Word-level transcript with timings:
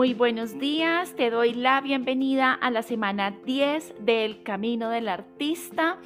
Muy 0.00 0.14
buenos 0.14 0.58
días, 0.58 1.14
te 1.14 1.28
doy 1.28 1.52
la 1.52 1.82
bienvenida 1.82 2.54
a 2.54 2.70
la 2.70 2.80
semana 2.80 3.32
10 3.44 3.96
del 4.00 4.42
Camino 4.42 4.88
del 4.88 5.10
Artista. 5.10 5.98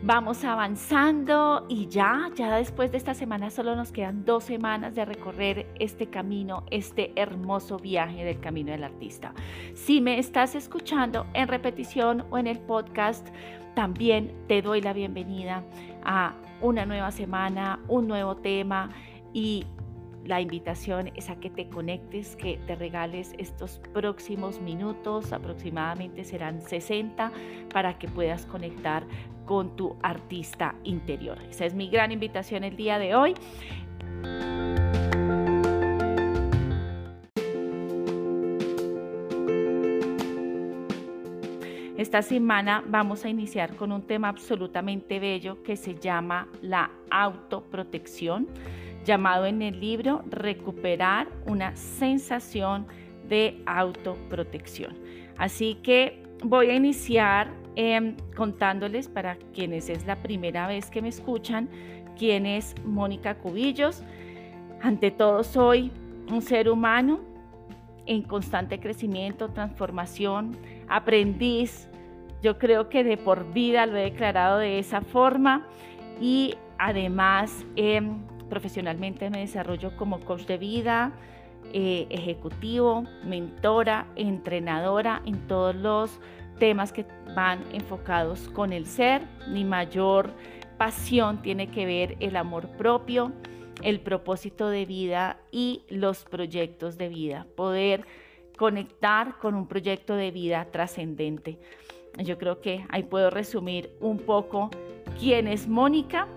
Vamos 0.00 0.44
avanzando 0.44 1.66
y 1.68 1.88
ya, 1.88 2.30
ya 2.36 2.56
después 2.56 2.92
de 2.92 2.98
esta 2.98 3.14
semana 3.14 3.50
solo 3.50 3.74
nos 3.74 3.90
quedan 3.90 4.24
dos 4.24 4.44
semanas 4.44 4.94
de 4.94 5.04
recorrer 5.04 5.66
este 5.80 6.06
camino, 6.06 6.62
este 6.70 7.10
hermoso 7.16 7.78
viaje 7.78 8.22
del 8.24 8.38
Camino 8.38 8.70
del 8.70 8.84
Artista. 8.84 9.34
Si 9.74 10.00
me 10.00 10.20
estás 10.20 10.54
escuchando 10.54 11.26
en 11.34 11.48
repetición 11.48 12.24
o 12.30 12.38
en 12.38 12.46
el 12.46 12.60
podcast, 12.60 13.26
también 13.74 14.32
te 14.46 14.62
doy 14.62 14.82
la 14.82 14.92
bienvenida 14.92 15.64
a 16.04 16.36
una 16.60 16.86
nueva 16.86 17.10
semana, 17.10 17.80
un 17.88 18.06
nuevo 18.06 18.36
tema 18.36 18.90
y 19.32 19.66
la 20.24 20.40
invitación 20.40 21.10
es 21.16 21.30
a 21.30 21.36
que 21.36 21.50
te 21.50 21.68
conectes, 21.68 22.36
que 22.36 22.58
te 22.66 22.76
regales 22.76 23.32
estos 23.38 23.80
próximos 23.92 24.60
minutos, 24.60 25.32
aproximadamente 25.32 26.24
serán 26.24 26.62
60, 26.62 27.32
para 27.72 27.98
que 27.98 28.08
puedas 28.08 28.46
conectar 28.46 29.04
con 29.46 29.74
tu 29.76 29.96
artista 30.02 30.76
interior. 30.84 31.38
Esa 31.50 31.66
es 31.66 31.74
mi 31.74 31.88
gran 31.88 32.12
invitación 32.12 32.62
el 32.64 32.76
día 32.76 32.98
de 32.98 33.14
hoy. 33.14 33.34
Esta 41.98 42.22
semana 42.22 42.82
vamos 42.86 43.24
a 43.24 43.28
iniciar 43.28 43.76
con 43.76 43.92
un 43.92 44.02
tema 44.02 44.28
absolutamente 44.28 45.20
bello 45.20 45.62
que 45.62 45.76
se 45.76 45.94
llama 45.94 46.48
la 46.60 46.90
autoprotección 47.10 48.48
llamado 49.04 49.46
en 49.46 49.62
el 49.62 49.80
libro 49.80 50.22
Recuperar 50.30 51.28
una 51.46 51.74
sensación 51.76 52.86
de 53.28 53.62
autoprotección. 53.66 54.94
Así 55.38 55.76
que 55.82 56.22
voy 56.42 56.70
a 56.70 56.74
iniciar 56.74 57.52
em, 57.76 58.16
contándoles 58.36 59.08
para 59.08 59.36
quienes 59.54 59.88
es 59.88 60.06
la 60.06 60.16
primera 60.16 60.66
vez 60.66 60.90
que 60.90 61.02
me 61.02 61.08
escuchan, 61.08 61.68
quién 62.18 62.46
es 62.46 62.74
Mónica 62.84 63.36
Cubillos. 63.36 64.02
Ante 64.82 65.10
todo 65.10 65.44
soy 65.44 65.90
un 66.30 66.42
ser 66.42 66.68
humano 66.68 67.20
en 68.06 68.22
constante 68.22 68.80
crecimiento, 68.80 69.48
transformación, 69.48 70.56
aprendiz. 70.88 71.88
Yo 72.42 72.58
creo 72.58 72.88
que 72.88 73.04
de 73.04 73.16
por 73.16 73.52
vida 73.52 73.86
lo 73.86 73.96
he 73.96 74.02
declarado 74.02 74.58
de 74.58 74.78
esa 74.78 75.00
forma 75.00 75.66
y 76.20 76.56
además 76.78 77.64
eh, 77.76 78.02
Profesionalmente 78.52 79.30
me 79.30 79.38
desarrollo 79.38 79.96
como 79.96 80.20
coach 80.20 80.42
de 80.42 80.58
vida, 80.58 81.12
eh, 81.72 82.06
ejecutivo, 82.10 83.06
mentora, 83.24 84.08
entrenadora 84.14 85.22
en 85.24 85.48
todos 85.48 85.74
los 85.74 86.20
temas 86.58 86.92
que 86.92 87.06
van 87.34 87.64
enfocados 87.72 88.50
con 88.50 88.74
el 88.74 88.84
ser. 88.84 89.22
Mi 89.48 89.64
mayor 89.64 90.34
pasión 90.76 91.40
tiene 91.40 91.68
que 91.68 91.86
ver 91.86 92.18
el 92.20 92.36
amor 92.36 92.68
propio, 92.76 93.32
el 93.80 94.00
propósito 94.00 94.68
de 94.68 94.84
vida 94.84 95.38
y 95.50 95.84
los 95.88 96.26
proyectos 96.26 96.98
de 96.98 97.08
vida. 97.08 97.46
Poder 97.56 98.04
conectar 98.58 99.38
con 99.38 99.54
un 99.54 99.66
proyecto 99.66 100.14
de 100.14 100.30
vida 100.30 100.66
trascendente. 100.70 101.58
Yo 102.18 102.36
creo 102.36 102.60
que 102.60 102.84
ahí 102.90 103.04
puedo 103.04 103.30
resumir 103.30 103.96
un 103.98 104.18
poco 104.18 104.68
quién 105.18 105.48
es 105.48 105.66
Mónica. 105.66 106.28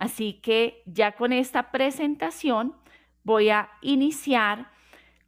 Así 0.00 0.40
que 0.40 0.82
ya 0.86 1.12
con 1.12 1.30
esta 1.30 1.70
presentación 1.70 2.74
voy 3.22 3.50
a 3.50 3.68
iniciar 3.82 4.72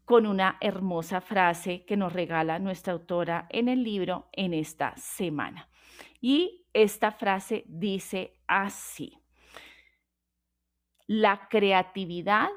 con 0.07 0.27
una 0.27 0.57
hermosa 0.63 1.21
frase 1.21 1.85
que 1.85 1.99
nos 1.99 2.15
regala 2.15 2.59
nuestra 2.59 2.95
autora 2.95 3.47
en 3.51 3.69
el 3.69 3.85
libro 3.85 4.31
en 4.33 4.55
esta 4.55 4.97
semana. 4.97 5.69
Y 6.23 6.65
esta 6.73 7.13
frase 7.13 7.65
dice 7.69 8.39
así. 8.47 9.19
La 11.07 11.49
creatividad 11.51 12.49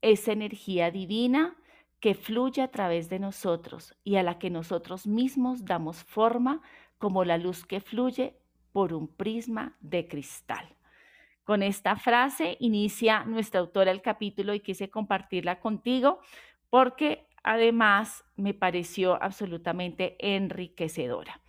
es 0.00 0.28
energía 0.28 0.92
divina 0.92 1.56
que 1.98 2.14
fluye 2.14 2.62
a 2.62 2.70
través 2.70 3.08
de 3.08 3.18
nosotros 3.18 3.96
y 4.04 4.14
a 4.14 4.22
la 4.22 4.38
que 4.38 4.48
nosotros 4.48 5.08
mismos 5.08 5.64
damos 5.64 6.04
forma 6.04 6.62
como 6.98 7.24
la 7.24 7.36
luz 7.36 7.66
que 7.66 7.80
fluye 7.80 8.38
por 8.70 8.94
un 8.94 9.08
prisma 9.08 9.76
de 9.80 10.06
cristal. 10.06 10.77
Con 11.48 11.62
esta 11.62 11.96
frase 11.96 12.58
inicia 12.60 13.24
nuestra 13.24 13.60
autora 13.60 13.90
el 13.90 14.02
capítulo 14.02 14.52
y 14.52 14.60
quise 14.60 14.90
compartirla 14.90 15.60
contigo 15.60 16.20
porque 16.68 17.26
además 17.42 18.22
me 18.36 18.52
pareció 18.52 19.14
absolutamente 19.22 20.18
enriquecedora. 20.18 21.40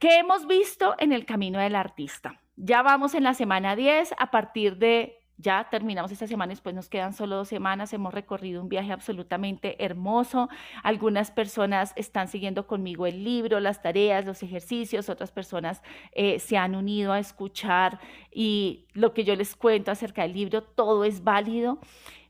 ¿Qué 0.00 0.18
hemos 0.18 0.48
visto 0.48 0.96
en 0.98 1.12
el 1.12 1.26
camino 1.26 1.60
del 1.60 1.76
artista? 1.76 2.40
Ya 2.56 2.82
vamos 2.82 3.14
en 3.14 3.22
la 3.22 3.34
semana 3.34 3.76
10, 3.76 4.16
a 4.18 4.32
partir 4.32 4.78
de 4.78 5.23
ya 5.36 5.68
terminamos 5.70 6.12
esta 6.12 6.26
semana, 6.26 6.50
después 6.50 6.74
nos 6.74 6.88
quedan 6.88 7.12
solo 7.12 7.36
dos 7.36 7.48
semanas, 7.48 7.92
hemos 7.92 8.14
recorrido 8.14 8.62
un 8.62 8.68
viaje 8.68 8.92
absolutamente 8.92 9.82
hermoso. 9.84 10.48
Algunas 10.82 11.30
personas 11.30 11.92
están 11.96 12.28
siguiendo 12.28 12.66
conmigo 12.66 13.06
el 13.06 13.24
libro, 13.24 13.58
las 13.60 13.82
tareas, 13.82 14.24
los 14.24 14.42
ejercicios, 14.42 15.08
otras 15.08 15.32
personas 15.32 15.82
eh, 16.12 16.38
se 16.38 16.56
han 16.56 16.74
unido 16.74 17.12
a 17.12 17.18
escuchar 17.18 17.98
y 18.32 18.86
lo 18.92 19.12
que 19.12 19.24
yo 19.24 19.34
les 19.34 19.56
cuento 19.56 19.90
acerca 19.90 20.22
del 20.22 20.34
libro, 20.34 20.62
todo 20.62 21.04
es 21.04 21.24
válido. 21.24 21.78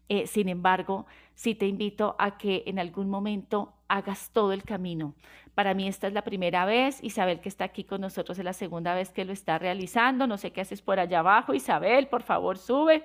Eh, 0.08 0.26
sin 0.26 0.48
embargo, 0.48 1.06
sí 1.34 1.54
te 1.54 1.66
invito 1.66 2.16
a 2.18 2.36
que 2.38 2.62
en 2.66 2.78
algún 2.78 3.08
momento 3.08 3.74
hagas 3.88 4.30
todo 4.30 4.52
el 4.52 4.62
camino. 4.62 5.14
Para 5.54 5.74
mí 5.74 5.86
esta 5.86 6.08
es 6.08 6.12
la 6.12 6.22
primera 6.22 6.64
vez, 6.64 6.98
Isabel 7.02 7.40
que 7.40 7.48
está 7.48 7.64
aquí 7.64 7.84
con 7.84 8.00
nosotros 8.00 8.38
es 8.38 8.44
la 8.44 8.52
segunda 8.52 8.94
vez 8.94 9.10
que 9.10 9.24
lo 9.24 9.32
está 9.32 9.58
realizando, 9.58 10.26
no 10.26 10.36
sé 10.36 10.52
qué 10.52 10.62
haces 10.62 10.82
por 10.82 10.98
allá 10.98 11.20
abajo, 11.20 11.54
Isabel, 11.54 12.08
por 12.08 12.22
favor, 12.22 12.58
sube. 12.58 13.04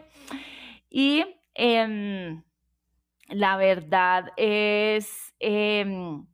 Y 0.89 1.23
em, 1.53 2.41
la 3.27 3.57
verdad 3.57 4.31
es 4.35 5.35
em, 5.39 6.25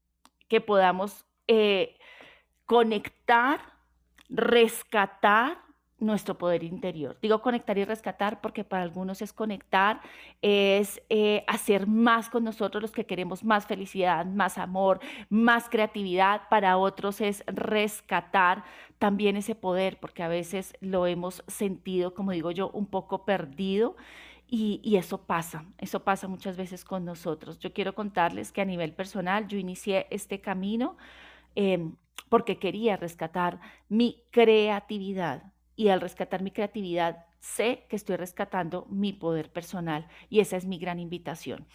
que 0.48 0.62
podamos 0.62 1.26
eh, 1.48 1.98
conectar, 2.66 3.60
rescatar 4.30 5.65
nuestro 6.06 6.38
poder 6.38 6.64
interior. 6.64 7.18
Digo 7.22 7.42
conectar 7.42 7.78
y 7.78 7.86
rescatar 7.86 8.42
porque 8.42 8.64
para 8.64 8.84
algunos 8.84 9.22
es 9.22 9.34
conectar, 9.34 10.02
es 10.42 11.02
eh, 11.10 11.44
hacer 11.48 11.88
más 11.88 12.30
con 12.30 12.44
nosotros 12.44 12.82
los 12.82 12.92
que 12.92 13.06
queremos 13.06 13.44
más 13.44 13.66
felicidad, 13.66 14.26
más 14.26 14.58
amor, 14.58 15.00
más 15.30 15.70
creatividad. 15.70 16.44
Para 16.50 16.78
otros 16.78 17.22
es 17.22 17.44
rescatar 17.48 18.64
también 19.00 19.38
ese 19.38 19.56
poder 19.56 20.00
porque 20.00 20.24
a 20.24 20.28
veces 20.28 20.74
lo 20.80 21.08
hemos 21.08 21.44
sentido, 21.48 22.14
como 22.14 22.32
digo 22.32 22.52
yo, 22.52 22.70
un 22.70 22.86
poco 22.86 23.26
perdido. 23.26 23.96
Y, 24.48 24.96
eso 24.96 25.26
pasa, 25.26 25.66
eso 25.80 26.04
pasa 26.04 26.28
muchas 26.28 26.56
veces 26.56 26.86
con 26.86 27.04
nosotros. 27.04 27.58
Yo 27.60 27.74
quiero 27.74 27.96
contarles 27.96 28.52
que 28.52 28.62
a 28.62 28.66
nivel 28.66 28.94
personal 28.94 29.48
yo 29.48 29.58
inicié 29.58 30.06
este 30.12 30.40
camino 30.40 30.98
em, 31.56 31.96
porque 32.30 32.60
quería 32.60 32.96
rescatar 32.96 33.60
mi 33.90 34.24
creatividad 34.32 35.55
y 35.76 35.90
al 35.90 36.02
rescatar 36.02 36.42
mi 36.42 36.52
creatividad 36.52 37.26
sé 37.40 37.86
que 37.90 37.96
estoy 37.96 38.16
rescatando 38.16 38.88
mi 38.90 39.14
poder 39.14 39.52
personal 39.52 40.08
y 40.30 40.40
esa 40.40 40.58
es 40.58 40.66
mi 40.66 40.80
gran 40.80 41.00
invitación. 41.00 41.68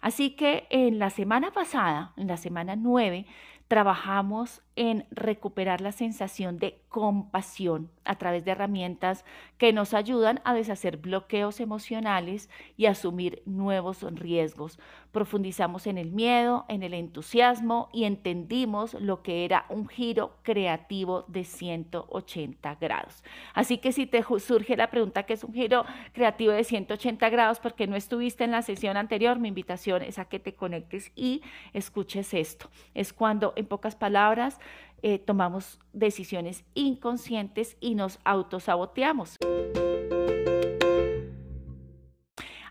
Así 0.00 0.30
que 0.30 0.66
en 0.70 0.98
la 0.98 1.10
semana 1.10 1.52
pasada, 1.52 2.12
en 2.16 2.28
la 2.28 2.36
semana 2.36 2.76
9, 2.76 3.26
trabajamos 3.68 4.62
en 4.76 5.06
recuperar 5.10 5.80
la 5.80 5.90
sensación 5.90 6.58
de 6.58 6.78
compasión 6.88 7.90
a 8.04 8.16
través 8.16 8.44
de 8.44 8.52
herramientas 8.52 9.24
que 9.58 9.72
nos 9.72 9.94
ayudan 9.94 10.40
a 10.44 10.54
deshacer 10.54 10.98
bloqueos 10.98 11.60
emocionales 11.60 12.50
y 12.76 12.86
asumir 12.86 13.42
nuevos 13.46 14.02
riesgos. 14.02 14.78
Profundizamos 15.12 15.86
en 15.86 15.96
el 15.96 16.12
miedo, 16.12 16.66
en 16.68 16.82
el 16.82 16.92
entusiasmo 16.92 17.88
y 17.92 18.04
entendimos 18.04 18.94
lo 18.94 19.22
que 19.22 19.46
era 19.46 19.64
un 19.70 19.88
giro 19.88 20.36
creativo 20.42 21.24
de 21.26 21.44
180 21.44 22.74
grados. 22.76 23.24
Así 23.54 23.78
que 23.78 23.92
si 23.92 24.06
te 24.06 24.22
surge 24.22 24.76
la 24.76 24.90
pregunta 24.90 25.24
qué 25.24 25.32
es 25.32 25.44
un 25.44 25.54
giro 25.54 25.84
creativo 26.12 26.52
de 26.52 26.64
180 26.64 27.28
grados 27.30 27.60
porque 27.60 27.86
no 27.86 27.96
estuviste 27.96 28.44
en 28.44 28.50
la 28.50 28.62
sesión 28.62 28.98
anterior, 28.98 29.38
mi 29.38 29.48
invitación 29.48 30.02
es 30.02 30.18
a 30.18 30.26
que 30.26 30.38
te 30.38 30.54
conectes 30.54 31.12
y 31.16 31.42
escuches 31.72 32.34
esto. 32.34 32.68
Es 32.94 33.14
cuando 33.14 33.54
en 33.56 33.66
pocas 33.66 33.96
palabras 33.96 34.60
eh, 35.02 35.18
tomamos 35.18 35.80
decisiones 35.92 36.64
inconscientes 36.74 37.76
y 37.80 37.94
nos 37.94 38.18
autosaboteamos. 38.24 39.36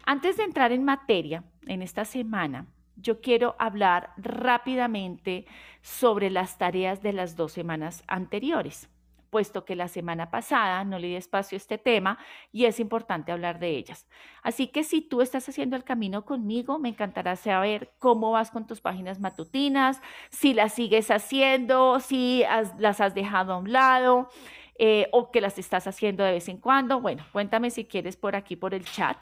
Antes 0.06 0.38
de 0.38 0.44
entrar 0.44 0.72
en 0.72 0.84
materia, 0.84 1.44
en 1.66 1.82
esta 1.82 2.06
semana, 2.06 2.68
yo 2.96 3.22
quiero 3.22 3.56
hablar 3.60 4.14
rápidamente 4.18 5.46
sobre 5.82 6.30
las 6.30 6.58
tareas 6.58 7.02
de 7.02 7.14
las 7.14 7.36
dos 7.36 7.52
semanas 7.52 8.04
anteriores. 8.08 8.90
Puesto 9.36 9.66
que 9.66 9.76
la 9.76 9.90
semana 9.90 10.32
pasada 10.32 10.82
no 10.86 10.98
le 10.98 11.08
di 11.08 11.16
espacio 11.18 11.58
a 11.58 11.60
este 11.60 11.78
tema 11.78 12.18
y 12.54 12.64
es 12.64 12.80
importante 12.80 13.34
hablar 13.34 13.60
de 13.60 13.72
ellas. 13.72 14.08
Así 14.44 14.68
que 14.68 14.86
si 14.86 15.02
tú 15.02 15.20
estás 15.20 15.50
haciendo 15.50 15.76
el 15.76 15.84
camino 15.84 16.24
conmigo, 16.24 16.80
me 16.80 16.88
encantará 16.88 17.36
saber 17.36 17.92
cómo 18.00 18.32
vas 18.32 18.50
con 18.50 18.66
tus 18.66 18.80
páginas 18.80 19.20
matutinas, 19.20 20.00
si 20.30 20.54
las 20.54 20.72
sigues 20.72 21.12
haciendo, 21.12 22.00
si 22.00 22.46
las 22.80 23.02
has 23.02 23.14
dejado 23.14 23.52
a 23.52 23.58
un 23.58 23.74
lado. 23.74 24.30
Eh, 24.78 25.08
o 25.12 25.32
que 25.32 25.42
las 25.42 25.58
estás 25.58 25.86
haciendo 25.86 26.24
de 26.24 26.32
vez 26.32 26.48
en 26.48 26.58
cuando. 26.58 27.02
Bueno, 27.02 27.26
cuéntame 27.34 27.72
si 27.72 27.84
quieres 27.86 28.16
por 28.16 28.38
aquí, 28.38 28.56
por 28.56 28.74
el 28.74 28.86
chat. 28.86 29.18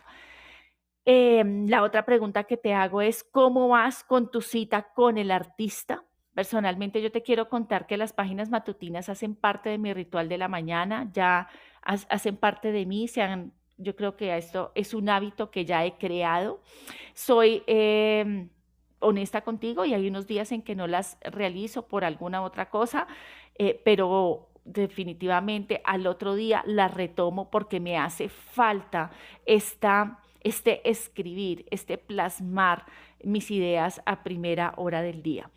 Em, 1.06 1.68
la 1.68 1.82
otra 1.82 2.06
pregunta 2.06 2.44
que 2.44 2.58
te 2.58 2.74
hago 2.76 3.02
es, 3.02 3.24
¿cómo 3.24 3.68
vas 3.68 4.04
con 4.04 4.30
tu 4.30 4.42
cita 4.42 4.94
con 4.94 5.18
el 5.18 5.32
artista? 5.32 6.04
Personalmente 6.34 7.02
yo 7.02 7.12
te 7.12 7.22
quiero 7.22 7.48
contar 7.48 7.86
que 7.86 7.98
las 7.98 8.14
páginas 8.14 8.50
matutinas 8.50 9.10
hacen 9.10 9.36
parte 9.36 9.70
de 9.70 9.78
mi 9.78 9.94
ritual 9.94 10.30
de 10.30 10.38
la 10.38 10.48
mañana, 10.48 11.10
ya 11.14 11.48
hacen 11.82 12.38
parte 12.38 12.72
de 12.72 12.86
mí, 12.86 13.08
yo 13.78 13.96
creo 13.96 14.16
que 14.16 14.36
esto 14.36 14.72
es 14.74 14.94
un 14.94 15.10
hábito 15.10 15.52
que 15.52 15.66
ya 15.66 15.86
he 15.86 15.94
creado. 15.98 16.62
Soy 17.14 17.64
em, 17.68 18.50
honesta 19.00 19.42
contigo 19.42 19.86
y 19.86 19.94
hay 19.94 20.08
unos 20.08 20.26
días 20.26 20.52
en 20.52 20.62
que 20.62 20.76
no 20.76 20.88
las 20.88 21.18
realizo 21.22 21.88
por 21.88 22.04
alguna 22.04 22.42
otra 22.42 22.70
cosa, 22.70 23.08
eh, 23.56 23.80
pero 23.84 24.50
definitivamente 24.66 25.82
al 25.84 26.08
otro 26.08 26.36
día 26.36 26.64
las 26.66 26.94
retomo 26.94 27.52
porque 27.52 27.80
me 27.80 27.98
hace 27.98 28.30
falta 28.30 29.12
esta, 29.46 30.20
este 30.42 30.90
escribir, 30.90 31.66
este 31.70 31.98
plasmar 31.98 32.86
mis 33.24 33.52
ideas 33.52 34.02
a 34.06 34.24
primera 34.24 34.74
hora 34.78 35.02
del 35.02 35.22
día. 35.22 35.50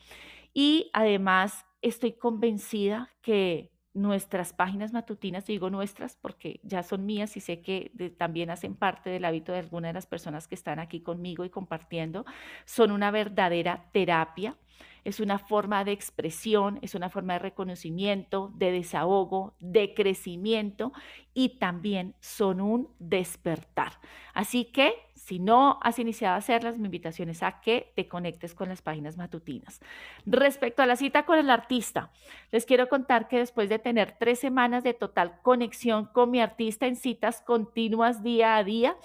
Y 0.58 0.88
además 0.94 1.66
estoy 1.82 2.14
convencida 2.14 3.10
que 3.20 3.74
nuestras 3.92 4.54
páginas 4.54 4.90
matutinas, 4.90 5.44
digo 5.44 5.68
nuestras 5.68 6.16
porque 6.16 6.60
ya 6.62 6.82
son 6.82 7.04
mías 7.04 7.36
y 7.36 7.40
sé 7.40 7.60
que 7.60 7.92
también 8.16 8.48
hacen 8.48 8.74
parte 8.74 9.10
del 9.10 9.26
hábito 9.26 9.52
de 9.52 9.58
algunas 9.58 9.90
de 9.90 9.92
las 9.92 10.06
personas 10.06 10.48
que 10.48 10.54
están 10.54 10.78
aquí 10.78 11.02
conmigo 11.02 11.44
y 11.44 11.50
compartiendo, 11.50 12.24
son 12.64 12.90
una 12.90 13.10
verdadera 13.10 13.90
terapia 13.92 14.56
es 15.04 15.20
una 15.20 15.38
forma 15.38 15.84
de 15.84 15.92
expresión, 15.92 16.78
es 16.82 16.94
una 16.94 17.10
forma 17.10 17.34
de 17.34 17.38
reconocimiento, 17.38 18.52
de 18.56 18.72
desahogo, 18.72 19.54
de 19.60 19.94
crecimiento 19.94 20.92
y 21.32 21.58
también 21.58 22.14
son 22.20 22.60
un 22.60 22.88
despertar. 22.98 24.00
Así 24.34 24.64
que 24.64 24.94
si 25.14 25.38
no 25.38 25.78
has 25.82 25.98
iniciado 25.98 26.34
a 26.34 26.38
hacerlas, 26.38 26.78
mi 26.78 26.84
invitación 26.84 27.28
es 27.30 27.42
a 27.42 27.60
que 27.60 27.92
te 27.96 28.06
conectes 28.06 28.54
con 28.54 28.68
las 28.68 28.82
páginas 28.82 29.16
matutinas. 29.16 29.80
Respecto 30.24 30.82
a 30.82 30.86
la 30.86 30.96
cita 30.96 31.24
con 31.24 31.38
el 31.38 31.50
artista, 31.50 32.10
les 32.52 32.64
quiero 32.64 32.88
contar 32.88 33.26
que 33.26 33.38
después 33.38 33.68
de 33.68 33.78
tener 33.78 34.16
tres 34.18 34.38
semanas 34.38 34.84
de 34.84 34.94
total 34.94 35.40
conexión 35.42 36.06
con 36.06 36.30
mi 36.30 36.40
artista 36.40 36.86
en 36.86 36.96
citas 36.96 37.40
continuas 37.40 38.22
día 38.22 38.56
a 38.56 38.64
día, 38.64 38.96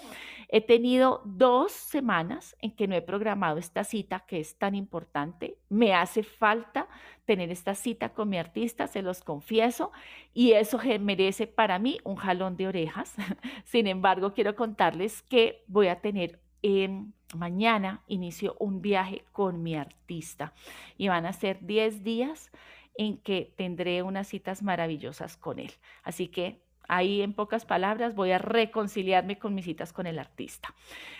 He 0.54 0.60
tenido 0.60 1.22
dos 1.24 1.72
semanas 1.72 2.54
en 2.60 2.72
que 2.72 2.86
no 2.86 2.94
he 2.94 3.00
programado 3.00 3.56
esta 3.56 3.84
cita 3.84 4.26
que 4.26 4.38
es 4.38 4.58
tan 4.58 4.74
importante. 4.74 5.56
Me 5.70 5.94
hace 5.94 6.22
falta 6.22 6.88
tener 7.24 7.50
esta 7.50 7.74
cita 7.74 8.10
con 8.10 8.28
mi 8.28 8.36
artista, 8.36 8.86
se 8.86 9.00
los 9.00 9.22
confieso, 9.22 9.92
y 10.34 10.52
eso 10.52 10.78
merece 11.00 11.46
para 11.46 11.78
mí 11.78 11.96
un 12.04 12.16
jalón 12.16 12.58
de 12.58 12.68
orejas. 12.68 13.14
Sin 13.64 13.86
embargo, 13.86 14.34
quiero 14.34 14.54
contarles 14.54 15.22
que 15.22 15.64
voy 15.68 15.88
a 15.88 16.02
tener 16.02 16.38
en 16.60 17.14
mañana 17.34 18.02
inicio 18.06 18.54
un 18.58 18.82
viaje 18.82 19.24
con 19.32 19.62
mi 19.62 19.74
artista 19.74 20.52
y 20.98 21.08
van 21.08 21.24
a 21.24 21.32
ser 21.32 21.64
10 21.64 22.04
días 22.04 22.52
en 22.94 23.16
que 23.16 23.54
tendré 23.56 24.02
unas 24.02 24.28
citas 24.28 24.62
maravillosas 24.62 25.38
con 25.38 25.58
él. 25.58 25.72
Así 26.02 26.28
que 26.28 26.60
Ahí, 26.88 27.22
en 27.22 27.32
pocas 27.32 27.64
palabras, 27.64 28.14
voy 28.14 28.32
a 28.32 28.38
reconciliarme 28.38 29.38
con 29.38 29.54
mis 29.54 29.64
citas 29.64 29.92
con 29.92 30.06
el 30.06 30.18
artista. 30.18 30.74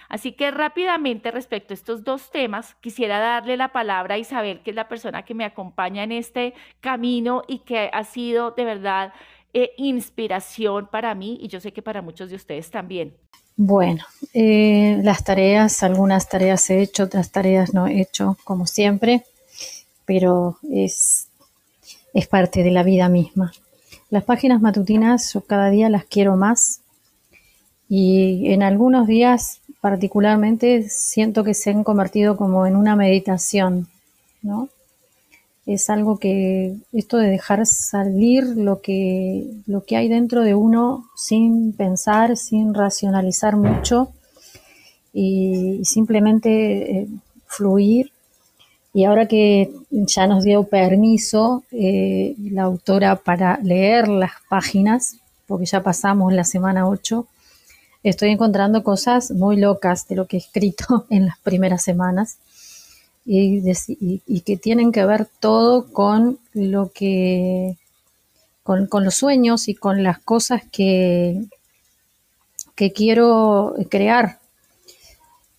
Así 0.08 0.32
que 0.32 0.50
rápidamente 0.50 1.30
respecto 1.30 1.72
a 1.72 1.74
estos 1.74 2.04
dos 2.04 2.30
temas, 2.30 2.74
quisiera 2.80 3.18
darle 3.18 3.56
la 3.56 3.72
palabra 3.72 4.16
a 4.16 4.18
Isabel, 4.18 4.60
que 4.60 4.70
es 4.70 4.76
la 4.76 4.88
persona 4.88 5.24
que 5.24 5.34
me 5.34 5.44
acompaña 5.44 6.02
en 6.02 6.12
este 6.12 6.54
camino 6.80 7.42
y 7.48 7.60
que 7.60 7.88
ha 7.92 8.04
sido 8.04 8.50
de 8.50 8.64
verdad 8.64 9.12
eh, 9.54 9.72
inspiración 9.76 10.88
para 10.90 11.14
mí 11.14 11.38
y 11.40 11.48
yo 11.48 11.60
sé 11.60 11.72
que 11.72 11.82
para 11.82 12.02
muchos 12.02 12.30
de 12.30 12.36
ustedes 12.36 12.70
también. 12.70 13.14
Bueno, 13.56 14.04
eh, 14.32 14.98
las 15.02 15.24
tareas, 15.24 15.82
algunas 15.82 16.28
tareas 16.28 16.68
he 16.70 16.80
hecho, 16.80 17.04
otras 17.04 17.30
tareas 17.30 17.74
no 17.74 17.86
he 17.86 18.00
hecho, 18.00 18.36
como 18.44 18.66
siempre, 18.66 19.24
pero 20.04 20.58
es, 20.70 21.28
es 22.14 22.26
parte 22.28 22.62
de 22.62 22.70
la 22.70 22.82
vida 22.82 23.08
misma. 23.08 23.52
Las 24.12 24.24
páginas 24.24 24.60
matutinas 24.60 25.32
yo 25.32 25.40
cada 25.40 25.70
día 25.70 25.88
las 25.88 26.04
quiero 26.04 26.36
más 26.36 26.82
y 27.88 28.52
en 28.52 28.62
algunos 28.62 29.06
días 29.06 29.62
particularmente 29.80 30.86
siento 30.90 31.44
que 31.44 31.54
se 31.54 31.70
han 31.70 31.82
convertido 31.82 32.36
como 32.36 32.66
en 32.66 32.76
una 32.76 32.94
meditación, 32.94 33.88
¿no? 34.42 34.68
Es 35.64 35.88
algo 35.88 36.18
que 36.18 36.76
esto 36.92 37.16
de 37.16 37.30
dejar 37.30 37.64
salir 37.64 38.44
lo 38.44 38.82
que, 38.82 39.46
lo 39.66 39.82
que 39.84 39.96
hay 39.96 40.08
dentro 40.08 40.42
de 40.42 40.54
uno 40.54 41.06
sin 41.16 41.72
pensar, 41.72 42.36
sin 42.36 42.74
racionalizar 42.74 43.56
mucho 43.56 44.12
y, 45.14 45.80
simplemente 45.84 46.98
eh, 46.98 47.08
fluir 47.46 48.12
y 48.94 49.04
ahora 49.04 49.26
que 49.26 49.72
ya 49.90 50.26
nos 50.26 50.44
dio 50.44 50.64
permiso 50.64 51.64
eh, 51.70 52.34
la 52.38 52.64
autora 52.64 53.16
para 53.16 53.58
leer 53.62 54.08
las 54.08 54.32
páginas, 54.50 55.16
porque 55.46 55.64
ya 55.64 55.82
pasamos 55.82 56.32
la 56.32 56.44
semana 56.44 56.86
8, 56.86 57.26
estoy 58.02 58.30
encontrando 58.30 58.82
cosas 58.82 59.30
muy 59.30 59.56
locas 59.56 60.06
de 60.08 60.16
lo 60.16 60.26
que 60.26 60.36
he 60.36 60.40
escrito 60.40 61.06
en 61.10 61.26
las 61.26 61.38
primeras 61.38 61.82
semanas. 61.82 62.38
Y, 63.24 63.62
que 64.44 64.56
tienen 64.56 64.90
que 64.90 65.06
ver 65.06 65.28
todo 65.38 65.92
con 65.92 66.40
lo 66.54 66.90
que, 66.90 67.76
con, 68.64 68.88
los 68.90 69.14
sueños 69.14 69.68
y 69.68 69.76
con 69.76 70.02
las 70.02 70.18
cosas 70.18 70.62
que, 70.72 71.44
que 72.74 72.92
quiero 72.92 73.76
crear. 73.88 74.40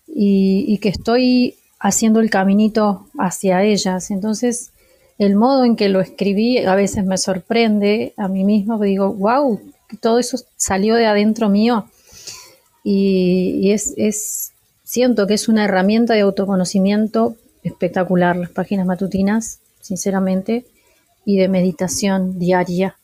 Y, 0.06 0.66
y 0.68 0.76
que 0.76 0.90
estoy 0.90 1.56
haciendo 1.84 2.20
el 2.20 2.30
caminito 2.30 3.06
hacia 3.18 3.62
ellas. 3.62 4.10
Entonces, 4.10 4.70
el 5.18 5.36
modo 5.36 5.64
en 5.64 5.76
que 5.76 5.90
lo 5.90 6.00
escribí 6.00 6.64
a 6.64 6.74
veces 6.74 7.04
me 7.04 7.18
sorprende 7.18 8.14
a 8.16 8.26
mí 8.26 8.42
mismo, 8.42 8.78
digo, 8.80 9.12
wow, 9.12 9.60
todo 10.00 10.18
eso 10.18 10.38
salió 10.56 10.94
de 10.94 11.04
adentro 11.04 11.50
mío. 11.50 11.84
Y, 12.82 13.70
es, 13.70 13.92
es, 13.98 14.52
siento 14.82 15.26
que 15.26 15.34
es 15.34 15.46
una 15.46 15.64
herramienta 15.64 16.14
de 16.14 16.22
autoconocimiento 16.22 17.36
espectacular, 17.62 18.34
las 18.36 18.50
páginas 18.50 18.86
matutinas, 18.86 19.58
sinceramente, 19.82 20.64
y 21.26 21.36
de 21.36 21.48
meditación 21.48 22.38
diaria. 22.38 22.96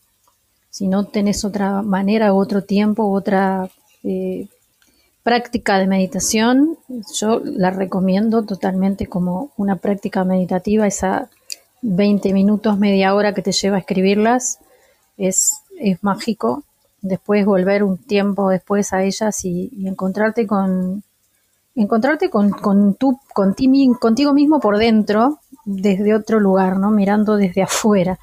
Si 0.70 0.88
no 0.88 1.04
tenés 1.04 1.44
otra 1.44 1.82
manera, 1.82 2.32
otro 2.32 2.64
tiempo, 2.64 3.10
otra 3.12 3.68
eh, 4.04 4.49
práctica 5.22 5.78
de 5.78 5.86
meditación, 5.86 6.78
yo 7.14 7.40
la 7.44 7.70
recomiendo 7.70 8.44
totalmente 8.44 9.06
como 9.06 9.50
una 9.56 9.76
práctica 9.76 10.24
meditativa, 10.24 10.86
esa 10.86 11.28
20 11.82 12.32
minutos, 12.32 12.78
media 12.78 13.14
hora 13.14 13.34
que 13.34 13.42
te 13.42 13.52
lleva 13.52 13.76
a 13.76 13.80
escribirlas, 13.80 14.58
es, 15.16 15.62
es 15.78 16.02
mágico. 16.02 16.64
Después 17.02 17.46
volver 17.46 17.82
un 17.82 17.96
tiempo 17.98 18.50
después 18.50 18.92
a 18.92 19.02
ellas 19.02 19.44
y, 19.44 19.70
encontrarte 19.86 20.46
con 20.46 21.02
encontrarte 21.76 22.28
con, 22.28 22.50
con 22.50 22.94
tu, 22.94 23.18
con 23.32 23.54
contigo 23.98 24.34
mismo 24.34 24.60
por 24.60 24.76
dentro, 24.76 25.38
desde 25.64 26.14
otro 26.14 26.40
lugar, 26.40 26.76
¿no? 26.76 26.90
Mirando 26.90 27.36
desde 27.36 27.62
afuera. 27.62 28.18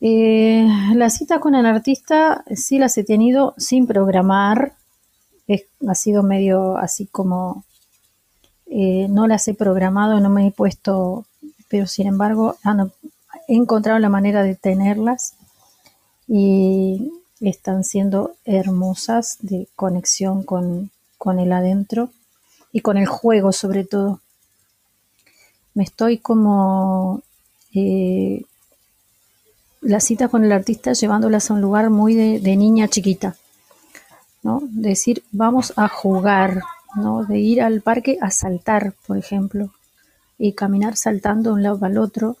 Eh, 0.00 0.66
la 0.94 1.10
cita 1.10 1.40
con 1.40 1.54
el 1.54 1.66
artista 1.66 2.44
sí 2.54 2.78
las 2.78 2.96
he 2.98 3.04
tenido 3.04 3.54
sin 3.56 3.86
programar, 3.86 4.74
ha 5.86 5.94
sido 5.94 6.22
medio 6.22 6.76
así 6.76 7.06
como 7.06 7.64
eh, 8.66 9.08
no 9.08 9.26
las 9.26 9.48
he 9.48 9.54
programado, 9.54 10.20
no 10.20 10.30
me 10.30 10.46
he 10.46 10.50
puesto, 10.52 11.26
pero 11.68 11.86
sin 11.86 12.06
embargo 12.06 12.56
he 13.48 13.54
encontrado 13.54 13.98
la 13.98 14.08
manera 14.08 14.44
de 14.44 14.54
tenerlas 14.54 15.34
y 16.28 17.10
están 17.40 17.82
siendo 17.82 18.36
hermosas 18.44 19.38
de 19.40 19.66
conexión 19.74 20.44
con, 20.44 20.90
el 21.38 21.52
adentro 21.52 22.10
y 22.72 22.80
con 22.80 22.96
el 22.96 23.06
juego 23.06 23.52
sobre 23.52 23.84
todo. 23.84 24.20
Me 25.74 25.82
estoy 25.82 26.18
como 26.18 27.22
eh, 27.74 28.44
la 29.80 29.98
cita 29.98 30.28
con 30.28 30.44
el 30.44 30.52
artista 30.52 30.92
llevándolas 30.92 31.50
a 31.50 31.54
un 31.54 31.60
lugar 31.60 31.90
muy 31.90 32.14
de 32.14 32.56
niña 32.56 32.86
chiquita 32.86 33.36
¿no? 34.42 34.60
Decir, 34.70 35.22
vamos 35.32 35.72
a 35.76 35.88
jugar, 35.88 36.62
¿no? 36.96 37.24
De 37.24 37.38
ir 37.38 37.62
al 37.62 37.80
parque 37.82 38.18
a 38.20 38.30
saltar, 38.30 38.94
por 39.06 39.16
ejemplo, 39.18 39.70
y 40.38 40.52
caminar 40.54 40.96
saltando 40.96 41.50
de 41.50 41.56
un 41.56 41.62
lado 41.62 41.84
al 41.84 41.98
otro 41.98 42.36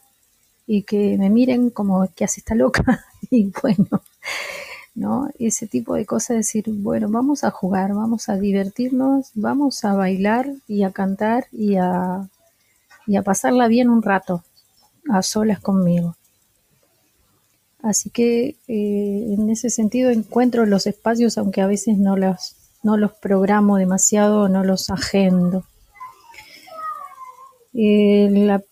y 0.66 0.82
que 0.84 1.16
me 1.18 1.30
miren 1.30 1.70
como 1.70 2.08
que 2.14 2.24
hace 2.24 2.40
esta 2.40 2.54
loca 2.54 3.04
y 3.30 3.52
bueno, 3.62 4.02
¿no? 4.94 5.28
Ese 5.38 5.66
tipo 5.66 5.94
de 5.94 6.06
cosas, 6.06 6.38
decir, 6.38 6.64
bueno, 6.68 7.08
vamos 7.10 7.44
a 7.44 7.50
jugar, 7.50 7.94
vamos 7.94 8.28
a 8.28 8.36
divertirnos, 8.36 9.30
vamos 9.34 9.84
a 9.84 9.94
bailar 9.94 10.50
y 10.68 10.84
a 10.84 10.92
cantar 10.92 11.46
y 11.52 11.76
a, 11.76 12.28
y 13.06 13.16
a 13.16 13.22
pasarla 13.22 13.68
bien 13.68 13.88
un 13.88 14.02
rato, 14.02 14.44
a 15.10 15.22
solas 15.22 15.60
conmigo. 15.60 16.16
Así 17.82 18.10
que 18.10 18.56
eh, 18.68 19.34
en 19.38 19.48
ese 19.50 19.70
sentido 19.70 20.10
encuentro 20.10 20.66
los 20.66 20.86
espacios, 20.86 21.38
aunque 21.38 21.62
a 21.62 21.66
veces 21.66 21.98
no 21.98 22.16
los, 22.16 22.56
no 22.82 22.96
los 22.96 23.12
programo 23.12 23.76
demasiado, 23.76 24.48
no 24.48 24.64
los 24.64 24.90
agendo. 24.90 25.64
Eh, 27.72 28.28
la 28.30 28.62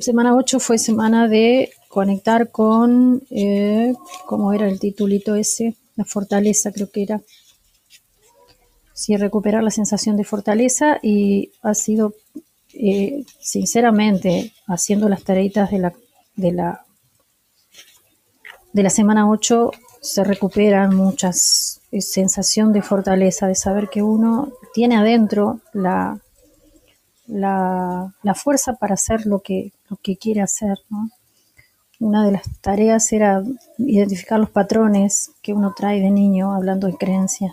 semana 0.00 0.34
8 0.34 0.60
fue 0.60 0.78
semana 0.78 1.28
de 1.28 1.70
conectar 1.88 2.50
con, 2.50 3.22
eh, 3.30 3.94
¿cómo 4.26 4.52
era 4.52 4.68
el 4.68 4.80
titulito 4.80 5.34
ese? 5.34 5.76
La 5.96 6.04
fortaleza 6.04 6.72
creo 6.72 6.90
que 6.90 7.02
era. 7.02 7.20
Sí, 8.94 9.16
recuperar 9.16 9.62
la 9.62 9.70
sensación 9.70 10.16
de 10.16 10.24
fortaleza 10.24 10.98
y 11.02 11.50
ha 11.62 11.74
sido, 11.74 12.14
eh, 12.72 13.24
sinceramente, 13.40 14.52
haciendo 14.66 15.08
las 15.08 15.24
tareitas 15.24 15.70
de 15.70 15.78
la, 15.78 15.92
de 16.36 16.52
la, 16.52 16.86
de 18.72 18.82
la 18.82 18.90
semana 18.90 19.28
8, 19.28 19.70
se 20.00 20.24
recuperan 20.24 20.94
muchas 20.94 21.80
eh, 21.92 22.00
sensación 22.00 22.72
de 22.72 22.82
fortaleza, 22.82 23.46
de 23.46 23.54
saber 23.54 23.88
que 23.88 24.02
uno 24.02 24.52
tiene 24.72 24.96
adentro 24.96 25.60
la, 25.72 26.18
la, 27.26 28.14
la 28.22 28.34
fuerza 28.34 28.74
para 28.74 28.94
hacer 28.94 29.26
lo 29.26 29.40
que, 29.40 29.72
lo 29.88 29.96
que 29.96 30.16
quiere 30.16 30.40
hacer, 30.40 30.78
¿no? 30.88 31.10
Una 32.00 32.24
de 32.24 32.32
las 32.32 32.42
tareas 32.60 33.12
era 33.12 33.44
identificar 33.78 34.40
los 34.40 34.50
patrones 34.50 35.30
que 35.40 35.52
uno 35.52 35.72
trae 35.76 36.00
de 36.00 36.10
niño, 36.10 36.52
hablando 36.52 36.88
de 36.88 36.96
creencias, 36.96 37.52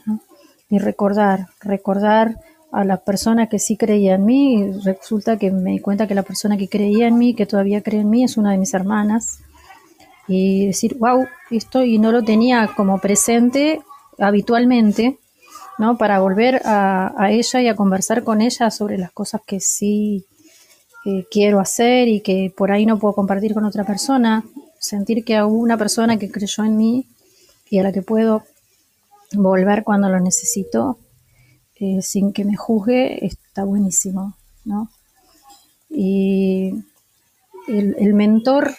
y 0.70 0.80
recordar, 0.80 1.48
recordar 1.62 2.36
a 2.72 2.84
la 2.84 2.98
persona 2.98 3.48
que 3.48 3.60
sí 3.60 3.78
creía 3.78 4.16
en 4.16 4.26
mí, 4.26 4.56
y 4.56 4.72
resulta 4.82 5.38
que 5.38 5.52
me 5.52 5.72
di 5.72 5.80
cuenta 5.80 6.08
que 6.08 6.16
la 6.16 6.24
persona 6.24 6.58
que 6.58 6.68
creía 6.68 7.08
en 7.08 7.20
mí, 7.20 7.36
que 7.36 7.46
todavía 7.46 7.84
cree 7.84 8.02
en 8.02 8.10
mí, 8.10 8.24
es 8.24 8.38
una 8.38 8.52
de 8.52 8.58
mis 8.58 8.74
hermanas, 8.74 9.42
y 10.30 10.68
decir, 10.68 10.96
wow, 10.98 11.28
esto 11.52 11.84
y 11.84 11.98
no 11.98 12.14
lo 12.14 12.24
tenía 12.24 12.70
como 12.78 13.00
presente 13.00 13.82
habitualmente, 14.18 15.18
¿no? 15.78 15.98
Para 15.98 16.20
volver 16.20 16.62
a, 16.64 17.30
ella 17.32 17.62
y 17.62 17.68
a 17.68 17.76
conversar 17.76 18.24
con 18.24 18.40
ella 18.40 18.72
sobre 18.72 18.98
las 18.98 19.12
cosas 19.12 19.42
que 19.46 19.60
sí 19.60 20.26
quiero 21.32 21.60
hacer 21.60 22.08
y 22.08 22.22
que 22.22 22.54
por 22.56 22.72
ahí 22.72 22.86
no 22.86 23.00
puedo 23.00 23.16
compartir 23.16 23.56
con 23.56 23.66
otra 23.66 23.84
persona, 23.84 24.46
sentir 24.80 25.26
que 25.26 25.42
hubo 25.42 25.58
una 25.58 25.78
persona 25.78 26.18
que 26.18 26.30
creyó 26.30 26.64
en 26.64 26.78
mí 26.78 27.08
y 27.70 27.80
a 27.80 27.84
la 27.84 27.92
que 27.92 28.04
puedo 28.04 28.44
volver 29.34 29.84
cuando 29.84 30.10
lo 30.10 30.20
necesito 30.20 31.00
eh, 31.76 32.02
sin 32.02 32.34
que 32.34 32.44
me 32.44 32.58
juzgue, 32.58 33.26
está 33.26 33.64
buenísimo, 33.64 34.36
¿no? 34.66 34.90
Y 35.90 36.74
el, 37.68 38.14
mentor 38.14 38.76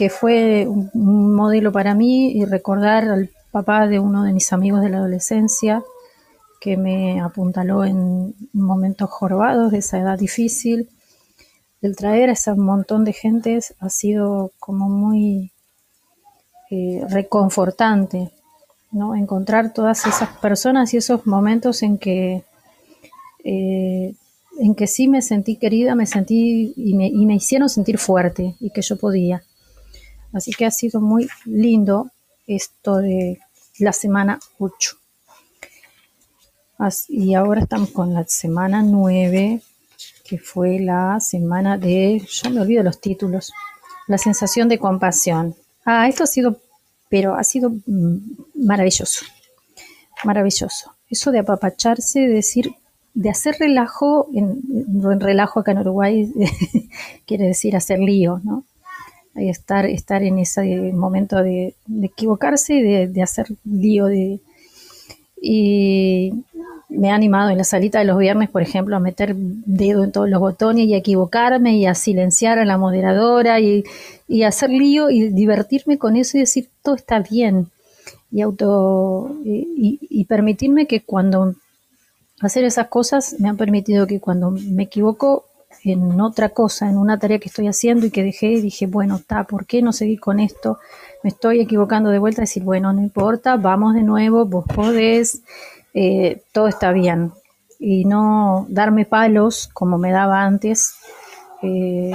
que 0.00 0.08
fue 0.08 0.66
un 0.66 1.34
modelo 1.34 1.72
para 1.72 1.94
mí 1.94 2.32
y 2.32 2.46
recordar 2.46 3.04
al 3.04 3.28
papá 3.50 3.86
de 3.86 3.98
uno 3.98 4.22
de 4.22 4.32
mis 4.32 4.50
amigos 4.50 4.80
de 4.80 4.88
la 4.88 4.96
adolescencia 4.96 5.84
que 6.58 6.78
me 6.78 7.20
apuntaló 7.20 7.84
en 7.84 8.34
momentos 8.54 9.10
jorobados 9.10 9.70
de 9.70 9.80
esa 9.80 9.98
edad 9.98 10.18
difícil 10.18 10.88
el 11.82 11.96
traer 11.96 12.30
a 12.30 12.32
ese 12.32 12.54
montón 12.54 13.04
de 13.04 13.12
gentes 13.12 13.74
ha 13.78 13.90
sido 13.90 14.52
como 14.58 14.88
muy 14.88 15.52
eh, 16.70 17.04
reconfortante, 17.10 18.30
¿no? 18.92 19.14
Encontrar 19.14 19.74
todas 19.74 20.06
esas 20.06 20.30
personas 20.38 20.94
y 20.94 20.96
esos 20.96 21.26
momentos 21.26 21.82
en 21.82 21.98
que, 21.98 22.42
eh, 23.44 24.14
en 24.58 24.74
que 24.74 24.86
sí 24.86 25.08
me 25.08 25.20
sentí 25.20 25.56
querida, 25.56 25.94
me 25.94 26.06
sentí 26.06 26.72
y 26.74 26.94
me, 26.94 27.06
y 27.06 27.26
me 27.26 27.34
hicieron 27.34 27.68
sentir 27.68 27.98
fuerte 27.98 28.56
y 28.60 28.70
que 28.70 28.80
yo 28.80 28.96
podía. 28.96 29.42
Así 30.32 30.52
que 30.52 30.66
ha 30.66 30.70
sido 30.70 31.00
muy 31.00 31.28
lindo 31.44 32.10
esto 32.46 32.96
de 32.96 33.40
la 33.78 33.92
semana 33.92 34.38
8. 34.58 34.96
y 37.08 37.34
ahora 37.34 37.62
estamos 37.62 37.90
con 37.90 38.14
la 38.14 38.24
semana 38.26 38.82
9, 38.82 39.60
que 40.24 40.38
fue 40.38 40.78
la 40.78 41.18
semana 41.20 41.76
de, 41.76 42.22
yo 42.26 42.50
me 42.50 42.60
olvido 42.60 42.82
los 42.82 43.00
títulos, 43.00 43.52
la 44.06 44.18
sensación 44.18 44.68
de 44.68 44.78
compasión. 44.78 45.54
Ah, 45.84 46.08
esto 46.08 46.24
ha 46.24 46.26
sido, 46.26 46.58
pero 47.08 47.34
ha 47.34 47.44
sido 47.44 47.70
mm, 47.70 48.16
maravilloso, 48.54 49.24
maravilloso. 50.24 50.94
Eso 51.08 51.32
de 51.32 51.40
apapacharse, 51.40 52.20
de 52.20 52.28
decir, 52.28 52.74
de 53.14 53.30
hacer 53.30 53.56
relajo, 53.58 54.28
en, 54.32 54.62
en 54.88 55.20
relajo 55.20 55.60
acá 55.60 55.72
en 55.72 55.78
Uruguay 55.78 56.32
quiere 57.26 57.46
decir 57.46 57.76
hacer 57.76 57.98
lío, 57.98 58.40
¿no? 58.44 58.64
Estar, 59.34 59.86
estar 59.86 60.22
en 60.22 60.38
ese 60.38 60.92
momento 60.92 61.42
de, 61.42 61.74
equivocarse 62.02 62.74
y 62.74 63.06
de, 63.06 63.22
hacer 63.22 63.46
lío 63.64 64.06
de... 64.06 64.40
Y 65.40 66.32
me 66.88 67.10
ha 67.10 67.14
animado 67.14 67.50
en 67.50 67.58
la 67.58 67.64
salita 67.64 68.00
de 68.00 68.04
los 68.04 68.18
viernes, 68.18 68.50
por 68.50 68.62
ejemplo, 68.62 68.96
a 68.96 69.00
meter 69.00 69.34
dedo 69.36 70.04
en 70.04 70.12
todos 70.12 70.28
los 70.28 70.40
botones 70.40 70.86
y 70.86 70.94
a 70.94 70.98
equivocarme 70.98 71.76
y 71.76 71.86
a 71.86 71.94
silenciar 71.94 72.58
a 72.58 72.64
la 72.64 72.76
moderadora 72.76 73.60
y, 73.60 73.84
y 74.28 74.42
hacer 74.42 74.70
lío 74.70 75.08
y 75.08 75.30
divertirme 75.30 75.96
con 75.96 76.16
eso 76.16 76.36
y 76.36 76.40
decir 76.40 76.68
todo 76.82 76.96
está 76.96 77.20
bien 77.20 77.68
y 78.30 78.42
auto 78.42 79.36
y, 79.44 80.24
permitirme 80.26 80.86
que 80.86 81.02
cuando 81.02 81.54
hacer 82.40 82.64
esas 82.64 82.86
cosas 82.86 83.36
me 83.40 83.48
han 83.48 83.56
permitido 83.56 84.06
que 84.06 84.20
cuando 84.20 84.50
me 84.52 84.84
equivoco 84.84 85.46
en 85.84 86.20
otra 86.20 86.50
cosa, 86.50 86.88
en 86.88 86.98
una 86.98 87.18
tarea 87.18 87.38
que 87.38 87.48
estoy 87.48 87.68
haciendo 87.68 88.06
y 88.06 88.10
que 88.10 88.22
dejé, 88.22 88.60
dije, 88.60 88.86
bueno, 88.86 89.16
está, 89.16 89.44
¿por 89.44 89.66
qué 89.66 89.82
no 89.82 89.92
seguir 89.92 90.20
con 90.20 90.40
esto? 90.40 90.78
Me 91.22 91.30
estoy 91.30 91.60
equivocando 91.60 92.10
de 92.10 92.18
vuelta, 92.18 92.42
decir, 92.42 92.62
bueno, 92.62 92.92
no 92.92 93.00
importa, 93.00 93.56
vamos 93.56 93.94
de 93.94 94.02
nuevo, 94.02 94.44
vos 94.44 94.64
podés, 94.74 95.42
eh, 95.94 96.42
todo 96.52 96.68
está 96.68 96.92
bien 96.92 97.32
y 97.80 98.04
no 98.04 98.66
darme 98.68 99.06
palos 99.06 99.68
como 99.72 99.96
me 99.96 100.12
daba 100.12 100.44
antes 100.44 100.94
eh, 101.62 102.12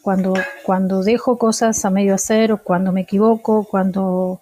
cuando, 0.00 0.34
cuando 0.64 1.02
dejo 1.02 1.36
cosas 1.38 1.84
a 1.84 1.90
medio 1.90 2.14
hacer 2.14 2.52
o 2.52 2.62
cuando 2.62 2.92
me 2.92 3.02
equivoco, 3.02 3.66
cuando 3.68 4.40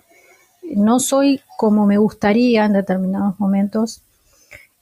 no 0.63 1.01
soy 1.01 1.41
como 1.57 1.87
me 1.87 1.97
gustaría 1.97 2.67
en 2.67 2.75
determinados 2.75 3.41
momentos 3.41 4.03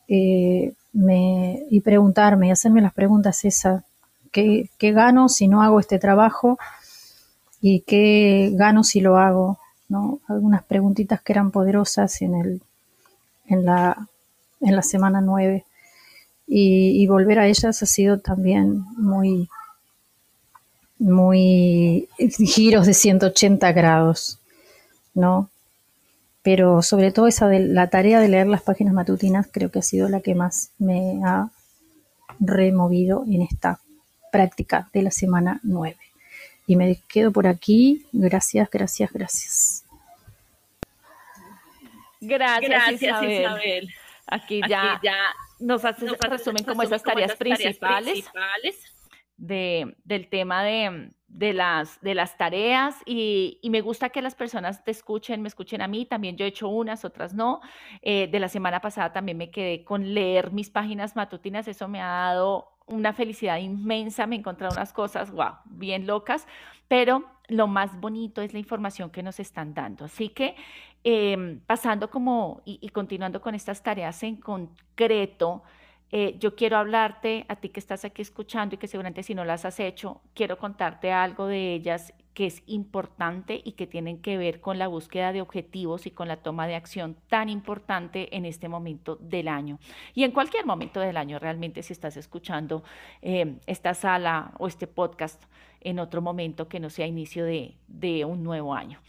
eh, 0.08 0.72
me, 0.94 1.64
y 1.70 1.80
preguntarme 1.80 2.48
y 2.48 2.50
hacerme 2.50 2.80
las 2.80 2.94
preguntas 2.94 3.44
esas, 3.44 3.84
¿qué, 4.32 4.70
¿qué, 4.78 4.92
gano 4.92 5.28
si 5.28 5.48
no 5.48 5.62
hago 5.62 5.78
este 5.80 5.98
trabajo? 5.98 6.58
¿Y 7.60 7.80
qué 7.80 8.50
gano 8.54 8.82
si 8.84 9.00
lo 9.00 9.18
hago? 9.18 9.58
¿no? 9.88 10.20
Algunas 10.28 10.62
preguntitas 10.64 11.20
que 11.22 11.32
eran 11.32 11.50
poderosas 11.50 12.22
en 12.22 12.34
el, 12.34 12.62
en 13.46 13.64
la, 13.64 14.08
en 14.60 14.76
la 14.76 14.82
semana 14.82 15.20
9. 15.20 15.64
Y, 16.46 17.06
volver 17.06 17.38
a 17.38 17.46
ellas 17.46 17.82
ha 17.82 17.86
sido 17.86 18.18
también 18.18 18.84
muy, 18.98 19.48
muy 20.98 22.08
giros 22.18 22.86
de 22.86 22.94
180 22.94 23.72
grados, 23.72 24.38
¿no? 25.14 25.48
Pero 26.44 26.82
sobre 26.82 27.10
todo 27.10 27.26
esa 27.26 27.48
de 27.48 27.58
la 27.58 27.88
tarea 27.88 28.20
de 28.20 28.28
leer 28.28 28.46
las 28.46 28.62
páginas 28.62 28.94
matutinas 28.94 29.48
creo 29.50 29.70
que 29.70 29.80
ha 29.80 29.82
sido 29.82 30.08
la 30.08 30.20
que 30.20 30.34
más 30.34 30.70
me 30.78 31.20
ha 31.24 31.48
removido 32.38 33.24
en 33.26 33.42
esta 33.42 33.80
práctica 34.30 34.88
de 34.92 35.02
la 35.02 35.10
semana 35.10 35.58
9. 35.62 35.96
Y 36.66 36.76
me 36.76 37.00
quedo 37.08 37.32
por 37.32 37.46
aquí. 37.46 38.06
Gracias, 38.12 38.68
gracias, 38.70 39.12
gracias. 39.12 39.84
Gracias, 42.20 43.02
Isabel. 43.02 43.90
Aquí, 44.26 44.60
ya, 44.68 45.00
nos 45.60 45.84
hace 45.84 46.04
nos 46.06 46.18
resumen 46.18 46.64
como 46.64 46.82
esas 46.82 47.02
tareas, 47.02 47.36
principales, 47.36 48.24
de, 49.36 49.94
del 50.04 50.28
tema 50.28 50.64
de, 50.64 51.10
de, 51.34 51.52
las, 51.52 52.00
de 52.00 52.14
las 52.14 52.38
tareas 52.38 52.96
y, 53.04 53.58
y, 53.60 53.70
me 53.70 53.80
gusta 53.80 54.08
que 54.08 54.22
las 54.22 54.34
personas 54.34 54.82
te 54.84 54.90
escuchen, 54.90 55.42
me 55.42 55.48
escuchen 55.48 55.82
a 55.82 55.88
mí, 55.88 56.06
también 56.06 56.36
yo 56.36 56.44
he 56.44 56.48
hecho 56.48 56.68
unas, 56.68 57.04
otras 57.04 57.34
no. 57.34 57.60
Eh, 58.02 58.28
de 58.28 58.40
la 58.40 58.48
semana 58.48 58.80
pasada 58.80 59.12
también 59.12 59.36
me 59.36 59.50
quedé 59.50 59.84
con 59.84 60.14
leer 60.14 60.52
mis 60.52 60.70
páginas 60.70 61.16
matutinas, 61.16 61.68
eso 61.68 61.88
me 61.88 62.00
ha 62.00 62.06
dado 62.06 62.72
una 62.86 63.12
felicidad 63.12 63.58
inmensa, 63.58 64.26
me 64.26 64.36
he 64.36 64.38
encontrado 64.38 64.74
unas 64.74 64.92
cosas, 64.92 65.30
wow, 65.30 65.54
bien 65.66 66.06
locas, 66.06 66.46
pero 66.88 67.24
lo 67.48 67.66
más 67.66 68.00
bonito 68.00 68.40
es 68.40 68.52
la 68.52 68.58
información 68.58 69.10
que 69.10 69.22
nos 69.22 69.40
están 69.40 69.74
dando. 69.74 70.06
Así 70.06 70.30
que 70.30 70.56
Em, 71.06 71.60
pasando 71.60 72.08
como 72.08 72.62
y, 72.64 72.88
continuando 72.88 73.42
con 73.42 73.54
estas 73.54 73.82
tareas 73.82 74.22
en 74.22 74.36
concreto, 74.36 75.62
eh, 76.10 76.36
yo 76.38 76.54
quiero 76.54 76.76
hablarte 76.76 77.44
a 77.48 77.56
ti 77.56 77.70
que 77.70 77.80
estás 77.80 78.04
aquí 78.04 78.22
escuchando 78.22 78.74
y 78.74 78.78
que 78.78 78.86
seguramente 78.86 79.22
si 79.22 79.34
no 79.34 79.44
las 79.44 79.64
has 79.64 79.80
hecho, 79.80 80.20
quiero 80.34 80.58
contarte 80.58 81.12
algo 81.12 81.46
de 81.46 81.74
ellas 81.74 82.14
que 82.34 82.46
es 82.46 82.62
importante 82.66 83.60
y 83.64 83.72
que 83.72 83.86
tienen 83.86 84.20
que 84.20 84.36
ver 84.36 84.60
con 84.60 84.78
la 84.78 84.88
búsqueda 84.88 85.32
de 85.32 85.40
objetivos 85.40 86.06
y 86.06 86.10
con 86.10 86.28
la 86.28 86.38
toma 86.38 86.66
de 86.66 86.74
acción 86.74 87.16
tan 87.28 87.48
importante 87.48 88.36
en 88.36 88.44
este 88.44 88.68
momento 88.68 89.16
del 89.16 89.48
año. 89.48 89.78
Y 90.14 90.24
en 90.24 90.32
cualquier 90.32 90.66
momento 90.66 91.00
del 91.00 91.16
año, 91.16 91.38
realmente, 91.38 91.82
si 91.82 91.92
estás 91.92 92.16
escuchando 92.16 92.82
eh, 93.22 93.56
esta 93.66 93.94
sala 93.94 94.52
o 94.58 94.66
este 94.66 94.88
podcast 94.88 95.42
en 95.80 96.00
otro 96.00 96.22
momento 96.22 96.68
que 96.68 96.80
no 96.80 96.90
sea 96.90 97.06
inicio 97.06 97.44
de, 97.44 97.76
de 97.86 98.24
un 98.24 98.42
nuevo 98.42 98.74
año. 98.74 99.00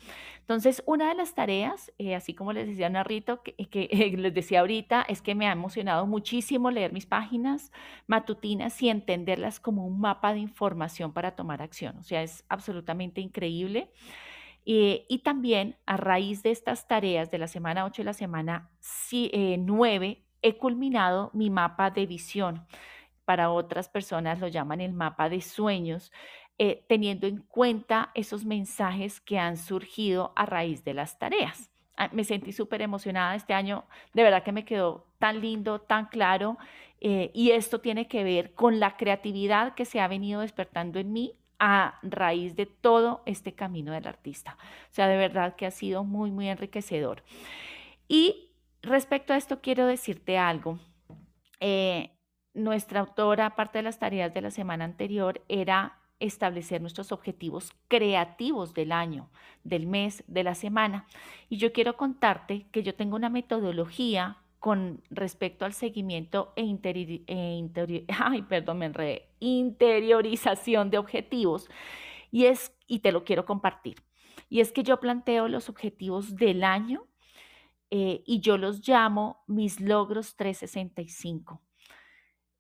Entonces, 0.46 0.84
una 0.86 1.10
de 1.10 1.16
las 1.16 1.34
tareas, 1.34 1.92
eh, 1.98 2.14
así 2.14 2.36
como 2.36 2.54
les 2.54 2.68
decía 2.68 2.88
Narrito, 2.88 3.42
que, 3.42 3.56
que 3.56 4.14
les 4.16 4.32
decía 4.32 4.60
ahorita, 4.60 5.02
es 5.10 5.24
que 5.24 5.34
me 5.34 5.48
ha 5.48 5.52
emocionado 5.52 6.06
muchísimo 6.06 6.70
leer 6.70 6.94
mis 6.94 7.08
páginas 7.08 7.72
matutinas 8.06 8.80
y 8.84 8.90
entenderlas 8.90 9.60
como 9.60 9.88
un 9.88 10.00
mapa 10.00 10.34
de 10.34 10.40
información 10.40 11.14
para 11.14 11.36
tomar 11.36 11.64
acción. 11.64 11.98
O 11.98 12.04
sea, 12.04 12.22
es 12.22 12.46
absolutamente 12.48 13.22
increíble. 13.22 13.92
Eh, 14.68 15.08
y 15.10 15.20
también 15.20 15.78
a 15.88 15.98
raíz 15.98 16.44
de 16.44 16.52
estas 16.52 16.88
tareas 16.88 17.32
de 17.32 17.40
la 17.40 17.48
semana 17.48 17.86
8 17.86 18.04
y 18.04 18.06
la 18.06 18.14
semana 18.14 18.70
9, 19.12 20.08
eh, 20.08 20.26
he 20.44 20.58
culminado 20.58 21.32
mi 21.34 21.50
mapa 21.50 21.90
de 21.90 22.06
visión. 22.06 22.68
Para 23.26 23.50
otras 23.50 23.90
personas 23.90 24.40
lo 24.40 24.48
llaman 24.48 24.82
el 24.82 24.94
mapa 24.94 25.30
de 25.30 25.42
sueños, 25.42 26.12
eh, 26.58 26.86
teniendo 26.88 27.28
en 27.28 27.40
cuenta 27.40 28.12
esos 28.14 28.46
mensajes 28.46 29.20
que 29.20 29.40
han 29.40 29.58
surgido 29.58 30.32
a 30.36 30.46
raíz 30.46 30.84
de 30.84 30.94
las 30.94 31.20
tareas. 31.20 31.70
Ah, 31.98 32.10
me 32.12 32.24
sentí 32.24 32.52
súper 32.52 32.82
emocionada 32.82 33.36
este 33.36 33.54
año, 33.54 33.86
de 34.14 34.24
verdad 34.24 34.44
que 34.44 34.52
me 34.52 34.66
quedó 34.66 35.06
tan 35.20 35.42
lindo, 35.42 35.80
tan 35.80 36.08
claro, 36.08 36.58
eh, 37.02 37.32
y 37.34 37.52
esto 37.52 37.80
tiene 37.80 38.08
que 38.08 38.24
ver 38.24 38.54
con 38.54 38.80
la 38.80 38.98
creatividad 38.98 39.76
que 39.76 39.86
se 39.86 40.00
ha 40.00 40.08
venido 40.08 40.42
despertando 40.42 41.00
en 41.00 41.14
mí 41.14 41.34
a 41.60 42.00
raíz 42.04 42.56
de 42.56 42.66
todo 42.66 43.22
este 43.26 43.54
camino 43.54 43.92
del 43.94 44.08
artista. 44.08 44.58
O 44.92 44.94
sea, 44.94 45.08
de 45.08 45.18
verdad 45.18 45.56
que 45.56 45.66
ha 45.66 45.72
sido 45.72 46.04
muy, 46.04 46.32
muy 46.32 46.50
enriquecedor. 46.50 47.24
Y 48.08 48.50
respecto 48.82 49.34
a 49.34 49.38
esto, 49.38 49.62
quiero 49.62 49.88
decirte 49.88 50.38
algo. 50.38 50.80
Eh, 51.60 52.12
nuestra 52.54 53.02
autora, 53.02 53.48
aparte 53.48 53.80
de 53.80 53.84
las 53.84 54.00
tareas 54.00 54.34
de 54.34 54.42
la 54.42 54.52
semana 54.52 54.86
anterior, 54.86 55.42
era 55.48 56.00
establecer 56.20 56.82
nuestros 56.82 57.12
objetivos 57.12 57.72
creativos 57.88 58.74
del 58.74 58.92
año, 58.92 59.30
del 59.64 59.88
mes, 59.88 60.24
de 60.28 60.44
la 60.44 60.56
semana. 60.56 61.08
Y 61.50 61.58
yo 61.58 61.74
quiero 61.74 61.98
contarte 61.98 62.68
que 62.72 62.84
yo 62.84 62.96
tengo 62.96 63.16
una 63.16 63.30
metodología 63.30 64.38
con 64.60 65.04
respecto 65.10 65.66
al 65.66 65.74
seguimiento 65.74 66.54
e, 66.56 66.64
e 67.28 67.62
me 68.76 69.26
interiorización 69.40 70.90
de 70.90 70.98
objetivos. 70.98 71.70
Y, 72.32 72.46
es, 72.46 72.76
y 72.88 73.00
te 73.00 73.12
lo 73.12 73.24
quiero 73.24 73.46
compartir. 73.46 73.98
Y 74.50 74.62
es 74.62 74.72
que 74.72 74.84
yo 74.84 75.00
planteo 75.00 75.48
los 75.48 75.70
objetivos 75.70 76.36
del 76.36 76.64
año 76.64 77.06
eh, 77.92 78.24
y 78.26 78.40
yo 78.40 78.58
los 78.58 78.88
llamo 78.88 79.44
mis 79.48 79.80
logros 79.80 80.36
365. 80.36 81.62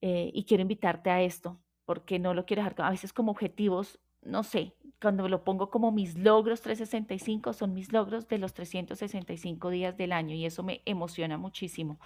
Eh, 0.01 0.31
y 0.33 0.45
quiero 0.45 0.61
invitarte 0.61 1.09
a 1.09 1.21
esto 1.21 1.59
porque 1.85 2.19
no 2.19 2.33
lo 2.33 2.45
quiero 2.45 2.63
dejar 2.63 2.85
a 2.85 2.89
veces 2.89 3.13
como 3.13 3.31
objetivos, 3.31 3.99
no 4.21 4.43
sé, 4.43 4.73
cuando 5.01 5.27
lo 5.29 5.43
pongo 5.43 5.69
como 5.69 5.91
mis 5.91 6.17
logros 6.17 6.61
365, 6.61 7.53
son 7.53 7.73
mis 7.73 7.93
logros 7.93 8.27
de 8.27 8.39
los 8.39 8.53
365 8.53 9.69
días 9.69 9.97
del 9.97 10.11
año 10.11 10.35
y 10.35 10.45
eso 10.45 10.63
me 10.63 10.81
emociona 10.85 11.37
muchísimo. 11.37 11.99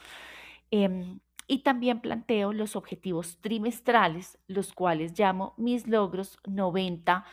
Em, 0.72 1.20
y 1.48 1.60
también 1.60 2.02
planteo 2.02 2.54
los 2.54 2.76
objetivos 2.76 3.40
trimestrales, 3.42 4.38
los 4.48 4.74
cuales 4.74 5.18
llamo 5.18 5.54
mis 5.58 5.88
logros 5.88 6.38
90 6.46 7.26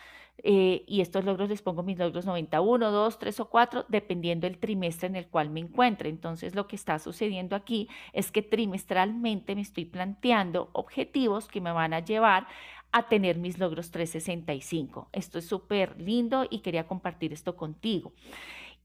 eh, 0.48 0.84
y 0.86 1.00
estos 1.00 1.24
logros 1.24 1.48
les 1.48 1.60
pongo 1.60 1.82
mis 1.82 1.98
logros 1.98 2.24
91, 2.24 2.92
2, 2.92 3.18
3 3.18 3.40
o 3.40 3.50
4, 3.50 3.86
dependiendo 3.88 4.46
del 4.46 4.58
trimestre 4.58 5.08
en 5.08 5.16
el 5.16 5.26
cual 5.26 5.50
me 5.50 5.58
encuentre. 5.58 6.08
Entonces, 6.08 6.54
lo 6.54 6.68
que 6.68 6.76
está 6.76 7.00
sucediendo 7.00 7.56
aquí 7.56 7.88
es 8.12 8.30
que 8.30 8.42
trimestralmente 8.42 9.56
me 9.56 9.62
estoy 9.62 9.87
planteando 9.87 10.70
objetivos 10.72 11.48
que 11.48 11.61
me 11.61 11.72
van 11.72 11.92
a 11.92 11.98
llevar 11.98 12.46
a 12.92 13.09
tener 13.09 13.38
mis 13.38 13.59
logros 13.59 13.90
365. 13.90 15.09
Esto 15.11 15.40
es 15.40 15.46
súper 15.46 16.00
lindo 16.00 16.46
y 16.48 16.61
quería 16.61 16.87
compartir 16.87 17.32
esto 17.32 17.56
contigo. 17.56 18.12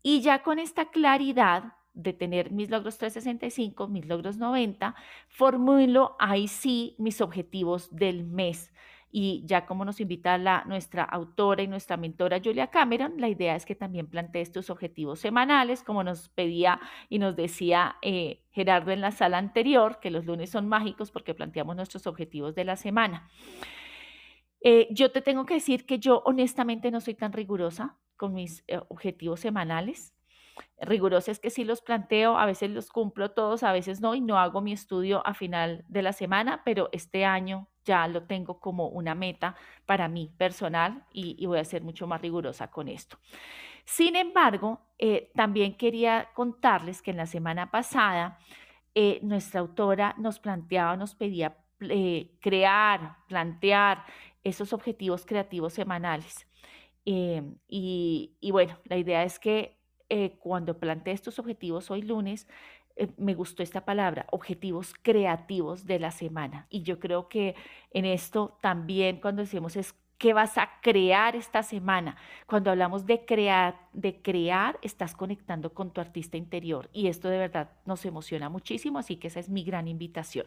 Y 0.02 0.22
ya 0.22 0.42
con 0.42 0.58
esta 0.58 0.90
claridad 0.90 1.76
de 1.94 2.14
tener 2.14 2.50
mis 2.50 2.72
logros 2.72 2.98
365, 2.98 3.88
mis 3.88 4.08
logros 4.08 4.38
90, 4.38 4.96
formulo 5.28 6.16
ahí 6.18 6.48
sí 6.48 6.96
mis 6.98 7.22
objetivos 7.22 7.96
del 7.96 8.24
mes. 8.24 8.72
Y 9.12 9.44
ya 9.46 9.66
como 9.66 9.84
nos 9.84 10.00
invita 10.00 10.38
la, 10.38 10.64
nuestra 10.66 11.04
autora 11.04 11.62
y 11.62 11.68
nuestra 11.68 11.98
mentora 11.98 12.40
Julia 12.44 12.68
Cameron, 12.68 13.16
la 13.18 13.28
idea 13.28 13.56
es 13.56 13.66
que 13.66 13.76
también 13.76 14.08
plantee 14.08 14.42
estos 14.42 14.70
objetivos 14.70 15.20
semanales, 15.20 15.84
como 15.84 16.04
nos 16.04 16.30
pedía 16.30 16.80
y 17.10 17.20
nos 17.20 17.36
decía 17.36 17.98
eh, 18.02 18.44
Gerardo 18.52 18.92
en 18.92 19.02
la 19.02 19.12
sala 19.12 19.38
anterior, 19.38 20.00
que 20.00 20.12
los 20.12 20.26
lunes 20.26 20.50
son 20.50 20.70
mágicos 20.70 21.12
porque 21.12 21.34
planteamos 21.34 21.76
nuestros 21.76 22.08
objetivos 22.08 22.56
de 22.56 22.64
la 22.64 22.78
semana. 22.78 23.30
Eh, 24.62 24.88
yo 24.92 25.12
te 25.12 25.22
tengo 25.22 25.46
que 25.46 25.56
decir 25.56 25.86
que 25.86 26.00
yo 26.00 26.22
honestamente 26.26 26.92
no 26.92 27.02
soy 27.02 27.16
tan 27.16 27.34
rigurosa 27.34 27.98
con 28.16 28.34
mis 28.34 28.64
eh, 28.68 28.80
objetivos 28.90 29.40
semanales. 29.40 30.14
Rigurosa 30.80 31.32
es 31.32 31.40
que 31.40 31.50
sí 31.50 31.64
los 31.64 31.82
planteo, 31.82 32.38
a 32.38 32.46
veces 32.46 32.70
los 32.70 32.90
cumplo 32.90 33.32
todos, 33.32 33.64
a 33.64 33.74
veces 33.74 34.00
no, 34.00 34.14
y 34.14 34.22
no 34.22 34.38
hago 34.38 34.62
mi 34.62 34.72
estudio 34.72 35.26
a 35.26 35.34
final 35.34 35.84
de 35.88 36.04
la 36.04 36.14
semana, 36.14 36.62
pero 36.64 36.90
este 36.92 37.26
año 37.26 37.71
ya 37.84 38.08
lo 38.08 38.24
tengo 38.24 38.60
como 38.60 38.88
una 38.88 39.16
meta 39.16 39.56
para 39.86 40.08
mí 40.08 40.32
personal 40.38 41.06
y, 41.12 41.46
voy 41.46 41.60
a 41.60 41.66
ser 41.66 41.82
mucho 41.82 42.08
más 42.08 42.22
rigurosa 42.22 42.70
con 42.70 42.88
esto. 42.88 43.18
Sin 43.86 44.16
embargo, 44.16 44.82
eh, 44.98 45.32
también 45.36 45.76
quería 45.76 46.30
contarles 46.34 47.02
que 47.02 47.12
en 47.12 47.18
la 47.18 47.26
semana 47.26 47.72
pasada 47.72 48.38
eh, 48.94 49.20
nuestra 49.24 49.62
autora 49.62 50.16
nos 50.18 50.40
planteaba, 50.40 50.96
nos 50.96 51.16
pedía 51.16 51.58
eh, 51.82 52.38
crear, 52.40 53.18
plantear 53.28 54.06
esos 54.44 54.74
objetivos 54.74 55.26
creativos 55.26 55.74
semanales. 55.74 56.48
y, 57.04 57.42
y, 58.40 58.52
bueno, 58.52 58.78
la 58.86 58.98
idea 58.98 59.24
es 59.24 59.40
que 59.40 59.80
cuando 60.40 60.78
planteé 60.78 61.14
estos 61.14 61.40
objetivos 61.40 61.90
hoy 61.90 62.02
lunes, 62.02 62.48
eh, 63.02 63.10
me 63.18 63.34
gustó 63.34 63.64
esta 63.64 63.84
palabra, 63.84 64.28
objetivos 64.32 64.94
creativos 65.02 65.86
de 65.86 65.98
la 65.98 66.12
semana. 66.12 66.68
Y 66.70 66.84
yo 66.84 67.00
creo 67.00 67.30
que 67.30 67.56
en 67.92 68.06
esto 68.06 68.60
también 68.62 69.20
cuando 69.20 69.42
decimos 69.42 69.76
es 69.76 69.96
qué 70.20 70.34
vas 70.34 70.60
a 70.60 70.70
crear 70.84 71.36
esta 71.36 71.64
semana. 71.64 72.16
Cuando 72.46 72.70
hablamos 72.70 73.08
de 73.08 73.26
crear, 73.26 73.76
de 73.92 74.22
crear, 74.22 74.78
estás 74.84 75.16
conectando 75.16 75.74
con 75.74 75.90
tu 75.90 76.00
artista 76.00 76.38
interior 76.38 76.92
y 76.94 77.08
esto 77.08 77.28
de 77.28 77.40
verdad 77.40 77.72
nos 77.88 78.06
emociona 78.06 78.48
muchísimo, 78.48 79.00
así 79.00 79.16
que 79.16 79.30
esa 79.30 79.40
es 79.40 79.50
mi 79.50 79.64
gran 79.64 79.88
invitación. 79.88 80.46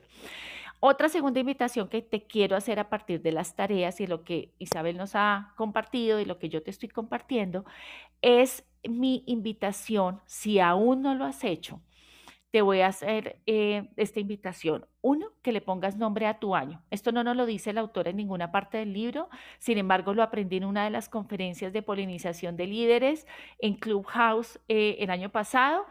Otra 0.79 1.09
segunda 1.09 1.41
invitación 1.41 1.89
que 1.89 2.03
te 2.03 2.23
quiero 2.23 2.57
hacer 2.57 2.79
a 2.79 2.89
partir 2.89 3.21
de 3.21 3.33
las 3.33 3.57
tareas 3.57 4.01
y 4.01 4.07
lo 4.07 4.23
que 4.23 4.55
Isabel 4.61 4.97
nos 4.97 5.17
ha 5.17 5.55
compartido 5.57 6.21
y 6.21 6.25
lo 6.25 6.39
que 6.39 6.49
yo 6.49 6.63
te 6.63 6.71
estoy 6.71 6.89
compartiendo 6.89 7.65
es 8.23 8.65
mi 8.89 9.25
invitación, 9.27 10.21
si 10.27 10.61
aún 10.61 11.03
no 11.03 11.17
lo 11.17 11.25
has 11.25 11.43
hecho, 11.43 11.81
te 12.55 12.63
voy 12.63 12.83
a 12.83 12.87
hacer 12.87 13.41
eh, 13.47 13.89
esta 13.97 14.21
invitación. 14.21 14.87
Uno, 15.01 15.33
que 15.43 15.51
le 15.51 15.61
pongas 15.61 15.97
nombre 15.97 16.27
a 16.29 16.39
tu 16.39 16.55
año. 16.55 16.85
Esto 16.93 17.11
no 17.11 17.25
nos 17.25 17.37
lo 17.37 17.47
dice 17.47 17.71
el 17.71 17.79
autor 17.79 18.07
en 18.07 18.17
ninguna 18.17 18.53
parte 18.53 18.79
del 18.79 18.93
libro, 18.93 19.29
sin 19.59 19.77
embargo 19.77 20.15
lo 20.15 20.23
aprendí 20.23 20.59
en 20.59 20.65
una 20.65 20.85
de 20.85 20.91
las 20.91 21.09
conferencias 21.09 21.73
de 21.73 21.83
polinización 21.83 22.57
de 22.57 22.69
líderes 22.69 23.27
en 23.59 23.75
Clubhouse 23.75 24.61
eh, 24.69 24.99
el 25.01 25.11
año 25.11 25.31
pasado 25.31 25.85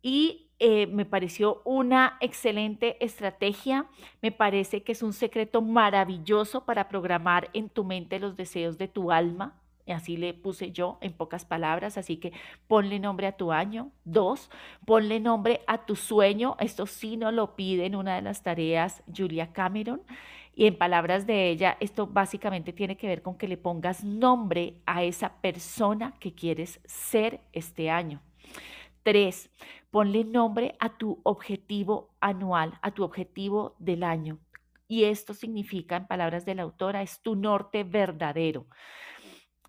y 0.00 0.48
eh, 0.58 0.86
me 0.86 1.04
pareció 1.04 1.60
una 1.66 2.16
excelente 2.22 2.96
estrategia, 3.04 3.84
me 4.22 4.32
parece 4.32 4.84
que 4.84 4.92
es 4.92 5.02
un 5.02 5.12
secreto 5.12 5.60
maravilloso 5.60 6.64
para 6.64 6.88
programar 6.88 7.50
en 7.52 7.68
tu 7.68 7.84
mente 7.84 8.18
los 8.18 8.36
deseos 8.36 8.78
de 8.78 8.88
tu 8.88 9.12
alma, 9.12 9.60
Así 9.86 10.16
le 10.16 10.34
puse 10.34 10.72
yo 10.72 10.98
en 11.00 11.12
pocas 11.12 11.44
palabras, 11.44 11.96
así 11.96 12.16
que 12.16 12.32
ponle 12.66 12.98
nombre 12.98 13.26
a 13.26 13.36
tu 13.36 13.52
año. 13.52 13.92
Dos, 14.04 14.50
ponle 14.84 15.20
nombre 15.20 15.60
a 15.66 15.86
tu 15.86 15.94
sueño. 15.94 16.56
Esto 16.58 16.86
sí 16.86 17.16
no 17.16 17.30
lo 17.30 17.54
pide 17.54 17.86
en 17.86 17.94
una 17.94 18.16
de 18.16 18.22
las 18.22 18.42
tareas 18.42 19.02
Julia 19.14 19.52
Cameron. 19.52 20.02
Y 20.54 20.66
en 20.66 20.78
palabras 20.78 21.26
de 21.26 21.50
ella, 21.50 21.76
esto 21.80 22.06
básicamente 22.06 22.72
tiene 22.72 22.96
que 22.96 23.06
ver 23.06 23.20
con 23.20 23.36
que 23.36 23.46
le 23.46 23.58
pongas 23.58 24.02
nombre 24.02 24.80
a 24.86 25.04
esa 25.04 25.34
persona 25.40 26.14
que 26.18 26.34
quieres 26.34 26.80
ser 26.86 27.40
este 27.52 27.90
año. 27.90 28.22
Tres, 29.02 29.50
ponle 29.90 30.24
nombre 30.24 30.74
a 30.80 30.96
tu 30.96 31.20
objetivo 31.22 32.08
anual, 32.20 32.78
a 32.82 32.90
tu 32.90 33.04
objetivo 33.04 33.76
del 33.78 34.02
año. 34.02 34.38
Y 34.88 35.04
esto 35.04 35.34
significa, 35.34 35.96
en 35.96 36.06
palabras 36.06 36.44
de 36.44 36.54
la 36.54 36.62
autora, 36.62 37.02
es 37.02 37.20
tu 37.20 37.36
norte 37.36 37.84
verdadero. 37.84 38.66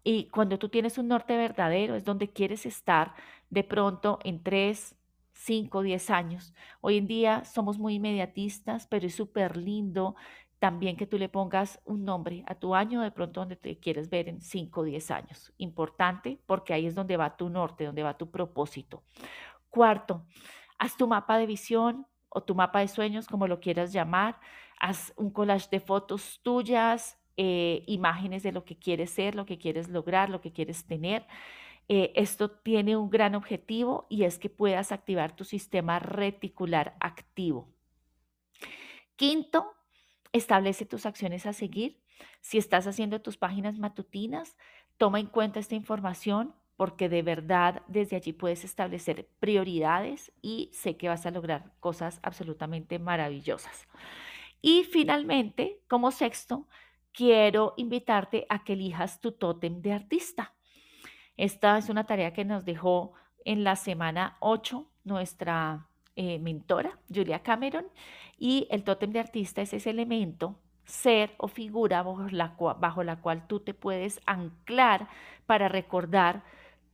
Y 0.03 0.29
cuando 0.29 0.57
tú 0.59 0.69
tienes 0.69 0.97
un 0.97 1.07
norte 1.07 1.35
verdadero 1.37 1.95
es 1.95 2.05
donde 2.05 2.29
quieres 2.29 2.65
estar 2.65 3.13
de 3.49 3.63
pronto 3.63 4.19
en 4.23 4.41
tres, 4.43 4.95
cinco, 5.33 5.81
diez 5.81 6.09
años. 6.09 6.53
Hoy 6.81 6.97
en 6.97 7.07
día 7.07 7.43
somos 7.45 7.77
muy 7.77 7.95
inmediatistas, 7.95 8.87
pero 8.87 9.07
es 9.07 9.15
súper 9.15 9.57
lindo 9.57 10.15
también 10.59 10.97
que 10.97 11.05
tú 11.05 11.17
le 11.17 11.29
pongas 11.29 11.79
un 11.85 12.03
nombre 12.03 12.43
a 12.47 12.55
tu 12.55 12.73
año, 12.73 13.01
de 13.01 13.11
pronto 13.11 13.41
donde 13.41 13.55
te 13.55 13.77
quieres 13.79 14.09
ver 14.09 14.27
en 14.27 14.41
5 14.41 14.81
o 14.81 14.83
10 14.83 15.11
años. 15.11 15.53
Importante 15.57 16.39
porque 16.45 16.73
ahí 16.73 16.87
es 16.87 16.95
donde 16.95 17.17
va 17.17 17.37
tu 17.37 17.49
norte, 17.49 17.85
donde 17.85 18.03
va 18.03 18.17
tu 18.17 18.31
propósito. 18.31 19.03
Cuarto, 19.69 20.25
haz 20.79 20.97
tu 20.97 21.07
mapa 21.07 21.37
de 21.37 21.45
visión 21.45 22.07
o 22.29 22.41
tu 22.41 22.55
mapa 22.55 22.79
de 22.79 22.87
sueños, 22.87 23.27
como 23.27 23.47
lo 23.47 23.59
quieras 23.59 23.93
llamar. 23.93 24.39
Haz 24.79 25.13
un 25.15 25.31
collage 25.31 25.69
de 25.71 25.79
fotos 25.79 26.39
tuyas, 26.41 27.16
eh, 27.37 27.83
imágenes 27.87 28.43
de 28.43 28.51
lo 28.51 28.65
que 28.65 28.77
quieres 28.77 29.11
ser, 29.11 29.35
lo 29.35 29.45
que 29.45 29.57
quieres 29.57 29.89
lograr, 29.89 30.29
lo 30.29 30.41
que 30.41 30.51
quieres 30.51 30.85
tener. 30.85 31.25
Eh, 31.87 32.11
esto 32.15 32.51
tiene 32.51 32.97
un 32.97 33.09
gran 33.09 33.35
objetivo 33.35 34.07
y 34.09 34.23
es 34.23 34.39
que 34.39 34.49
puedas 34.49 34.91
activar 34.91 35.35
tu 35.35 35.45
sistema 35.45 35.99
reticular 35.99 36.97
activo. 36.99 37.69
Quinto, 39.15 39.73
establece 40.33 40.85
tus 40.85 41.05
acciones 41.05 41.45
a 41.45 41.53
seguir. 41.53 42.01
Si 42.41 42.57
estás 42.57 42.87
haciendo 42.87 43.21
tus 43.21 43.37
páginas 43.37 43.77
matutinas, 43.77 44.57
toma 44.97 45.19
en 45.19 45.27
cuenta 45.27 45.59
esta 45.59 45.75
información 45.75 46.53
porque 46.75 47.09
de 47.09 47.23
verdad 47.23 47.81
desde 47.87 48.15
allí 48.15 48.33
puedes 48.33 48.63
establecer 48.63 49.27
prioridades 49.39 50.31
y 50.41 50.69
sé 50.73 50.97
que 50.97 51.09
vas 51.09 51.25
a 51.25 51.31
lograr 51.31 51.73
cosas 51.79 52.19
absolutamente 52.21 52.99
maravillosas. 52.99 53.87
Y 54.61 54.83
finalmente, 54.83 55.81
como 55.87 56.11
sexto, 56.11 56.67
quiero 57.17 57.73
invitarte 57.77 58.45
a 58.47 58.63
que 58.63 58.73
elijas 58.73 59.19
tu 59.19 59.31
tótem 59.31 59.81
de 59.81 59.91
artista. 59.91 60.53
Esta 61.35 61.79
es 61.79 61.89
una 61.89 62.03
tarea 62.03 62.31
que 62.31 62.45
nos 62.45 62.63
dejó 62.63 63.13
en 63.43 63.63
la 63.63 63.75
semana 63.75 64.37
8 64.39 64.85
nuestra 65.03 65.87
eh, 66.15 66.37
mentora, 66.37 66.99
Julia 67.11 67.41
Cameron, 67.41 67.87
y 68.37 68.67
el 68.69 68.83
tótem 68.83 69.11
de 69.11 69.19
artista 69.19 69.63
es 69.63 69.73
ese 69.73 69.89
elemento, 69.89 70.59
ser 70.85 71.33
o 71.39 71.47
figura 71.47 72.03
bajo 72.03 72.27
la, 72.29 72.55
bajo 72.79 73.03
la 73.03 73.19
cual 73.19 73.47
tú 73.47 73.61
te 73.61 73.73
puedes 73.73 74.21
anclar 74.27 75.07
para 75.47 75.69
recordar 75.69 76.43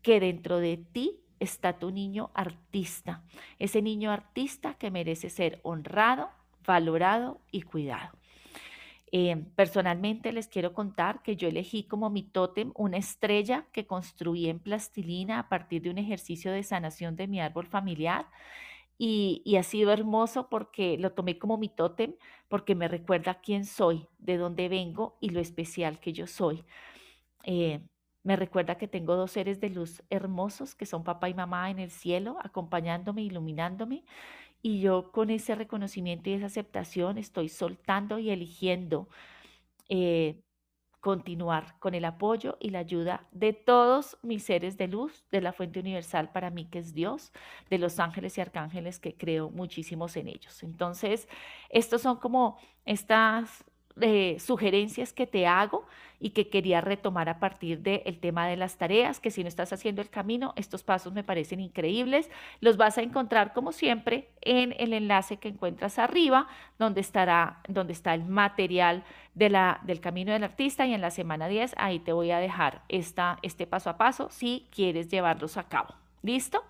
que 0.01 0.21
dentro 0.21 0.59
de 0.59 0.77
ti 0.77 1.19
está 1.41 1.73
tu 1.79 1.91
niño 1.91 2.31
artista, 2.33 3.23
ese 3.59 3.81
niño 3.81 4.09
artista 4.09 4.75
que 4.75 4.89
merece 4.89 5.29
ser 5.29 5.59
honrado, 5.63 6.29
valorado 6.65 7.41
y 7.51 7.63
cuidado. 7.63 8.22
Eh, 9.15 9.45
personalmente 9.55 10.31
les 10.33 10.47
quiero 10.47 10.73
contar 10.73 11.21
que 11.21 11.35
yo 11.35 11.47
elegí 11.47 11.83
como 11.83 12.09
mi 12.09 12.23
tótem 12.23 12.71
una 12.73 12.97
estrella 12.97 13.67
que 13.71 13.85
construí 13.85 14.49
en 14.49 14.57
plastilina 14.57 15.37
a 15.37 15.49
partir 15.49 15.83
de 15.83 15.91
un 15.91 15.99
ejercicio 15.99 16.51
de 16.51 16.63
sanación 16.63 17.15
de 17.15 17.27
mi 17.27 17.39
árbol 17.39 17.67
familiar. 17.67 18.25
Y, 18.97 19.43
ha 19.57 19.63
sido 19.63 19.91
hermoso 19.91 20.49
porque 20.49 20.97
lo 20.97 21.11
tomé 21.13 21.37
como 21.37 21.57
mi 21.57 21.69
tótem, 21.69 22.15
porque 22.47 22.73
me 22.73 22.87
recuerda 22.87 23.39
quién 23.41 23.65
soy, 23.65 24.07
de 24.17 24.37
dónde 24.37 24.67
vengo 24.67 25.17
y 25.21 25.29
lo 25.29 25.39
especial 25.39 25.99
que 25.99 26.13
yo 26.13 26.25
soy. 26.25 26.63
Eh, 27.43 27.81
me 28.23 28.35
recuerda 28.35 28.77
que 28.77 28.87
tengo 28.87 29.15
dos 29.15 29.31
seres 29.31 29.59
de 29.59 29.69
luz 29.69 30.01
hermosos, 30.09 30.75
que 30.75 30.85
son 30.87 31.03
papá 31.03 31.29
y 31.29 31.35
mamá 31.35 31.69
en 31.69 31.79
el 31.79 31.91
cielo, 31.91 32.37
acompañándome, 32.41 33.21
iluminándome. 33.23 34.05
Y 34.63 34.79
yo 34.79 35.11
con 35.11 35.29
ese 35.29 35.53
reconocimiento 35.55 36.29
y 36.29 36.33
esa 36.33 36.47
aceptación 36.47 37.19
estoy 37.19 37.49
soltando 37.49 38.17
y 38.17 38.31
eligiendo 38.31 39.09
eh, 39.89 40.41
continuar 41.01 41.77
con 41.79 41.95
el 41.95 42.05
apoyo 42.05 42.55
y 42.61 42.69
la 42.69 42.79
ayuda 42.79 43.27
de 43.33 43.51
todos 43.51 44.17
mis 44.21 44.43
seres 44.43 44.77
de 44.77 44.87
luz, 44.87 45.25
de 45.31 45.41
la 45.41 45.51
fuente 45.51 45.81
universal 45.81 46.31
para 46.31 46.49
mí 46.49 46.63
que 46.63 46.79
es 46.79 46.93
Dios, 46.93 47.33
de 47.69 47.77
los 47.77 47.99
ángeles 47.99 48.37
y 48.37 48.41
arcángeles 48.41 49.01
que 49.01 49.13
creo 49.13 49.49
muchísimos 49.49 50.15
en 50.15 50.29
ellos. 50.29 50.63
Entonces, 50.63 51.27
estos 51.69 52.01
son 52.01 52.15
como 52.19 52.57
estas 52.85 53.65
eh, 54.01 54.37
sugerencias 54.39 55.13
que 55.13 55.27
te 55.27 55.45
hago 55.45 55.85
y 56.19 56.29
que 56.29 56.49
quería 56.49 56.79
retomar 56.79 57.27
a 57.27 57.39
partir 57.39 57.79
del 57.79 58.19
tema 58.19 58.47
de 58.47 58.55
las 58.55 58.77
tareas, 58.77 59.19
que 59.19 59.29
si 59.29 59.43
no 59.43 59.49
estás 59.49 59.73
haciendo 59.73 60.01
el 60.01 60.09
camino, 60.09 60.53
estos 60.55 60.81
pasos 60.81 61.11
me 61.11 61.23
parecen 61.23 61.59
increíbles. 61.59 62.29
Los 62.61 62.77
vas 62.77 62.97
a 62.97 63.01
encontrar 63.01 63.51
como 63.51 63.73
siempre 63.73 64.29
en 64.41 64.73
el 64.79 64.93
enlace 64.93 65.37
que 65.37 65.49
encuentras 65.49 65.99
arriba, 65.99 66.47
donde, 66.79 67.01
estará, 67.01 67.61
donde 67.67 67.91
está 67.91 68.13
el 68.13 68.23
material 68.23 69.03
de 69.35 69.49
la, 69.49 69.81
del 69.83 69.99
camino 69.99 70.31
del 70.31 70.45
artista 70.45 70.87
y 70.87 70.93
en 70.93 71.01
la 71.01 71.11
semana 71.11 71.49
10 71.49 71.75
ahí 71.77 71.99
te 71.99 72.13
voy 72.13 72.31
a 72.31 72.39
dejar 72.39 72.83
esta, 72.87 73.37
este 73.41 73.67
paso 73.67 73.89
a 73.89 73.97
paso 73.97 74.29
si 74.31 74.69
quieres 74.71 75.09
llevarlos 75.09 75.57
a 75.57 75.67
cabo. 75.67 75.93
¿Listo? 76.21 76.63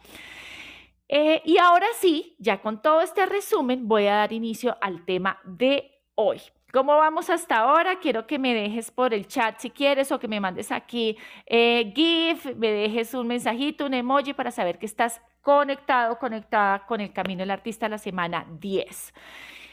Eh, 1.07 1.43
y 1.45 1.59
ahora 1.59 1.86
sí, 1.99 2.36
ya 2.39 2.59
con 2.59 2.81
todo 2.81 3.01
este 3.01 3.27
resumen, 3.27 3.88
voy 3.88 4.07
a 4.07 4.15
dar 4.15 4.33
inicio 4.33 4.77
al 4.81 5.05
tema 5.05 5.38
de 5.43 5.91
hoy. 6.15 6.41
¿Cómo 6.73 6.97
vamos 6.97 7.29
hasta 7.29 7.59
ahora? 7.59 7.99
Quiero 7.99 8.25
que 8.25 8.39
me 8.39 8.55
dejes 8.55 8.89
por 8.89 9.13
el 9.13 9.27
chat 9.27 9.59
si 9.59 9.69
quieres 9.69 10.12
o 10.12 10.17
que 10.17 10.27
me 10.27 10.39
mandes 10.39 10.71
aquí 10.71 11.15
eh, 11.45 11.93
GIF, 11.95 12.55
me 12.55 12.71
dejes 12.71 13.13
un 13.13 13.27
mensajito, 13.27 13.86
un 13.86 13.93
emoji 13.93 14.33
para 14.33 14.49
saber 14.49 14.79
que 14.79 14.88
estás 14.88 15.21
conectado, 15.43 16.17
conectada 16.17 16.83
con 16.88 16.99
el 16.99 17.13
Camino 17.13 17.41
del 17.41 17.51
Artista 17.51 17.88
la 17.88 17.99
semana 17.99 18.47
10. 18.59 19.13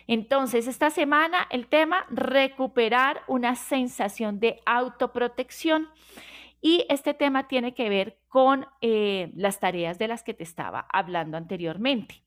Entonces, 0.08 0.66
esta 0.66 0.90
semana 0.90 1.46
el 1.48 1.68
tema, 1.68 2.04
recuperar 2.10 3.22
una 3.28 3.54
sensación 3.54 4.38
de 4.38 4.60
autoprotección. 4.66 5.88
Y 6.60 6.84
este 6.90 7.14
tema 7.14 7.48
tiene 7.48 7.72
que 7.72 7.88
ver 7.88 8.18
con 8.28 8.66
eh, 8.82 9.30
las 9.34 9.58
tareas 9.58 9.98
de 9.98 10.08
las 10.08 10.22
que 10.22 10.34
te 10.34 10.42
estaba 10.42 10.86
hablando 10.92 11.38
anteriormente 11.38 12.22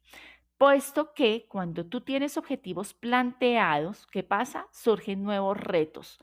puesto 0.63 1.13
que 1.13 1.45
cuando 1.49 1.85
tú 1.85 1.99
tienes 1.99 2.37
objetivos 2.37 2.93
planteados, 2.93 4.07
¿qué 4.07 4.23
pasa? 4.23 4.65
Surgen 4.71 5.21
nuevos 5.21 5.57
retos. 5.57 6.19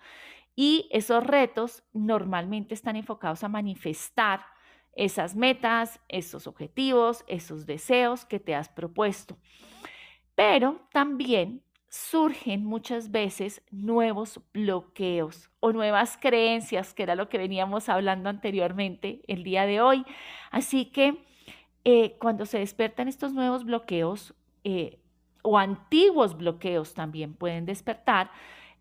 Y 0.56 0.88
esos 0.92 1.22
retos 1.22 1.82
normalmente 1.92 2.72
están 2.72 2.96
enfocados 2.96 3.44
a 3.44 3.50
manifestar 3.50 4.46
esas 4.94 5.36
metas, 5.36 6.00
esos 6.08 6.46
objetivos, 6.46 7.22
esos 7.28 7.66
deseos 7.66 8.24
que 8.24 8.40
te 8.40 8.54
has 8.54 8.70
propuesto. 8.70 9.36
Pero 10.34 10.88
también 10.90 11.62
surgen 11.90 12.64
muchas 12.64 13.10
veces 13.10 13.62
nuevos 13.70 14.40
bloqueos 14.54 15.50
o 15.60 15.74
nuevas 15.74 16.16
creencias, 16.16 16.94
que 16.94 17.02
era 17.02 17.14
lo 17.14 17.28
que 17.28 17.36
veníamos 17.36 17.90
hablando 17.90 18.30
anteriormente 18.30 19.20
el 19.28 19.44
día 19.44 19.66
de 19.66 19.82
hoy. 19.82 20.06
Así 20.50 20.86
que 20.86 21.29
eh, 21.84 22.16
cuando 22.18 22.46
se 22.46 22.58
despertan 22.58 23.08
estos 23.08 23.32
nuevos 23.32 23.64
bloqueos 23.64 24.34
eh, 24.64 24.98
o 25.42 25.58
antiguos 25.58 26.36
bloqueos 26.36 26.94
también 26.94 27.34
pueden 27.34 27.64
despertar, 27.64 28.30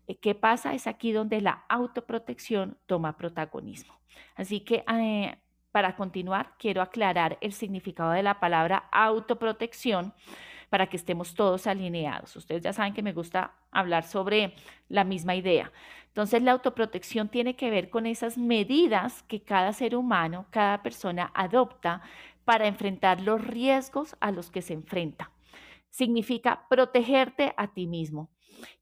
eh, 0.06 0.16
¿qué 0.16 0.34
pasa? 0.34 0.74
Es 0.74 0.86
aquí 0.86 1.12
donde 1.12 1.40
la 1.40 1.64
autoprotección 1.68 2.76
toma 2.86 3.16
protagonismo. 3.16 3.94
Así 4.34 4.60
que 4.60 4.84
para 5.72 5.96
continuar, 5.96 6.54
quiero 6.58 6.82
aclarar 6.82 7.38
el 7.40 7.52
significado 7.52 8.10
de 8.10 8.22
la 8.22 8.40
palabra 8.40 8.88
autoprotección 8.90 10.12
para 10.68 10.86
que 10.88 10.96
estemos 10.96 11.34
todos 11.34 11.66
alineados. 11.66 12.34
Ustedes 12.36 12.62
ya 12.62 12.72
saben 12.72 12.94
que 12.94 13.02
me 13.02 13.12
gusta 13.12 13.52
hablar 13.70 14.04
sobre 14.04 14.54
la 14.88 15.04
misma 15.04 15.34
idea. 15.34 15.70
Entonces, 16.06 16.42
la 16.42 16.52
autoprotección 16.52 17.28
tiene 17.28 17.54
que 17.54 17.70
ver 17.70 17.90
con 17.90 18.06
esas 18.06 18.36
medidas 18.36 19.22
que 19.24 19.42
cada 19.42 19.72
ser 19.72 19.94
humano, 19.94 20.46
cada 20.50 20.82
persona 20.82 21.30
adopta 21.34 22.02
para 22.44 22.66
enfrentar 22.66 23.20
los 23.20 23.44
riesgos 23.44 24.16
a 24.20 24.32
los 24.32 24.50
que 24.50 24.62
se 24.62 24.74
enfrenta. 24.74 25.32
Significa 25.90 26.66
protegerte 26.68 27.54
a 27.56 27.72
ti 27.72 27.86
mismo. 27.86 28.30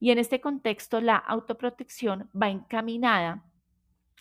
Y 0.00 0.10
en 0.10 0.18
este 0.18 0.40
contexto, 0.40 1.00
la 1.00 1.16
autoprotección 1.16 2.30
va 2.40 2.48
encaminada 2.50 3.44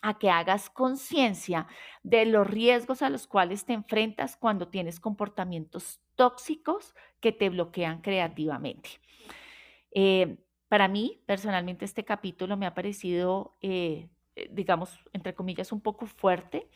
a 0.02 0.18
que 0.18 0.30
hagas 0.30 0.70
conciencia 0.70 1.68
de 2.04 2.26
los 2.26 2.48
riesgos 2.48 3.02
a 3.02 3.10
los 3.10 3.28
cuales 3.28 3.66
te 3.66 3.74
enfrentas 3.74 4.36
cuando 4.38 4.68
tienes 4.68 5.00
comportamientos 5.00 6.00
tóxicos 6.16 6.96
que 7.20 7.32
te 7.32 7.50
bloquean 7.50 8.02
creativamente. 8.02 8.90
Eh, 9.92 10.38
para 10.68 10.88
mí, 10.88 11.22
personalmente, 11.26 11.86
este 11.86 12.04
capítulo 12.04 12.58
me 12.58 12.66
ha 12.66 12.74
parecido, 12.74 13.58
eh, 13.62 14.10
eh, 14.36 14.50
digamos, 14.52 15.00
entre 15.14 15.34
comillas, 15.34 15.72
un 15.72 15.82
poco 15.82 16.06
fuerte 16.06 16.70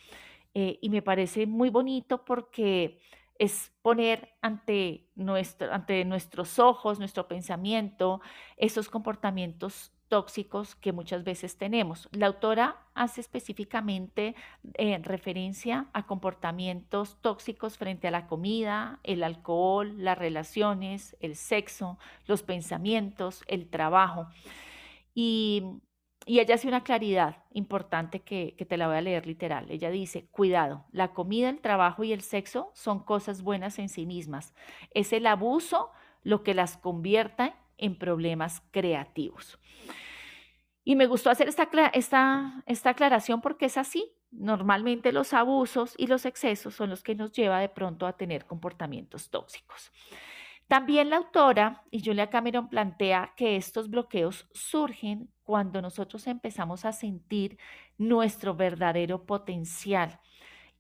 eh, 0.54 0.80
y 0.82 0.90
me 0.90 1.02
parece 1.02 1.46
muy 1.46 1.70
bonito 1.70 2.26
porque 2.26 3.00
es 3.40 3.72
poner 3.82 4.30
ante, 4.42 5.10
nuestro, 5.16 5.74
ante 5.74 6.06
nuestros 6.06 6.60
ojos, 6.60 7.00
nuestro 7.00 7.28
pensamiento, 7.28 8.22
esos 8.56 8.88
comportamientos 8.88 9.92
tóxicos 10.10 10.76
que 10.76 10.92
muchas 10.92 11.24
veces 11.24 11.58
tenemos. 11.58 12.10
La 12.12 12.28
autora 12.28 12.86
hace 12.94 13.22
específicamente 13.22 14.36
eh, 14.74 15.00
referencia 15.02 15.88
a 15.94 16.06
comportamientos 16.06 17.18
tóxicos 17.22 17.78
frente 17.78 18.10
a 18.10 18.12
la 18.12 18.28
comida, 18.28 19.00
el 19.04 19.24
alcohol, 19.24 19.94
las 19.98 20.18
relaciones, 20.18 21.16
el 21.22 21.38
sexo, 21.38 21.98
los 22.28 22.44
pensamientos, 22.44 23.42
el 23.48 23.70
trabajo. 23.70 24.28
Y 25.16 25.64
y 26.32 26.40
ella 26.40 26.56
hace 26.56 26.70
una 26.70 26.86
claridad 26.86 27.44
importante 27.52 28.22
que, 28.22 28.56
te 28.70 28.78
la 28.78 28.88
voy 28.88 28.96
a 28.96 29.02
leer 29.02 29.28
literal. 29.28 29.70
Ella 29.70 29.92
dice, 29.92 30.30
cuidado, 30.32 30.86
la 30.94 31.12
comida, 31.12 31.50
el 31.50 31.60
trabajo 31.60 32.06
y 32.06 32.14
el 32.14 32.22
sexo 32.22 32.72
son 32.74 33.04
cosas 33.04 33.42
buenas 33.42 33.80
en 33.80 33.90
sí 33.90 34.06
mismas. 34.06 34.54
Es 34.92 35.12
el 35.12 35.28
abuso 35.28 35.92
lo 36.24 36.42
que 36.42 36.54
las 36.54 36.78
convierta 36.78 37.56
en 37.78 37.98
problemas 37.98 38.64
creativos. 38.72 39.60
Y 40.86 40.96
me 40.96 41.06
gustó 41.06 41.30
hacer 41.30 41.50
esta, 41.50 41.68
esta, 41.92 42.64
esta 42.66 42.92
aclaración 42.92 43.42
porque 43.42 43.66
es 43.66 43.76
así. 43.76 44.14
Normalmente 44.32 45.12
los 45.12 45.34
abusos 45.34 45.96
y 45.98 46.08
los 46.08 46.26
excesos 46.26 46.74
son 46.74 46.92
los 46.92 47.04
que 47.04 47.14
nos 47.14 47.34
lleva 47.34 47.60
de 47.60 47.68
pronto 47.68 48.08
a 48.08 48.14
tener 48.14 48.46
comportamientos 48.46 49.30
tóxicos. 49.30 49.92
También 50.72 51.10
la 51.10 51.18
autora 51.18 51.84
y 51.92 52.02
Julia 52.02 52.30
Cameron 52.30 52.70
plantea 52.70 53.34
que 53.36 53.58
estos 53.58 53.90
bloqueos 53.90 54.48
surgen 54.54 55.30
cuando 55.44 55.82
nosotros 55.82 56.28
empezamos 56.28 56.86
a 56.86 56.94
sentir 56.94 57.58
nuestro 57.98 58.56
verdadero 58.56 59.26
potencial 59.26 60.22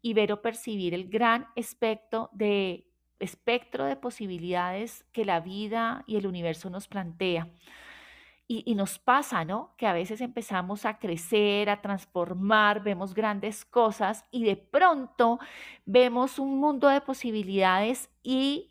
y 0.02 0.14
ver 0.14 0.32
o 0.32 0.42
percibir 0.42 0.94
el 0.94 1.10
gran 1.10 1.48
espectro 1.58 2.30
de, 2.32 2.88
posibilidades 4.02 5.04
que 5.12 5.26
la 5.26 5.42
vida 5.42 6.06
y 6.08 6.16
el 6.16 6.26
universo 6.26 6.70
nos 6.70 6.88
plantea. 6.88 7.50
Y, 8.48 8.76
nos 8.76 8.98
pasa, 8.98 9.44
¿no? 9.44 9.76
Que 9.78 9.88
a 9.88 9.94
veces 9.94 10.22
empezamos 10.22 10.86
a 10.86 11.00
crecer, 11.00 11.70
a 11.70 11.82
transformar, 11.82 12.82
vemos 12.82 13.14
grandes 13.14 13.66
cosas 13.66 14.24
y 14.32 14.46
de 14.46 14.56
pronto 14.56 15.40
vemos 15.86 16.40
un 16.40 16.60
mundo 16.62 16.88
de 16.88 17.02
posibilidades 17.02 18.10
y 18.24 18.71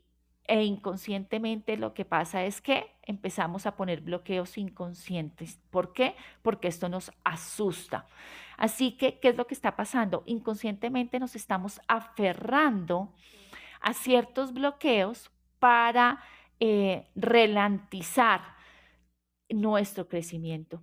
e 0.50 0.64
inconscientemente 0.64 1.76
lo 1.76 1.94
que 1.94 2.04
pasa 2.04 2.44
es 2.44 2.60
que 2.60 2.90
empezamos 3.02 3.66
a 3.66 3.76
poner 3.76 4.00
bloqueos 4.00 4.58
inconscientes. 4.58 5.60
¿Por 5.70 5.92
qué? 5.92 6.16
Porque 6.42 6.66
esto 6.66 6.88
nos 6.88 7.12
asusta. 7.22 8.08
Así 8.56 8.96
que, 8.96 9.20
¿qué 9.20 9.28
es 9.28 9.36
lo 9.36 9.46
que 9.46 9.54
está 9.54 9.76
pasando? 9.76 10.24
Inconscientemente 10.26 11.20
nos 11.20 11.36
estamos 11.36 11.80
aferrando 11.86 13.14
a 13.80 13.94
ciertos 13.94 14.52
bloqueos 14.52 15.30
para 15.60 16.20
eh, 16.58 17.06
nuestro 19.50 20.08
crecimiento. 20.08 20.82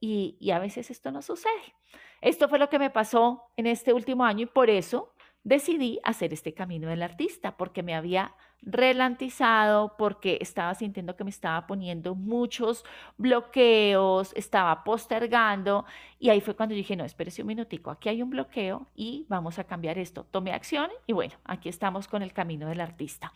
Y, 0.00 0.38
y 0.40 0.50
a 0.50 0.58
veces 0.58 0.90
esto 0.90 1.12
no 1.12 1.20
sucede. 1.20 1.74
Esto 2.22 2.48
fue 2.48 2.58
lo 2.58 2.70
que 2.70 2.78
me 2.78 2.88
pasó 2.88 3.50
en 3.58 3.66
este 3.66 3.92
último 3.92 4.24
año 4.24 4.44
y 4.44 4.46
por 4.46 4.70
eso 4.70 5.13
decidí 5.44 6.00
hacer 6.02 6.32
este 6.32 6.54
camino 6.54 6.88
del 6.88 7.02
artista, 7.02 7.56
porque 7.56 7.82
me 7.82 7.94
había 7.94 8.34
relantizado, 8.62 9.94
porque 9.96 10.38
estaba 10.40 10.74
sintiendo 10.74 11.16
que 11.16 11.24
me 11.24 11.30
estaba 11.30 11.66
poniendo 11.66 12.14
muchos 12.14 12.84
bloqueos, 13.18 14.32
estaba 14.34 14.82
postergando, 14.84 15.84
y 16.18 16.30
ahí 16.30 16.40
fue 16.40 16.56
cuando 16.56 16.74
dije, 16.74 16.96
no, 16.96 17.04
espérese 17.04 17.42
un 17.42 17.48
minutico, 17.48 17.90
aquí 17.90 18.08
hay 18.08 18.22
un 18.22 18.30
bloqueo 18.30 18.88
y 18.94 19.26
vamos 19.28 19.58
a 19.58 19.64
cambiar 19.64 19.98
esto. 19.98 20.24
Tomé 20.24 20.52
acción 20.52 20.90
y 21.06 21.12
bueno, 21.12 21.34
aquí 21.44 21.68
estamos 21.68 22.08
con 22.08 22.22
el 22.22 22.32
camino 22.32 22.68
del 22.68 22.80
artista. 22.80 23.32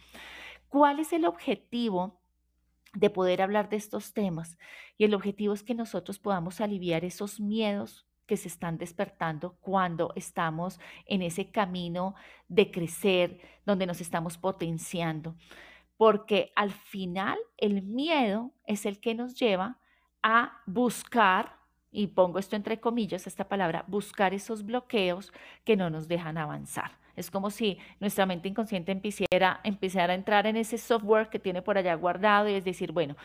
¿Cuál 0.68 0.98
es 0.98 1.12
el 1.12 1.26
objetivo 1.26 2.18
de 2.94 3.10
poder 3.10 3.42
hablar 3.42 3.68
de 3.68 3.76
estos 3.76 4.12
temas. 4.12 4.58
Y 4.96 5.04
el 5.04 5.14
objetivo 5.14 5.54
es 5.54 5.62
que 5.62 5.74
nosotros 5.74 6.18
podamos 6.18 6.60
aliviar 6.60 7.04
esos 7.04 7.40
miedos 7.40 8.07
que 8.28 8.36
se 8.36 8.46
están 8.46 8.78
despertando 8.78 9.56
cuando 9.60 10.12
estamos 10.14 10.78
en 11.06 11.22
ese 11.22 11.50
camino 11.50 12.14
de 12.46 12.70
crecer, 12.70 13.40
donde 13.66 13.86
nos 13.86 14.00
estamos 14.00 14.38
potenciando. 14.38 15.34
Porque 15.96 16.52
al 16.54 16.70
final 16.70 17.38
el 17.56 17.82
miedo 17.82 18.52
es 18.66 18.86
el 18.86 19.00
que 19.00 19.16
nos 19.16 19.34
lleva 19.34 19.78
a 20.22 20.62
buscar, 20.66 21.56
y 21.90 22.08
pongo 22.08 22.38
esto 22.38 22.54
entre 22.54 22.78
comillas, 22.78 23.26
esta 23.26 23.48
palabra, 23.48 23.84
buscar 23.88 24.34
esos 24.34 24.64
bloqueos 24.64 25.32
que 25.64 25.76
no 25.76 25.90
nos 25.90 26.06
dejan 26.06 26.38
avanzar. 26.38 26.92
Es 27.16 27.32
como 27.32 27.50
si 27.50 27.78
nuestra 27.98 28.26
mente 28.26 28.48
inconsciente 28.48 28.92
empezara, 28.92 29.60
empezara 29.64 30.12
a 30.12 30.16
entrar 30.16 30.46
en 30.46 30.56
ese 30.56 30.78
software 30.78 31.30
que 31.30 31.40
tiene 31.40 31.62
por 31.62 31.76
allá 31.76 31.94
guardado 31.94 32.48
y 32.48 32.54
es 32.54 32.64
decir, 32.64 32.92
bueno, 32.92 33.16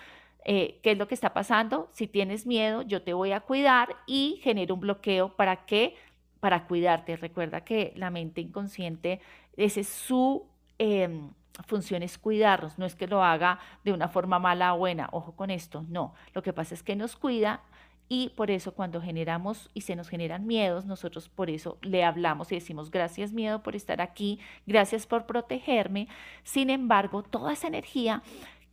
eh, 0.46 0.80
¿qué 0.84 0.92
es 0.92 0.98
lo 0.98 1.08
que 1.08 1.16
está 1.16 1.34
pasando? 1.34 1.90
Si 1.94 2.08
tienes 2.08 2.46
miedo, 2.46 2.82
yo 2.82 3.02
te 3.02 3.14
voy 3.14 3.32
a 3.32 3.42
cuidar 3.42 3.96
y 4.08 4.40
genero 4.44 4.76
un 4.76 4.82
bloqueo 4.82 5.36
para 5.36 5.66
qué? 5.66 5.96
Para 6.40 6.66
cuidarte. 6.68 7.16
Recuerda 7.18 7.62
que 7.62 7.94
la 7.96 8.10
mente 8.10 8.42
inconsciente, 8.42 9.22
esa 9.58 9.80
es 9.80 9.90
su... 9.90 10.46
Em, 10.78 11.30
función 11.66 12.02
es 12.02 12.18
cuidarnos, 12.18 12.80
no 12.80 12.86
es 12.88 12.96
que 12.96 13.06
lo 13.06 13.24
haga 13.24 13.60
de 13.84 13.94
una 13.94 14.08
forma 14.08 14.40
mala 14.40 14.74
o 14.74 14.80
buena, 14.80 15.08
ojo 15.12 15.34
con 15.34 15.52
esto, 15.52 15.86
no, 15.88 16.16
lo 16.34 16.42
que 16.42 16.52
pasa 16.52 16.74
es 16.74 16.82
que 16.82 16.96
nos 16.96 17.16
cuida 17.16 17.62
y 18.10 18.30
por 18.30 18.52
eso 18.52 18.74
cuando 18.74 19.02
generamos 19.02 19.70
y 19.74 19.82
se 19.82 19.96
nos 19.96 20.10
generan 20.10 20.46
miedos, 20.46 20.86
nosotros 20.86 21.30
por 21.30 21.50
eso 21.50 21.78
le 21.82 22.04
hablamos 22.04 22.52
y 22.52 22.56
decimos 22.56 22.92
gracias 22.92 23.32
miedo 23.34 23.64
por 23.64 23.76
estar 23.76 24.02
aquí, 24.02 24.40
gracias 24.68 25.08
por 25.08 25.26
protegerme. 25.26 26.08
Sin 26.44 26.70
embargo, 26.70 27.24
toda 27.24 27.54
esa 27.54 27.68
energía 27.68 28.22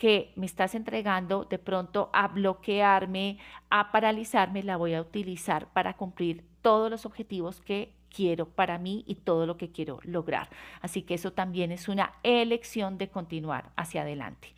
que 0.01 0.33
me 0.35 0.47
estás 0.47 0.75
entregando 0.75 1.45
de 1.45 1.59
pronto 1.59 2.09
a 2.15 2.27
bloquearme, 2.29 3.37
a 3.69 3.93
paralizarme, 3.93 4.63
la 4.63 4.79
voy 4.79 4.95
a 4.95 5.03
utilizar 5.03 5.71
para 5.75 5.99
cumplir 5.99 6.43
todos 6.63 6.91
los 6.91 7.05
objetivos 7.05 7.61
que 7.61 7.95
quiero 8.09 8.49
para 8.49 8.79
mí 8.79 9.05
y 9.07 9.17
todo 9.17 9.45
lo 9.45 9.59
que 9.59 9.73
quiero 9.73 10.01
lograr. 10.05 10.49
Así 10.81 11.03
que 11.03 11.13
eso 11.13 11.35
también 11.35 11.71
es 11.71 11.87
una 11.87 12.15
elección 12.23 12.97
de 12.97 13.11
continuar 13.11 13.73
hacia 13.77 14.01
adelante. 14.01 14.55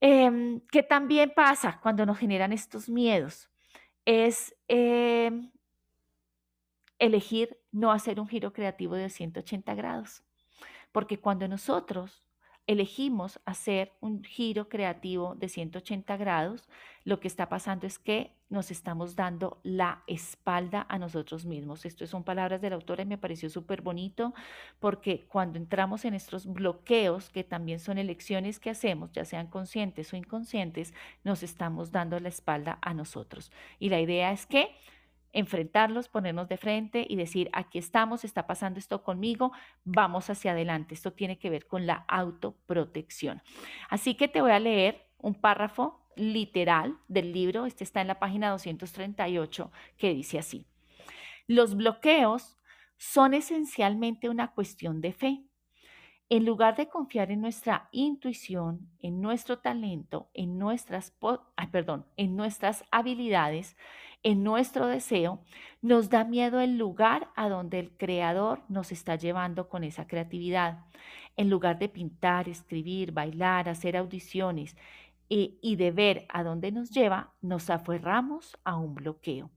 Em, 0.00 0.60
¿Qué 0.70 0.84
también 0.84 1.32
pasa 1.34 1.80
cuando 1.82 2.06
nos 2.06 2.16
generan 2.16 2.52
estos 2.52 2.88
miedos? 2.88 3.50
Es 4.04 4.54
em, 4.68 5.50
elegir 7.00 7.58
no 7.72 7.90
hacer 7.90 8.20
un 8.20 8.28
giro 8.28 8.52
creativo 8.52 8.94
de 8.94 9.10
180 9.10 9.74
grados. 9.74 10.22
Porque 10.92 11.18
cuando 11.18 11.48
nosotros 11.48 12.25
elegimos 12.66 13.40
hacer 13.44 13.92
un 14.00 14.24
giro 14.24 14.68
creativo 14.68 15.34
de 15.36 15.48
180 15.48 16.16
grados, 16.16 16.68
lo 17.04 17.20
que 17.20 17.28
está 17.28 17.48
pasando 17.48 17.86
es 17.86 17.98
que 17.98 18.32
nos 18.48 18.70
estamos 18.70 19.16
dando 19.16 19.60
la 19.62 20.02
espalda 20.06 20.86
a 20.88 20.98
nosotros 20.98 21.46
mismos. 21.46 21.84
Esto 21.84 22.06
son 22.06 22.24
palabras 22.24 22.60
del 22.60 22.72
autor 22.72 23.00
y 23.00 23.04
me 23.04 23.18
pareció 23.18 23.50
súper 23.50 23.82
bonito 23.82 24.34
porque 24.80 25.26
cuando 25.28 25.58
entramos 25.58 26.04
en 26.04 26.14
estos 26.14 26.46
bloqueos, 26.46 27.30
que 27.30 27.44
también 27.44 27.78
son 27.78 27.98
elecciones 27.98 28.58
que 28.58 28.70
hacemos, 28.70 29.12
ya 29.12 29.24
sean 29.24 29.46
conscientes 29.46 30.12
o 30.12 30.16
inconscientes, 30.16 30.94
nos 31.24 31.42
estamos 31.42 31.92
dando 31.92 32.18
la 32.18 32.28
espalda 32.28 32.78
a 32.82 32.94
nosotros. 32.94 33.52
Y 33.78 33.88
la 33.88 34.00
idea 34.00 34.32
es 34.32 34.46
que 34.46 34.74
enfrentarlos, 35.32 36.08
ponernos 36.08 36.48
de 36.48 36.56
frente 36.56 37.06
y 37.08 37.16
decir, 37.16 37.50
aquí 37.52 37.78
estamos, 37.78 38.24
está 38.24 38.46
pasando 38.46 38.78
esto 38.78 39.02
conmigo, 39.02 39.52
vamos 39.84 40.30
hacia 40.30 40.52
adelante. 40.52 40.94
Esto 40.94 41.12
tiene 41.12 41.38
que 41.38 41.50
ver 41.50 41.66
con 41.66 41.86
la 41.86 42.04
autoprotección. 42.08 43.42
Así 43.88 44.14
que 44.14 44.28
te 44.28 44.40
voy 44.40 44.52
a 44.52 44.58
leer 44.58 45.06
un 45.18 45.34
párrafo 45.34 46.06
literal 46.16 46.98
del 47.08 47.32
libro, 47.32 47.66
este 47.66 47.84
está 47.84 48.00
en 48.00 48.08
la 48.08 48.18
página 48.18 48.50
238, 48.50 49.70
que 49.98 50.14
dice 50.14 50.38
así. 50.38 50.66
Los 51.46 51.76
bloqueos 51.76 52.56
son 52.96 53.34
esencialmente 53.34 54.28
una 54.28 54.52
cuestión 54.52 55.00
de 55.00 55.12
fe. 55.12 55.44
En 56.28 56.44
lugar 56.44 56.76
de 56.76 56.88
confiar 56.88 57.30
en 57.30 57.40
nuestra 57.40 57.88
intuición, 57.92 58.90
en 59.00 59.20
nuestro 59.20 59.58
talento, 59.60 60.28
en 60.34 60.58
nuestras, 60.58 61.14
perdón, 61.70 62.06
en 62.16 62.34
nuestras 62.34 62.84
habilidades, 62.90 63.76
en 64.22 64.42
nuestro 64.42 64.86
deseo, 64.86 65.44
nos 65.82 66.10
da 66.10 66.24
miedo 66.24 66.60
el 66.60 66.78
lugar 66.78 67.30
a 67.36 67.48
donde 67.48 67.78
el 67.78 67.96
creador 67.96 68.62
nos 68.68 68.92
está 68.92 69.16
llevando 69.16 69.68
con 69.68 69.84
esa 69.84 70.06
creatividad. 70.06 70.84
En 71.36 71.50
lugar 71.50 71.78
de 71.78 71.88
pintar, 71.88 72.48
escribir, 72.48 73.12
bailar, 73.12 73.68
hacer 73.68 73.96
audiciones 73.96 74.76
y, 75.28 75.58
y 75.62 75.76
de 75.76 75.90
ver 75.90 76.26
a 76.28 76.42
dónde 76.42 76.72
nos 76.72 76.90
lleva, 76.90 77.34
nos 77.40 77.70
aferramos 77.70 78.58
a 78.64 78.76
un 78.76 78.94
bloqueo. 78.94 79.50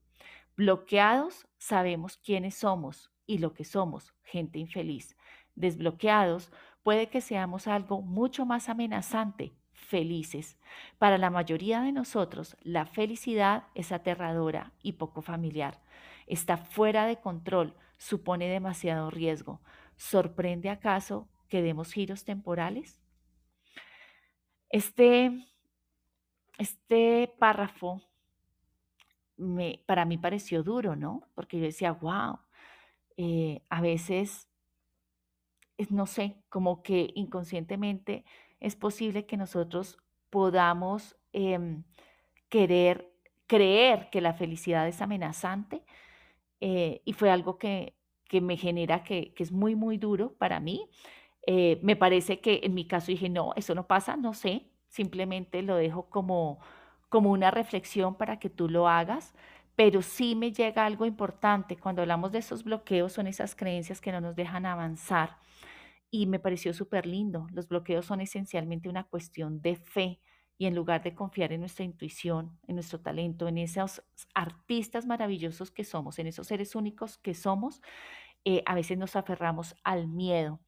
Bloqueados 0.55 1.47
sabemos 1.57 2.17
quiénes 2.17 2.55
somos 2.55 3.11
y 3.25 3.37
lo 3.37 3.53
que 3.53 3.63
somos, 3.63 4.13
gente 4.23 4.59
infeliz. 4.59 5.15
Desbloqueados 5.55 6.51
puede 6.83 7.09
que 7.09 7.21
seamos 7.21 7.67
algo 7.67 8.01
mucho 8.01 8.45
más 8.45 8.69
amenazante, 8.69 9.53
felices. 9.89 10.58
Para 10.99 11.17
la 11.17 11.32
mayoría 11.32 11.82
de 11.82 11.91
nosotros, 11.91 12.56
la 12.62 12.86
felicidad 12.86 13.63
es 13.73 13.91
aterradora 13.91 14.71
y 14.84 14.93
poco 14.93 15.21
familiar. 15.21 15.82
Está 16.28 16.58
fuera 16.58 17.08
de 17.08 17.19
control, 17.19 17.75
supone 17.97 18.47
demasiado 18.47 19.10
riesgo. 19.10 19.62
¿Sorprende 19.95 20.69
acaso 20.69 21.28
que 21.49 21.63
demos 21.63 21.91
giros 21.91 22.23
temporales? 22.23 23.02
Este, 24.69 25.32
este 26.60 27.34
párrafo 27.39 28.04
me, 29.38 29.84
para 29.88 30.06
mí 30.06 30.19
pareció 30.19 30.62
duro, 30.62 30.95
¿no? 30.95 31.23
Porque 31.34 31.58
yo 31.58 31.63
decía, 31.63 31.93
wow, 31.93 32.38
eh, 33.17 33.63
a 33.69 33.82
veces, 33.82 34.47
no 35.89 36.06
sé, 36.06 36.36
como 36.49 36.84
que 36.84 37.10
inconscientemente 37.15 38.23
es 38.59 38.75
posible 38.75 39.25
que 39.25 39.37
nosotros 39.37 39.97
podamos 40.29 41.15
em, 41.33 41.83
querer 42.49 43.09
creer 43.49 44.09
que 44.11 44.21
la 44.21 44.33
felicidad 44.33 44.87
es 44.87 45.01
amenazante 45.01 45.83
eh, 46.61 47.01
y 47.03 47.13
fue 47.13 47.31
algo 47.31 47.57
que, 47.57 47.95
me 48.31 48.57
genera 48.57 49.03
que, 49.03 49.33
es 49.37 49.51
muy, 49.51 49.75
muy 49.75 49.97
duro 49.97 50.33
para 50.37 50.59
mí. 50.59 50.87
Eh, 51.47 51.79
me 51.81 51.95
parece 51.95 52.39
que 52.41 52.61
en 52.63 52.75
mi 52.75 52.85
caso 52.85 53.07
dije, 53.07 53.27
no, 53.27 53.53
eso 53.55 53.73
no 53.73 53.87
pasa, 53.87 54.15
no 54.17 54.35
sé, 54.35 54.67
simplemente 54.87 55.63
lo 55.63 55.75
dejo 55.77 56.09
como, 56.09 56.59
como 57.09 57.31
una 57.31 57.49
reflexión 57.49 58.13
para 58.15 58.37
que 58.37 58.51
tú 58.51 58.69
lo 58.69 58.87
hagas, 58.87 59.33
pero 59.75 60.03
sí 60.03 60.35
me 60.35 60.51
llega 60.51 60.85
algo 60.85 61.07
importante. 61.07 61.75
Cuando 61.75 62.03
hablamos 62.03 62.31
de 62.31 62.39
esos 62.39 62.63
bloqueos, 62.63 63.13
son 63.13 63.25
esas 63.25 63.55
creencias 63.55 63.99
que 63.99 64.11
no 64.11 64.21
nos 64.21 64.35
dejan 64.35 64.67
avanzar. 64.67 65.37
Y 66.11 66.25
me 66.25 66.39
pareció 66.39 66.73
súper 66.73 67.05
lindo. 67.05 67.47
Los 67.51 67.67
bloqueos 67.67 68.05
son 68.05 68.21
esencialmente 68.21 68.89
una 68.89 69.03
cuestión 69.05 69.61
de 69.61 69.75
fe. 69.75 70.19
Y 70.57 70.65
en 70.65 70.75
lugar 70.75 71.03
de 71.03 71.15
confiar 71.15 71.53
en 71.53 71.61
nuestra 71.61 71.85
intuición, 71.85 72.59
en 72.67 72.75
nuestro 72.75 72.99
talento, 72.99 73.47
en 73.47 73.57
esos 73.57 74.03
artistas 74.33 75.05
maravillosos 75.05 75.71
que 75.71 75.85
somos, 75.85 76.19
en 76.19 76.27
esos 76.27 76.47
seres 76.47 76.75
únicos 76.75 77.17
que 77.17 77.33
somos, 77.33 77.81
eh, 78.43 78.63
a 78.65 78.75
veces 78.75 78.97
nos 78.97 79.15
aferramos 79.15 79.75
al 79.83 80.07
miedo 80.07 80.59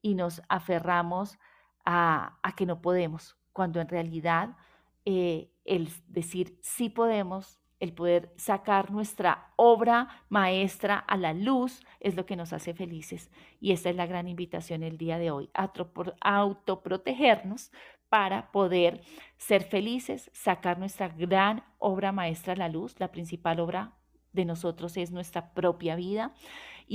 y 0.00 0.14
nos 0.14 0.42
aferramos 0.48 1.38
a, 1.84 2.38
que 2.56 2.66
no 2.66 2.82
podemos, 2.82 3.36
cuando 3.52 3.80
en 3.80 3.88
realidad 3.88 4.56
eh, 5.04 5.52
el 5.64 5.88
decir 6.08 6.58
sí 6.62 6.88
podemos, 6.88 7.61
el 7.82 7.92
poder 7.92 8.32
sacar 8.36 8.92
nuestra 8.92 9.50
obra 9.56 10.08
maestra 10.28 10.98
a 10.98 11.16
la 11.16 11.32
luz 11.32 11.82
es 11.98 12.14
lo 12.14 12.26
que 12.26 12.36
nos 12.36 12.52
hace 12.52 12.74
felices. 12.74 13.28
Y 13.58 13.72
esta 13.72 13.90
es 13.90 13.96
la 13.96 14.06
gran 14.06 14.28
invitación 14.28 14.84
el 14.84 14.98
día 14.98 15.18
de 15.18 15.32
hoy, 15.32 15.50
a 15.52 15.72
autoprotegernos 16.20 17.72
para 18.08 18.52
poder 18.52 19.02
ser 19.36 19.64
felices, 19.64 20.30
sacar 20.32 20.78
nuestra 20.78 21.08
gran 21.08 21.64
obra 21.78 22.12
maestra 22.12 22.52
a 22.52 22.56
la 22.56 22.68
luz, 22.68 22.94
la 23.00 23.10
principal 23.10 23.58
obra 23.58 23.96
de 24.32 24.44
nosotros 24.44 24.96
es 24.96 25.10
nuestra 25.10 25.52
propia 25.52 25.96
vida 25.96 26.32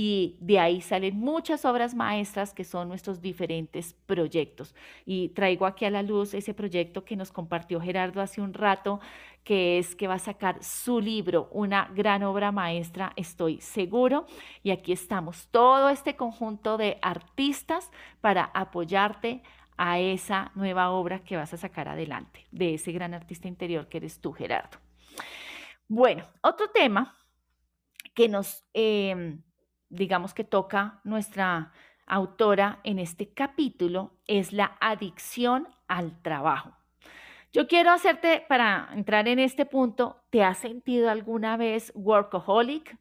y 0.00 0.36
de 0.40 0.60
ahí 0.60 0.80
salen 0.80 1.18
muchas 1.18 1.64
obras 1.64 1.92
maestras 1.92 2.54
que 2.54 2.62
son 2.62 2.88
nuestros 2.88 3.20
diferentes 3.20 3.94
proyectos. 4.06 4.74
Y 5.04 5.30
traigo 5.30 5.66
aquí 5.66 5.86
a 5.86 5.90
la 5.90 6.04
luz 6.04 6.34
ese 6.34 6.54
proyecto 6.54 7.04
que 7.04 7.16
nos 7.16 7.32
compartió 7.32 7.80
Gerardo 7.80 8.20
hace 8.20 8.40
un 8.40 8.54
rato, 8.54 9.00
que 9.42 9.78
es 9.78 9.96
que 9.96 10.06
va 10.06 10.14
a 10.14 10.20
sacar 10.20 10.62
su 10.62 11.00
libro, 11.00 11.48
una 11.50 11.90
gran 11.94 12.22
obra 12.22 12.52
maestra, 12.52 13.12
estoy 13.16 13.60
seguro. 13.60 14.26
Y 14.62 14.70
aquí 14.70 14.92
estamos, 14.92 15.48
todo 15.48 15.88
este 15.88 16.14
conjunto 16.14 16.76
de 16.76 16.98
artistas 17.02 17.90
para 18.20 18.44
apoyarte 18.54 19.42
a 19.76 19.98
esa 19.98 20.52
nueva 20.54 20.90
obra 20.90 21.24
que 21.24 21.36
vas 21.36 21.54
a 21.54 21.56
sacar 21.56 21.88
adelante, 21.88 22.46
de 22.52 22.74
ese 22.74 22.92
gran 22.92 23.14
artista 23.14 23.48
interior 23.48 23.88
que 23.88 23.98
eres 23.98 24.20
tú, 24.20 24.32
Gerardo. 24.32 24.78
Bueno, 25.88 26.24
otro 26.42 26.68
tema 26.68 27.17
que 28.18 28.28
nos, 28.28 28.64
em, 28.74 29.44
digamos 29.90 30.34
que 30.34 30.42
toca 30.42 31.00
nuestra 31.04 31.70
autora 32.04 32.80
en 32.82 32.98
este 32.98 33.32
capítulo 33.32 34.18
es 34.26 34.52
la 34.52 34.76
adicción 34.80 35.68
al 35.86 36.20
trabajo. 36.20 36.72
Yo 37.52 37.68
quiero 37.68 37.92
hacerte, 37.92 38.44
para 38.48 38.88
entrar 38.92 39.28
en 39.28 39.38
este 39.38 39.66
punto, 39.66 40.20
¿te 40.30 40.42
has 40.42 40.58
sentido 40.58 41.10
alguna 41.10 41.56
vez 41.56 41.92
workaholic? 41.94 42.98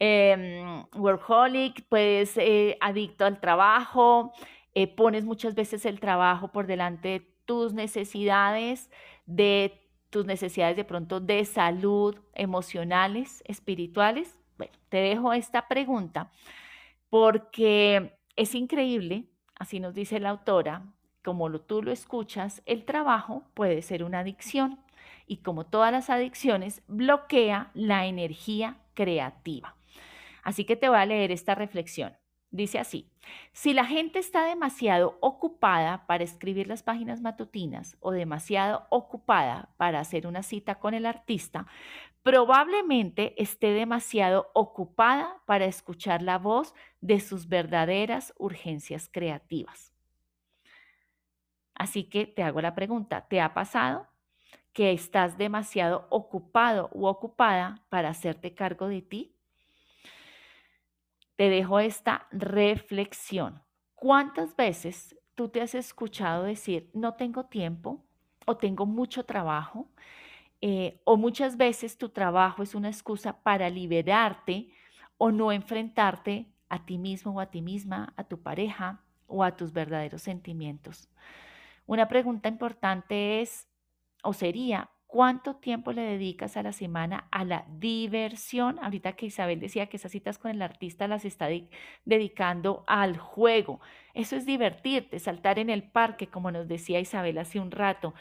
Eh, 0.00 0.82
workaholic, 0.94 1.84
pues 1.90 2.38
eh, 2.38 2.78
adicto 2.80 3.26
al 3.26 3.40
trabajo, 3.40 4.32
eh, 4.74 4.86
pones 4.86 5.26
muchas 5.26 5.54
veces 5.54 5.84
el 5.84 6.00
trabajo 6.00 6.48
por 6.52 6.66
delante 6.66 7.08
de 7.08 7.20
tus 7.44 7.74
necesidades, 7.74 8.90
de 9.26 9.78
tus 10.08 10.24
necesidades 10.24 10.74
de 10.74 10.84
pronto 10.84 11.20
de 11.20 11.44
salud, 11.44 12.16
emocionales, 12.32 13.42
espirituales. 13.46 14.38
Bueno, 14.56 14.72
te 14.88 14.98
dejo 14.98 15.32
esta 15.32 15.68
pregunta 15.68 16.30
porque 17.10 18.18
es 18.36 18.54
increíble, 18.54 19.24
así 19.56 19.80
nos 19.80 19.94
dice 19.94 20.20
la 20.20 20.30
autora, 20.30 20.82
como 21.22 21.48
lo, 21.48 21.60
tú 21.60 21.82
lo 21.82 21.92
escuchas, 21.92 22.62
el 22.66 22.84
trabajo 22.84 23.44
puede 23.54 23.82
ser 23.82 24.04
una 24.04 24.20
adicción 24.20 24.78
y 25.26 25.38
como 25.38 25.64
todas 25.64 25.90
las 25.92 26.10
adicciones, 26.10 26.82
bloquea 26.86 27.70
la 27.74 28.06
energía 28.06 28.78
creativa. 28.94 29.74
Así 30.42 30.64
que 30.64 30.76
te 30.76 30.88
voy 30.88 30.98
a 30.98 31.06
leer 31.06 31.32
esta 31.32 31.54
reflexión. 31.54 32.14
Dice 32.50 32.78
así, 32.78 33.10
si 33.52 33.72
la 33.72 33.84
gente 33.84 34.20
está 34.20 34.44
demasiado 34.44 35.18
ocupada 35.20 36.06
para 36.06 36.22
escribir 36.22 36.68
las 36.68 36.84
páginas 36.84 37.20
matutinas 37.20 37.96
o 37.98 38.12
demasiado 38.12 38.86
ocupada 38.90 39.70
para 39.76 39.98
hacer 39.98 40.28
una 40.28 40.44
cita 40.44 40.76
con 40.76 40.94
el 40.94 41.04
artista, 41.04 41.66
probablemente 42.24 43.40
esté 43.40 43.72
demasiado 43.72 44.50
ocupada 44.54 45.42
para 45.44 45.66
escuchar 45.66 46.22
la 46.22 46.38
voz 46.38 46.74
de 47.02 47.20
sus 47.20 47.48
verdaderas 47.48 48.32
urgencias 48.38 49.10
creativas. 49.12 49.92
Así 51.74 52.04
que 52.04 52.26
te 52.26 52.42
hago 52.42 52.62
la 52.62 52.74
pregunta, 52.74 53.28
¿te 53.28 53.42
ha 53.42 53.52
pasado 53.52 54.08
que 54.72 54.92
estás 54.92 55.36
demasiado 55.36 56.06
ocupado 56.08 56.88
u 56.94 57.06
ocupada 57.06 57.84
para 57.90 58.08
hacerte 58.08 58.54
cargo 58.54 58.88
de 58.88 59.02
ti? 59.02 59.36
Te 61.36 61.50
dejo 61.50 61.78
esta 61.78 62.26
reflexión. 62.30 63.62
¿Cuántas 63.94 64.56
veces 64.56 65.14
tú 65.34 65.50
te 65.50 65.60
has 65.60 65.74
escuchado 65.74 66.44
decir, 66.44 66.90
no 66.94 67.14
tengo 67.14 67.44
tiempo 67.44 68.02
o 68.46 68.56
tengo 68.56 68.86
mucho 68.86 69.26
trabajo? 69.26 69.90
Eh, 70.66 70.98
o 71.04 71.18
muchas 71.18 71.58
veces 71.58 71.98
tu 71.98 72.08
trabajo 72.08 72.62
es 72.62 72.74
una 72.74 72.88
excusa 72.88 73.42
para 73.42 73.68
liberarte 73.68 74.70
o 75.18 75.30
no 75.30 75.52
enfrentarte 75.52 76.46
a 76.70 76.86
ti 76.86 76.96
mismo 76.96 77.32
o 77.32 77.40
a 77.40 77.50
ti 77.50 77.60
misma, 77.60 78.14
a 78.16 78.24
tu 78.24 78.40
pareja 78.40 79.02
o 79.26 79.44
a 79.44 79.56
tus 79.58 79.74
verdaderos 79.74 80.22
sentimientos. 80.22 81.10
Una 81.84 82.08
pregunta 82.08 82.48
importante 82.48 83.42
es, 83.42 83.68
o 84.22 84.32
sería, 84.32 84.88
¿cuánto 85.06 85.56
tiempo 85.56 85.92
le 85.92 86.00
dedicas 86.00 86.56
a 86.56 86.62
la 86.62 86.72
semana 86.72 87.28
a 87.30 87.44
la 87.44 87.66
diversión? 87.68 88.78
Ahorita 88.80 89.12
que 89.12 89.26
Isabel 89.26 89.60
decía 89.60 89.88
que 89.88 89.98
esas 89.98 90.12
citas 90.12 90.38
con 90.38 90.50
el 90.50 90.62
artista 90.62 91.06
las 91.08 91.26
está 91.26 91.46
dedicando 92.06 92.84
al 92.86 93.18
juego. 93.18 93.80
Eso 94.14 94.34
es 94.34 94.46
divertirte, 94.46 95.18
saltar 95.18 95.58
en 95.58 95.68
el 95.68 95.82
parque, 95.82 96.28
como 96.28 96.50
nos 96.50 96.68
decía 96.68 97.00
Isabel 97.00 97.36
hace 97.36 97.60
un 97.60 97.70
rato 97.70 98.14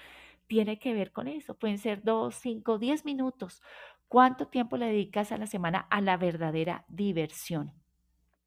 tiene 0.53 0.77
que 0.77 0.93
ver 0.93 1.11
con 1.11 1.27
eso. 1.27 1.55
Pueden 1.55 1.79
ser 1.79 2.03
dos, 2.03 2.35
cinco, 2.35 2.77
diez 2.77 3.05
minutos. 3.05 3.63
¿Cuánto 4.07 4.45
tiempo 4.45 4.77
le 4.77 4.85
dedicas 4.85 5.31
a 5.31 5.37
la 5.39 5.47
semana 5.47 5.87
a 5.89 5.99
la 5.99 6.15
verdadera 6.15 6.85
diversión? 6.89 7.73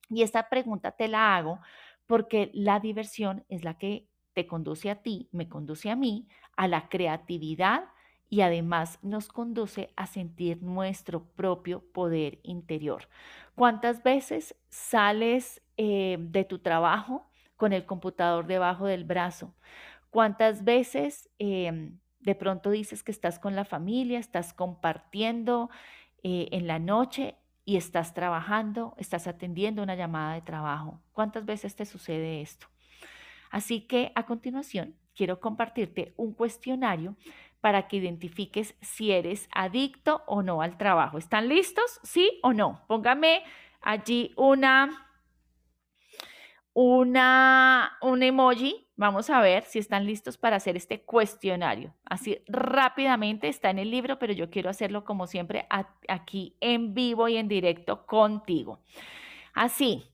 Y 0.09 0.23
esta 0.23 0.49
pregunta 0.49 0.93
te 0.93 1.09
la 1.09 1.37
hago 1.37 1.59
porque 2.07 2.53
la 2.55 2.79
diversión 2.79 3.45
es 3.49 3.65
la 3.65 3.77
que 3.77 4.07
te 4.35 4.47
conduce 4.47 4.89
a 4.89 5.03
ti, 5.03 5.29
me 5.33 5.49
conduce 5.49 5.91
a 5.91 5.97
mí, 5.97 6.29
a 6.57 6.69
la 6.69 6.89
creatividad 6.89 7.87
y 8.31 8.43
además 8.43 9.01
nos 9.03 9.27
conduce 9.27 9.93
a 9.97 10.07
sentir 10.07 10.63
nuestro 10.63 11.25
propio 11.25 11.81
poder 11.93 12.39
interior. 12.45 13.09
¿Cuántas 13.57 14.05
veces 14.05 14.55
sales 14.69 15.61
eh, 15.77 16.19
de 16.21 16.45
tu 16.45 16.61
trabajo 16.61 17.29
con 17.57 17.73
el 17.73 17.85
computador 17.85 18.47
debajo 18.47 18.87
del 18.87 19.03
brazo? 19.03 19.57
¿Cuántas 20.17 20.65
veces 20.65 21.29
em, 21.39 21.99
de 22.21 22.35
pronto 22.35 22.71
dices 22.71 23.03
que 23.03 23.13
estás 23.13 23.39
con 23.39 23.55
la 23.55 23.67
familia, 23.67 24.19
estás 24.19 24.55
compartiendo 24.55 25.69
eh, 26.23 26.49
en 26.53 26.67
la 26.67 26.79
noche 26.79 27.35
y 27.67 27.77
estás 27.77 28.15
trabajando, 28.15 28.95
estás 28.97 29.27
atendiendo 29.27 29.83
una 29.83 29.95
llamada 29.95 30.33
de 30.33 30.41
trabajo? 30.41 31.03
¿Cuántas 31.13 31.45
veces 31.45 31.77
te 31.77 31.85
sucede 31.85 32.41
esto? 32.41 32.67
Así 33.51 33.83
que 33.83 34.13
a 34.15 34.25
continuación 34.25 34.95
quiero 35.15 35.39
compartirte 35.39 36.15
un 36.17 36.33
cuestionario 36.33 37.15
para 37.61 37.87
que 37.87 37.99
identifiques 37.99 38.75
si 38.81 39.13
eres 39.13 39.51
adicto 39.53 40.23
o 40.27 40.43
no 40.43 40.63
al 40.63 40.79
trabajo. 40.79 41.19
¿Están 41.19 41.47
listos? 41.47 42.01
¿Sí 42.03 42.41
o 42.43 42.55
no? 42.55 42.81
Póngame 42.87 43.43
allí 43.83 44.33
una 44.39 45.06
una, 46.79 47.97
un 48.03 48.23
emoji. 48.23 48.87
Vamos 48.97 49.31
a 49.31 49.41
ver 49.41 49.65
si 49.65 49.79
están 49.79 50.05
listos 50.05 50.37
para 50.37 50.57
hacer 50.57 50.77
este 50.77 51.01
cuestionario. 51.01 51.95
Así 52.05 52.43
rápidamente 52.49 53.49
está 53.49 53.71
en 53.71 53.79
el 53.79 53.91
libro, 53.91 54.19
pero 54.19 54.35
yo 54.35 54.51
quiero 54.51 54.69
hacerlo 54.69 55.03
como 55.03 55.27
siempre 55.27 55.67
aquí 56.07 56.55
en 56.61 56.93
vivo 56.93 57.29
y 57.29 57.39
en 57.39 57.49
directo 57.49 58.05
contigo. 58.05 58.81
Así, 59.55 60.05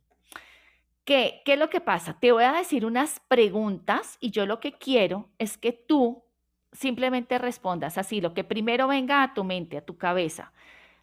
¿qué, 1.05 1.43
¿qué 1.45 1.55
es 1.55 1.59
lo 1.59 1.68
que 1.68 1.80
pasa? 1.80 2.16
Te 2.20 2.30
voy 2.30 2.45
a 2.45 2.53
decir 2.53 2.87
unas 2.87 3.18
preguntas 3.26 4.16
y 4.20 4.30
yo 4.30 4.47
lo 4.47 4.61
que 4.61 4.74
quiero 4.74 5.30
es 5.39 5.59
que 5.59 5.72
tú 5.72 6.22
simplemente 6.70 7.39
respondas 7.39 7.99
así, 7.99 8.20
lo 8.20 8.34
que 8.34 8.45
primero 8.45 8.87
venga 8.87 9.24
a 9.24 9.34
tu 9.34 9.43
mente, 9.43 9.78
a 9.78 9.84
tu 9.84 9.99
cabeza. 9.99 10.53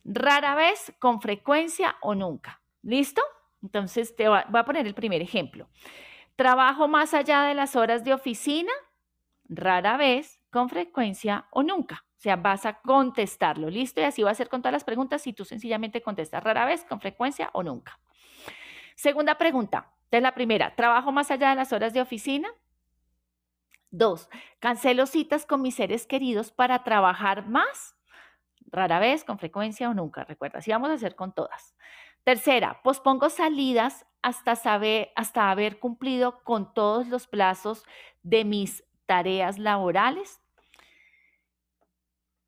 Rara 0.05 0.55
vez, 0.55 0.93
con 0.99 1.19
frecuencia 1.19 1.97
o 1.99 2.15
nunca. 2.15 2.61
¿Listo? 2.81 3.21
Entonces, 3.61 4.15
te 4.15 4.27
voy 4.27 4.39
a 4.39 4.65
poner 4.65 4.87
el 4.87 4.93
primer 4.93 5.21
ejemplo. 5.21 5.67
Trabajo 6.35 6.87
más 6.87 7.13
allá 7.13 7.43
de 7.43 7.53
las 7.53 7.75
horas 7.75 8.03
de 8.03 8.13
oficina, 8.13 8.71
rara 9.49 9.97
vez, 9.97 10.39
con 10.51 10.69
frecuencia 10.69 11.47
o 11.51 11.63
nunca. 11.63 12.05
O 12.17 12.21
sea, 12.21 12.35
vas 12.35 12.65
a 12.65 12.81
contestarlo, 12.81 13.69
¿listo? 13.69 14.01
Y 14.01 14.03
así 14.03 14.23
va 14.23 14.31
a 14.31 14.35
ser 14.35 14.49
con 14.49 14.61
todas 14.61 14.73
las 14.73 14.83
preguntas 14.83 15.21
si 15.21 15.33
tú 15.33 15.45
sencillamente 15.45 16.01
contestas 16.01 16.43
rara 16.43 16.65
vez, 16.65 16.83
con 16.85 16.99
frecuencia 16.99 17.49
o 17.53 17.63
nunca. 17.63 17.99
Segunda 18.95 19.37
pregunta, 19.37 19.93
es 20.11 20.21
la 20.21 20.33
primera. 20.33 20.75
¿Trabajo 20.75 21.11
más 21.11 21.31
allá 21.31 21.51
de 21.51 21.55
las 21.55 21.71
horas 21.71 21.93
de 21.93 22.01
oficina? 22.01 22.49
Dos, 23.91 24.29
cancelo 24.59 25.05
citas 25.05 25.45
con 25.45 25.61
mis 25.61 25.75
seres 25.75 26.05
queridos 26.05 26.51
para 26.51 26.83
trabajar 26.83 27.47
más, 27.47 27.95
rara 28.67 28.99
vez, 28.99 29.23
con 29.23 29.39
frecuencia 29.39 29.89
o 29.89 29.93
nunca. 29.93 30.23
Recuerda, 30.25 30.59
así 30.59 30.71
vamos 30.71 30.89
a 30.89 30.93
hacer 30.93 31.15
con 31.15 31.33
todas. 31.33 31.75
Tercera, 32.29 32.79
pospongo 32.83 33.31
salidas 33.31 34.05
hasta 34.21 34.55
saber, 34.55 35.11
hasta 35.15 35.49
haber 35.49 35.79
cumplido 35.79 36.43
con 36.43 36.75
todos 36.75 37.07
los 37.07 37.25
plazos 37.25 37.83
de 38.21 38.45
mis 38.45 38.83
tareas 39.07 39.57
laborales. 39.57 40.39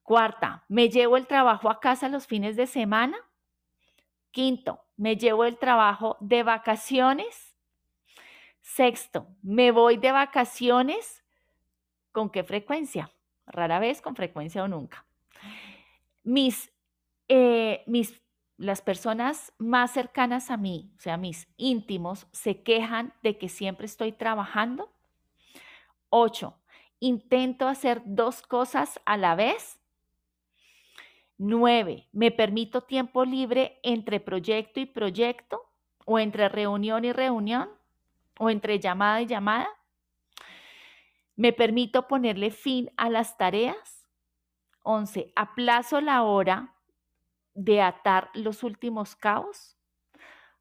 Cuarta, 0.03 0.65
me 0.67 0.89
llevo 0.89 1.17
el 1.17 1.25
trabajo 1.25 1.67
a 1.67 1.79
casa 1.79 2.09
los 2.09 2.27
fines 2.27 2.55
de 2.55 2.67
semana. 2.67 3.17
Quinto, 4.29 4.85
me 4.97 5.15
llevo 5.15 5.45
el 5.45 5.57
trabajo 5.57 6.15
de 6.19 6.43
vacaciones. 6.43 7.55
Sexto, 8.59 9.29
me 9.41 9.71
voy 9.71 9.97
de 9.97 10.11
vacaciones. 10.11 11.23
¿Con 12.11 12.29
qué 12.29 12.43
frecuencia? 12.43 13.11
Rara 13.47 13.79
vez, 13.79 13.99
con 13.99 14.15
frecuencia 14.15 14.63
o 14.63 14.67
nunca. 14.67 15.07
Mis, 16.23 16.71
eh, 17.27 17.83
mis, 17.87 18.21
las 18.61 18.83
personas 18.83 19.53
más 19.57 19.91
cercanas 19.91 20.51
a 20.51 20.57
mí, 20.57 20.91
o 20.95 21.01
sea, 21.01 21.17
mis 21.17 21.47
íntimos, 21.57 22.27
se 22.31 22.61
quejan 22.61 23.11
de 23.23 23.39
que 23.39 23.49
siempre 23.49 23.87
estoy 23.87 24.11
trabajando. 24.11 24.93
Ocho, 26.09 26.59
intento 26.99 27.67
hacer 27.67 28.03
dos 28.05 28.43
cosas 28.43 29.01
a 29.05 29.17
la 29.17 29.33
vez. 29.33 29.79
9. 31.39 32.07
Me 32.11 32.29
permito 32.29 32.81
tiempo 32.81 33.25
libre 33.25 33.79
entre 33.81 34.19
proyecto 34.19 34.79
y 34.79 34.85
proyecto 34.85 35.67
o 36.05 36.19
entre 36.19 36.47
reunión 36.47 37.03
y 37.03 37.13
reunión 37.13 37.67
o 38.37 38.51
entre 38.51 38.79
llamada 38.79 39.23
y 39.23 39.25
llamada. 39.25 39.69
Me 41.35 41.51
permito 41.51 42.07
ponerle 42.07 42.51
fin 42.51 42.91
a 42.95 43.09
las 43.09 43.37
tareas. 43.37 44.07
11. 44.83 45.33
Aplazo 45.35 45.99
la 45.99 46.21
hora 46.21 46.75
de 47.53 47.81
atar 47.81 48.29
los 48.33 48.63
últimos 48.63 49.15
cabos. 49.15 49.77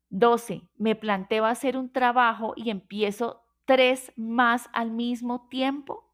12. 0.08 0.62
Me 0.76 0.96
planteo 0.96 1.44
hacer 1.44 1.76
un 1.76 1.92
trabajo 1.92 2.54
y 2.56 2.70
empiezo 2.70 3.42
tres 3.64 4.12
más 4.16 4.68
al 4.72 4.90
mismo 4.90 5.48
tiempo. 5.48 6.10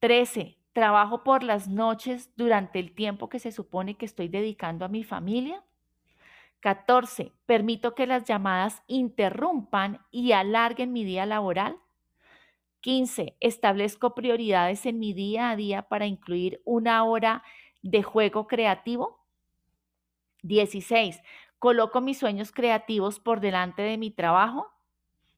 13 0.00 0.58
trabajo 0.74 1.22
por 1.22 1.42
las 1.42 1.68
noches 1.68 2.30
durante 2.36 2.78
el 2.80 2.94
tiempo 2.94 3.30
que 3.30 3.38
se 3.38 3.52
supone 3.52 3.96
que 3.96 4.04
estoy 4.04 4.28
dedicando 4.28 4.84
a 4.84 4.88
mi 4.88 5.04
familia. 5.04 5.64
14. 6.60 7.32
Permito 7.46 7.94
que 7.94 8.06
las 8.06 8.24
llamadas 8.24 8.82
interrumpan 8.86 10.00
y 10.10 10.32
alarguen 10.32 10.92
mi 10.92 11.04
día 11.04 11.24
laboral. 11.24 11.78
15. 12.80 13.36
Establezco 13.40 14.14
prioridades 14.14 14.84
en 14.84 14.98
mi 14.98 15.14
día 15.14 15.50
a 15.50 15.56
día 15.56 15.82
para 15.82 16.06
incluir 16.06 16.60
una 16.64 17.04
hora 17.04 17.42
de 17.82 18.02
juego 18.02 18.46
creativo. 18.46 19.23
16. 20.44 21.20
Coloco 21.58 22.00
mis 22.00 22.18
sueños 22.18 22.52
creativos 22.52 23.18
por 23.18 23.40
delante 23.40 23.82
de 23.82 23.98
mi 23.98 24.10
trabajo. 24.10 24.70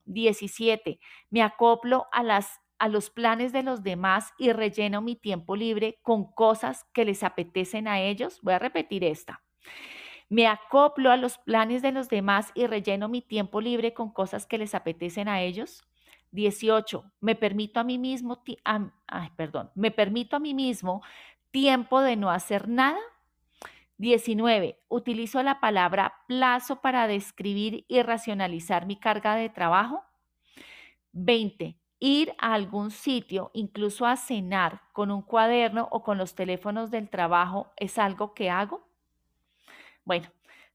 17. 0.04 1.00
Me 1.30 1.42
acoplo 1.42 2.07
a 2.12 2.22
las 2.22 2.61
a 2.78 2.88
los 2.88 3.09
planes 3.09 3.52
de 3.52 3.62
los 3.62 3.82
demás 3.82 4.34
y 4.38 4.52
relleno 4.52 5.00
mi 5.00 5.16
tiempo 5.16 5.57
libre 5.57 5.98
con 6.02 6.30
cosas 6.30 6.84
que 6.92 7.07
les 7.07 7.22
apetecen 7.22 7.88
a 7.88 8.00
ellos. 8.00 8.40
Voy 8.42 8.52
a 8.52 8.59
repetir 8.59 9.02
esta. 9.02 9.42
Me 10.28 10.46
acoplo 10.46 11.11
a 11.11 11.16
los 11.16 11.38
planes 11.38 11.82
de 11.82 11.92
los 11.92 12.09
demás 12.09 12.50
y 12.54 12.66
relleno 12.66 13.09
mi 13.09 13.22
tiempo 13.22 13.61
libre 13.61 13.94
con 13.94 14.12
cosas 14.12 14.46
que 14.46 14.59
les 14.59 14.74
apetecen 14.74 15.28
a 15.28 15.40
ellos. 15.40 15.84
18. 16.32 17.04
Me 17.20 17.34
permito 17.34 17.80
a 17.80 17.84
mí 17.84 17.98
mismo, 17.98 18.42
ay, 18.64 19.30
perdón, 19.36 19.70
me 19.74 19.90
permito 19.90 20.36
a 20.36 20.40
mí 20.40 20.52
mismo 20.52 21.02
tiempo 21.50 22.02
de 22.02 22.16
no 22.16 22.30
hacer 22.30 22.68
nada. 22.68 22.98
19. 23.99 24.78
Utilizo 24.88 25.42
la 25.42 25.61
palabra 25.61 26.14
plazo 26.28 26.80
para 26.80 27.07
describir 27.07 27.84
y 27.88 28.03
racionalizar 28.03 28.86
mi 28.86 28.97
carga 28.97 29.34
de 29.36 29.49
trabajo. 29.49 30.05
20 31.12 31.76
ir 31.99 32.34
a 32.38 32.55
algún 32.55 32.90
sitio, 32.90 33.51
incluso 33.55 34.07
a 34.07 34.16
cenar 34.16 34.82
con 34.92 35.11
un 35.11 35.22
cuaderno 35.22 35.88
o 35.90 36.03
con 36.03 36.18
los 36.18 36.34
teléfonos 36.34 36.90
del 36.90 37.09
trabajo, 37.09 37.72
es 37.76 37.99
algo 37.99 38.34
que 38.34 38.51
hago? 38.51 38.86
Bueno, 40.05 40.30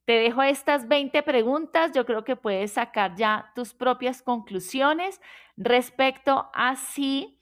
te 0.06 0.14
dejo 0.14 0.42
estas 0.42 0.88
20 0.88 1.22
preguntas. 1.24 1.92
Yo 1.94 2.06
creo 2.06 2.24
que 2.24 2.36
puedes 2.36 2.74
sacar 2.74 3.16
ya 3.16 3.52
tus 3.56 3.74
propias 3.74 4.22
conclusiones 4.22 5.22
respecto 5.56 6.50
a 6.54 6.76
si 6.76 7.40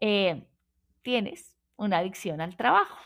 eh, 0.00 0.46
tienes 1.02 1.56
una 1.76 1.98
adicción 1.98 2.40
al 2.40 2.56
trabajo. 2.56 2.96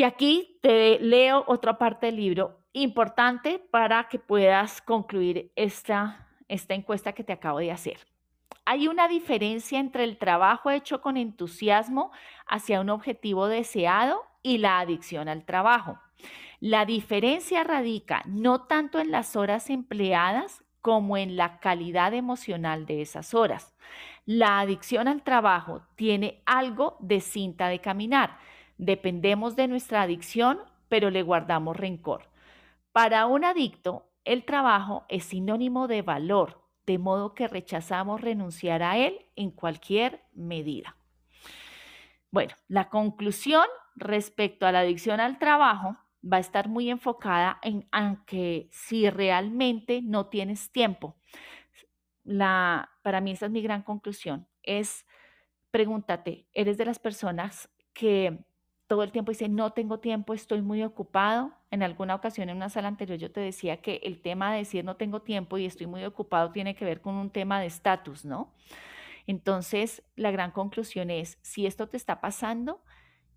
Y 0.00 0.02
aquí 0.02 0.58
te 0.62 0.98
leo 0.98 1.44
otra 1.46 1.76
parte 1.76 2.06
del 2.06 2.16
libro 2.16 2.58
importante 2.72 3.58
para 3.58 4.08
que 4.08 4.18
puedas 4.18 4.80
concluir 4.80 5.52
esta, 5.56 6.26
esta 6.48 6.72
encuesta 6.72 7.12
que 7.12 7.22
te 7.22 7.34
acabo 7.34 7.58
de 7.58 7.70
hacer. 7.70 7.98
Hay 8.64 8.88
una 8.88 9.08
diferencia 9.08 9.78
entre 9.78 10.04
el 10.04 10.16
trabajo 10.16 10.70
hecho 10.70 11.02
con 11.02 11.18
entusiasmo 11.18 12.12
hacia 12.46 12.80
un 12.80 12.88
objetivo 12.88 13.46
deseado 13.46 14.22
y 14.42 14.56
la 14.56 14.80
adicción 14.80 15.28
al 15.28 15.44
trabajo. 15.44 15.98
La 16.60 16.86
diferencia 16.86 17.62
radica 17.62 18.22
no 18.24 18.62
tanto 18.62 19.00
en 19.00 19.10
las 19.10 19.36
horas 19.36 19.68
empleadas 19.68 20.64
como 20.80 21.18
en 21.18 21.36
la 21.36 21.60
calidad 21.60 22.14
emocional 22.14 22.86
de 22.86 23.02
esas 23.02 23.34
horas. 23.34 23.74
La 24.24 24.60
adicción 24.60 25.08
al 25.08 25.22
trabajo 25.22 25.82
tiene 25.94 26.42
algo 26.46 26.96
de 27.00 27.20
cinta 27.20 27.68
de 27.68 27.80
caminar. 27.80 28.38
Dependemos 28.80 29.56
de 29.56 29.68
nuestra 29.68 30.00
adicción, 30.00 30.58
pero 30.88 31.10
le 31.10 31.22
guardamos 31.22 31.76
rencor. 31.76 32.30
Para 32.92 33.26
un 33.26 33.44
adicto, 33.44 34.06
el 34.24 34.46
trabajo 34.46 35.04
es 35.10 35.24
sinónimo 35.24 35.86
de 35.86 36.00
valor, 36.00 36.62
de 36.86 36.96
modo 36.96 37.34
que 37.34 37.46
rechazamos 37.46 38.22
renunciar 38.22 38.82
a 38.82 38.96
él 38.96 39.26
en 39.36 39.50
cualquier 39.50 40.22
medida. 40.32 40.96
Bueno, 42.30 42.54
la 42.68 42.88
conclusión 42.88 43.66
respecto 43.96 44.66
a 44.66 44.72
la 44.72 44.80
adicción 44.80 45.20
al 45.20 45.38
trabajo 45.38 45.98
va 46.24 46.38
a 46.38 46.40
estar 46.40 46.70
muy 46.70 46.88
enfocada 46.88 47.58
en 47.62 47.86
aunque 47.92 48.70
si 48.72 49.10
realmente 49.10 50.00
no 50.00 50.28
tienes 50.28 50.72
tiempo. 50.72 51.16
La, 52.24 52.88
para 53.02 53.20
mí 53.20 53.32
esa 53.32 53.44
es 53.44 53.52
mi 53.52 53.60
gran 53.60 53.82
conclusión, 53.82 54.48
es 54.62 55.04
pregúntate, 55.70 56.46
¿eres 56.54 56.78
de 56.78 56.86
las 56.86 56.98
personas 56.98 57.68
que 57.92 58.46
todo 58.90 59.04
el 59.04 59.12
tiempo 59.12 59.30
dice, 59.30 59.48
no 59.48 59.72
tengo 59.72 60.00
tiempo, 60.00 60.34
estoy 60.34 60.62
muy 60.62 60.82
ocupado. 60.82 61.52
En 61.70 61.84
alguna 61.84 62.16
ocasión 62.16 62.48
en 62.48 62.56
una 62.56 62.70
sala 62.70 62.88
anterior 62.88 63.20
yo 63.20 63.30
te 63.30 63.38
decía 63.38 63.80
que 63.80 64.00
el 64.02 64.20
tema 64.20 64.50
de 64.50 64.58
decir 64.58 64.84
no 64.84 64.96
tengo 64.96 65.22
tiempo 65.22 65.58
y 65.58 65.64
estoy 65.64 65.86
muy 65.86 66.04
ocupado 66.04 66.50
tiene 66.50 66.74
que 66.74 66.84
ver 66.84 67.00
con 67.00 67.14
un 67.14 67.30
tema 67.30 67.60
de 67.60 67.66
estatus, 67.66 68.24
¿no? 68.24 68.52
Entonces, 69.28 70.02
la 70.16 70.32
gran 70.32 70.50
conclusión 70.50 71.08
es, 71.08 71.38
si 71.40 71.66
esto 71.66 71.88
te 71.88 71.96
está 71.96 72.20
pasando, 72.20 72.82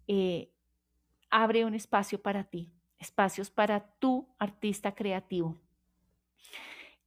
eh, 0.07 0.51
abre 1.29 1.65
un 1.65 1.75
espacio 1.75 2.19
para 2.19 2.45
ti, 2.45 2.73
espacios 2.97 3.51
para 3.51 3.91
tu 3.99 4.27
artista 4.39 4.95
creativo. 4.95 5.59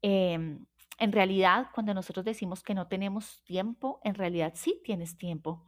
Em, 0.02 0.66
en 1.00 1.10
realidad, 1.10 1.70
cuando 1.74 1.94
nosotros 1.94 2.24
decimos 2.24 2.62
que 2.62 2.74
no 2.76 2.86
tenemos 2.86 3.42
tiempo, 3.42 4.00
en 4.04 4.14
realidad 4.14 4.52
sí 4.54 4.80
tienes 4.84 5.18
tiempo. 5.18 5.66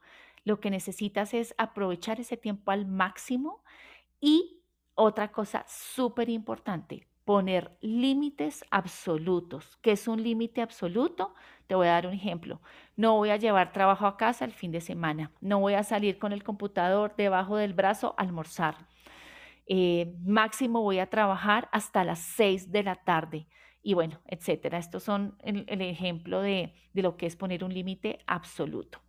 Lo 0.49 0.61
que 0.61 0.70
necesitas 0.70 1.34
es 1.34 1.55
aprovechar 1.59 2.20
ese 2.20 2.38
tiempo 2.38 2.70
al 2.70 2.86
máximo 2.86 3.62
y 4.18 4.62
otra 4.94 5.30
cosa 5.30 5.66
súper 5.68 6.30
importante, 6.30 7.07
poner 7.26 7.76
límites 7.82 8.64
absolutos. 8.70 9.76
¿Qué 9.82 9.92
es 9.92 10.09
un 10.09 10.22
límite 10.22 10.62
absoluto? 10.62 11.34
Te 11.66 11.74
voy 11.74 11.88
a 11.88 11.92
dar 11.92 12.07
un 12.07 12.14
ejemplo. 12.14 12.62
No 12.96 13.16
voy 13.16 13.28
a 13.28 13.36
llevar 13.36 13.74
trabajo 13.74 14.07
a 14.07 14.16
casa 14.16 14.46
el 14.46 14.53
fin 14.53 14.72
de 14.72 14.80
semana. 14.80 15.32
No 15.42 15.61
voy 15.61 15.74
a 15.74 15.82
salir 15.82 16.18
con 16.18 16.32
el 16.32 16.42
computador 16.42 17.14
debajo 17.14 17.59
del 17.59 17.74
brazo 17.74 18.14
a 18.16 18.22
almorzar. 18.22 18.86
Eh, 19.66 20.14
máximo 20.24 20.80
voy 20.80 20.99
a 20.99 21.11
trabajar 21.11 21.68
hasta 21.72 22.05
las 22.05 22.20
6 22.20 22.72
de 22.72 22.84
la 22.84 22.94
tarde. 22.94 23.49
Y 23.82 23.92
bueno, 23.92 24.22
etcétera. 24.24 24.78
Estos 24.78 25.03
son 25.03 25.36
el, 25.42 25.82
ejemplo 25.82 26.40
de 26.40 26.72
lo 26.94 27.18
que 27.18 27.26
es 27.26 27.36
poner 27.36 27.64
un 27.64 27.74
límite 27.74 28.20
absoluto. 28.26 29.03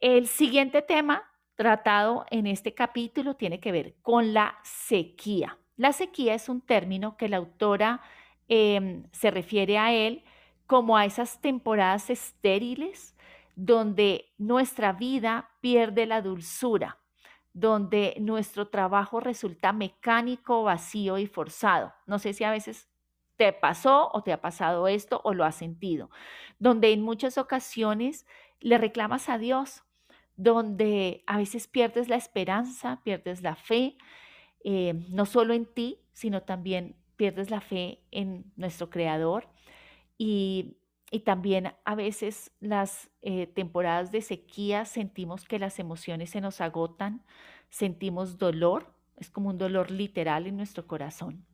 El 0.00 0.26
siguiente 0.26 0.82
tema 0.82 1.24
tratado 1.54 2.26
en 2.30 2.46
este 2.46 2.74
capítulo 2.74 3.34
tiene 3.34 3.60
que 3.60 3.72
ver 3.72 3.94
con 4.02 4.34
la 4.34 4.58
sequía. 4.62 5.58
La 5.76 5.92
sequía 5.92 6.34
es 6.34 6.50
un 6.50 6.60
término 6.60 7.16
que 7.16 7.28
la 7.30 7.38
autora 7.38 8.02
em, 8.48 9.04
se 9.12 9.30
refiere 9.30 9.78
a 9.78 9.92
él 9.94 10.22
como 10.66 10.96
a 10.96 11.06
esas 11.06 11.40
temporadas 11.40 12.10
estériles 12.10 13.16
donde 13.54 14.34
nuestra 14.36 14.92
vida 14.92 15.48
pierde 15.62 16.04
la 16.04 16.20
dulzura, 16.20 16.98
donde 17.54 18.16
nuestro 18.20 18.68
trabajo 18.68 19.20
resulta 19.20 19.72
mecánico, 19.72 20.62
vacío 20.62 21.16
y 21.16 21.26
forzado. 21.26 21.94
No 22.04 22.18
sé 22.18 22.34
si 22.34 22.44
a 22.44 22.50
veces 22.50 22.90
te 23.36 23.50
pasó 23.54 24.10
o 24.12 24.22
te 24.22 24.34
ha 24.34 24.42
pasado 24.42 24.88
esto 24.88 25.22
o 25.24 25.32
lo 25.32 25.44
has 25.44 25.54
sentido, 25.54 26.10
donde 26.58 26.92
en 26.92 27.00
muchas 27.00 27.38
ocasiones 27.38 28.26
le 28.60 28.76
reclamas 28.78 29.28
a 29.28 29.38
Dios, 29.38 29.85
donde 30.36 31.22
a 31.26 31.38
veces 31.38 31.66
pierdes 31.66 32.08
la 32.08 32.16
esperanza, 32.16 33.00
pierdes 33.02 33.42
la 33.42 33.56
fe, 33.56 33.96
eh, 34.64 34.94
no 35.08 35.26
solo 35.26 35.54
en 35.54 35.66
ti, 35.66 36.00
sino 36.12 36.42
también 36.42 36.96
pierdes 37.16 37.50
la 37.50 37.60
fe 37.60 38.00
en 38.10 38.52
nuestro 38.56 38.90
Creador. 38.90 39.48
Y, 40.18 40.76
también 41.24 41.72
a 41.86 41.94
veces 41.94 42.52
las 42.60 43.08
eh, 43.22 43.46
temporadas 43.46 44.12
de 44.12 44.20
sequía 44.20 44.84
sentimos 44.84 45.46
que 45.46 45.58
las 45.58 45.78
emociones 45.78 46.28
se 46.28 46.42
nos 46.42 46.60
agotan, 46.60 47.24
sentimos 47.70 48.36
dolor, 48.36 48.92
es 49.16 49.30
como 49.30 49.48
un 49.48 49.56
dolor 49.56 49.90
literal 49.90 50.46
en 50.46 50.58
nuestro 50.58 50.86
corazón. 50.86 51.46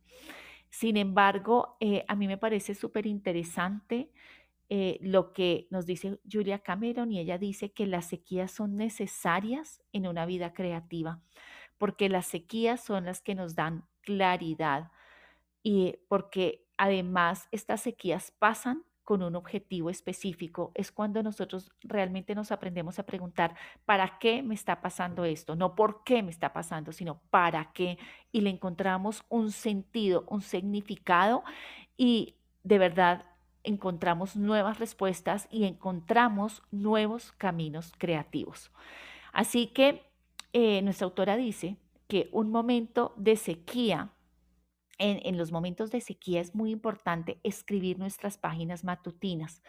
Sin 0.68 0.96
embargo, 0.96 1.76
eh, 1.78 2.04
a 2.08 2.16
mí 2.16 2.26
me 2.26 2.38
parece 2.38 2.74
súper 2.74 3.06
interesante 3.06 4.10
eh, 4.74 4.96
lo 5.02 5.34
que 5.34 5.66
nos 5.68 5.84
dice 5.84 6.18
Julia 6.24 6.60
Cameron 6.60 7.12
y 7.12 7.18
ella 7.18 7.36
dice 7.36 7.72
que 7.72 7.84
las 7.84 8.06
sequías 8.06 8.50
son 8.50 8.78
necesarias 8.78 9.82
en 9.92 10.06
una 10.06 10.24
vida 10.24 10.54
creativa, 10.54 11.20
porque 11.76 12.08
las 12.08 12.24
sequías 12.24 12.82
son 12.82 13.04
las 13.04 13.20
que 13.20 13.34
nos 13.34 13.54
dan 13.54 13.84
claridad 14.00 14.90
y 15.62 15.98
porque 16.08 16.64
además 16.78 17.48
estas 17.50 17.82
sequías 17.82 18.30
pasan 18.38 18.82
con 19.04 19.22
un 19.22 19.36
objetivo 19.36 19.90
específico, 19.90 20.72
es 20.74 20.90
cuando 20.90 21.22
nosotros 21.22 21.70
realmente 21.82 22.34
nos 22.34 22.50
aprendemos 22.50 22.98
a 22.98 23.04
preguntar, 23.04 23.54
¿para 23.84 24.18
qué 24.18 24.42
me 24.42 24.54
está 24.54 24.80
pasando 24.80 25.26
esto? 25.26 25.54
No 25.54 25.74
por 25.74 26.02
qué 26.02 26.22
me 26.22 26.30
está 26.30 26.54
pasando, 26.54 26.92
sino 26.92 27.20
para 27.28 27.72
qué. 27.74 27.98
Y 28.30 28.40
le 28.40 28.48
encontramos 28.48 29.22
un 29.28 29.50
sentido, 29.50 30.24
un 30.28 30.40
significado 30.40 31.44
y 31.98 32.36
de 32.62 32.78
verdad 32.78 33.26
encontramos 33.64 34.36
nuevas 34.36 34.78
respuestas 34.78 35.48
y 35.50 35.64
encontramos 35.64 36.62
nuevos 36.70 37.32
caminos 37.32 37.92
creativos. 37.98 38.70
Así 39.32 39.68
que 39.68 40.02
eh, 40.52 40.82
nuestra 40.82 41.06
autora 41.06 41.36
dice 41.36 41.76
que 42.08 42.28
un 42.32 42.50
momento 42.50 43.14
de 43.16 43.36
sequía 43.36 44.12
en, 44.98 45.36
los 45.36 45.50
momentos 45.50 45.90
de 45.90 46.00
sequía 46.00 46.40
es 46.40 46.54
muy 46.54 46.70
importante 46.70 47.40
escribir 47.42 47.98
nuestras 47.98 48.38
páginas 48.38 48.84
matutinas. 48.84 49.62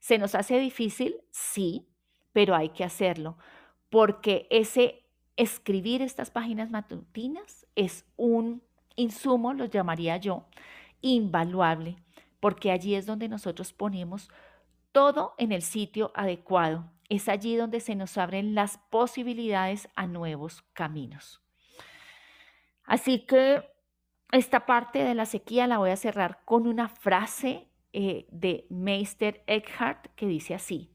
¿Se 0.00 0.18
nos 0.18 0.34
hace 0.34 0.58
difícil? 0.58 1.16
Sí, 1.30 1.86
pero 2.32 2.56
hay 2.56 2.70
que 2.70 2.82
hacerlo, 2.82 3.36
porque 3.90 4.48
ese 4.50 5.04
escribir 5.36 6.02
estas 6.02 6.30
páginas 6.30 6.70
matutinas 6.70 7.66
es 7.76 8.04
un 8.16 8.62
insumo, 8.96 9.52
lo 9.52 9.66
llamaría 9.66 10.16
yo, 10.16 10.46
invaluable, 11.00 11.96
porque 12.42 12.72
allí 12.72 12.96
es 12.96 13.06
donde 13.06 13.28
nosotros 13.28 13.72
ponemos 13.72 14.28
todo 14.90 15.36
en 15.38 15.52
el 15.52 15.62
sitio 15.62 16.10
adecuado. 16.12 16.90
Es 17.08 17.28
allí 17.28 17.54
donde 17.54 17.78
se 17.78 17.94
nos 17.94 18.18
abren 18.18 18.56
las 18.56 18.78
posibilidades 18.90 19.88
a 19.94 20.08
nuevos 20.08 20.62
caminos. 20.72 21.40
Así 22.82 23.20
que 23.26 23.62
esta 24.32 24.66
parte 24.66 25.04
de 25.04 25.14
la 25.14 25.24
sequía 25.24 25.68
la 25.68 25.78
voy 25.78 25.90
a 25.90 25.96
cerrar 25.96 26.40
con 26.44 26.66
una 26.66 26.88
frase 26.88 27.68
eh, 27.92 28.26
de 28.32 28.66
Meister 28.70 29.44
Eckhart 29.46 30.08
que 30.16 30.26
dice 30.26 30.52
así, 30.52 30.90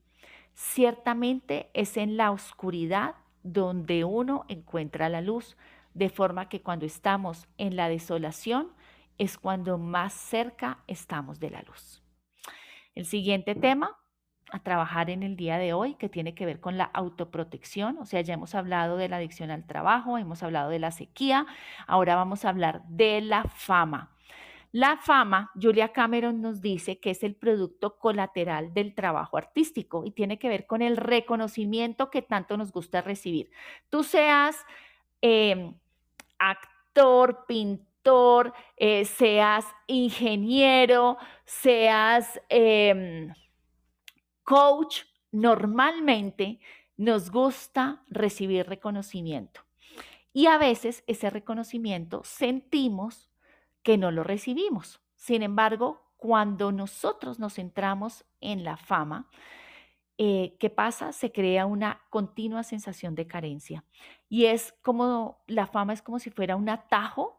ciertamente 0.53 1.69
es 1.73 1.95
en 1.95 2.17
la 2.17 2.31
oscuridad 2.31 3.15
donde 3.43 4.03
uno 4.03 4.43
encuentra 4.49 5.07
la 5.07 5.21
luz, 5.21 5.55
de 5.93 6.09
forma 6.09 6.49
que 6.49 6.61
cuando 6.61 6.85
estamos 6.85 7.47
en 7.57 7.77
la 7.77 7.87
desolación 7.87 8.73
es 9.17 9.37
cuando 9.37 9.77
más 9.77 10.13
cerca 10.13 10.83
estamos 10.87 11.39
de 11.39 11.49
la 11.49 11.61
luz. 11.61 12.03
El 12.95 13.05
siguiente 13.05 13.55
tema 13.55 13.97
a 14.51 14.59
trabajar 14.59 15.09
en 15.09 15.23
el 15.23 15.35
día 15.35 15.57
de 15.57 15.73
hoy, 15.73 15.95
que 15.95 16.09
tiene 16.09 16.33
que 16.33 16.45
ver 16.45 16.59
con 16.59 16.77
la 16.77 16.85
autoprotección. 16.85 17.97
O 17.97 18.05
sea, 18.05 18.21
ya 18.21 18.33
hemos 18.33 18.55
hablado 18.55 18.97
de 18.97 19.09
la 19.09 19.17
adicción 19.17 19.51
al 19.51 19.65
trabajo, 19.65 20.17
hemos 20.17 20.43
hablado 20.43 20.69
de 20.69 20.79
la 20.79 20.91
sequía, 20.91 21.45
ahora 21.85 22.15
vamos 22.15 22.45
a 22.45 22.49
hablar 22.49 22.83
de 22.87 23.21
la 23.21 23.43
fama. 23.43 24.11
La 24.71 24.97
fama, 24.97 25.51
Julia 25.59 25.93
Cameron 25.93 26.41
nos 26.41 26.61
dice 26.61 26.99
que 26.99 27.11
es 27.11 27.23
el 27.23 27.35
producto 27.35 27.97
colateral 27.97 28.73
del 28.73 28.93
trabajo 28.93 29.37
artístico 29.37 30.05
y 30.05 30.11
tiene 30.11 30.39
que 30.39 30.49
ver 30.49 30.67
con 30.67 30.81
el 30.81 30.97
reconocimiento 30.97 32.09
que 32.11 32.21
tanto 32.21 32.57
nos 32.57 32.71
gusta 32.71 33.01
recibir. 33.01 33.49
Tú 33.89 34.03
seas 34.03 34.65
em, 35.21 35.73
actor, 36.37 37.45
pintor, 37.47 37.87
eh, 38.75 39.05
seas 39.05 39.65
ingeniero, 39.87 41.17
seas... 41.45 42.39
Em, 42.49 43.33
coach, 44.47 45.01
normalmente 45.29 46.61
nos 46.95 47.29
gusta 47.29 48.05
recibir 48.07 48.65
reconocimiento. 48.65 49.61
Y 50.31 50.45
a 50.45 50.57
veces 50.57 51.03
ese 51.05 51.29
reconocimiento 51.29 52.21
sentimos 52.23 53.29
que 53.83 53.97
no 53.97 54.09
lo 54.09 54.23
recibimos. 54.23 55.01
Sin 55.15 55.43
embargo, 55.43 56.13
cuando 56.15 56.71
nosotros 56.71 57.39
nos 57.39 57.55
centramos 57.55 58.23
en 58.39 58.63
la 58.63 58.77
fama, 58.77 59.29
eh, 60.17 60.55
¿qué 60.59 60.69
pasa? 60.69 61.11
Se 61.11 61.33
crea 61.33 61.65
una 61.65 62.01
continua 62.09 62.63
sensación 62.63 63.15
de 63.15 63.27
carencia. 63.27 63.83
Y 64.29 64.45
es 64.45 64.73
como, 64.81 65.43
la 65.47 65.67
fama 65.67 65.91
es 65.91 66.01
como 66.01 66.19
si 66.19 66.29
fuera 66.29 66.55
un 66.55 66.69
atajo 66.69 67.37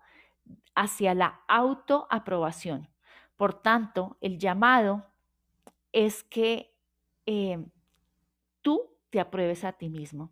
hacia 0.74 1.14
la 1.14 1.40
autoaprobación. 1.48 2.88
Por 3.36 3.54
tanto, 3.54 4.16
el 4.20 4.38
llamado 4.38 5.06
es 5.92 6.22
que 6.24 6.74
Em, 7.30 7.66
tú 8.62 8.96
te 9.10 9.20
apruebes 9.20 9.62
a 9.62 9.72
ti 9.72 9.90
mismo, 9.90 10.30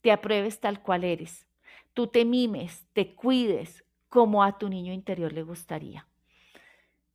te 0.00 0.10
apruebes 0.10 0.58
tal 0.58 0.82
cual 0.82 1.04
eres, 1.04 1.46
tú 1.92 2.06
te 2.06 2.24
mimes, 2.24 2.86
te 2.94 3.14
cuides 3.14 3.84
como 4.08 4.42
a 4.42 4.56
tu 4.56 4.70
niño 4.70 4.94
interior 4.94 5.34
le 5.34 5.42
gustaría. 5.42 6.08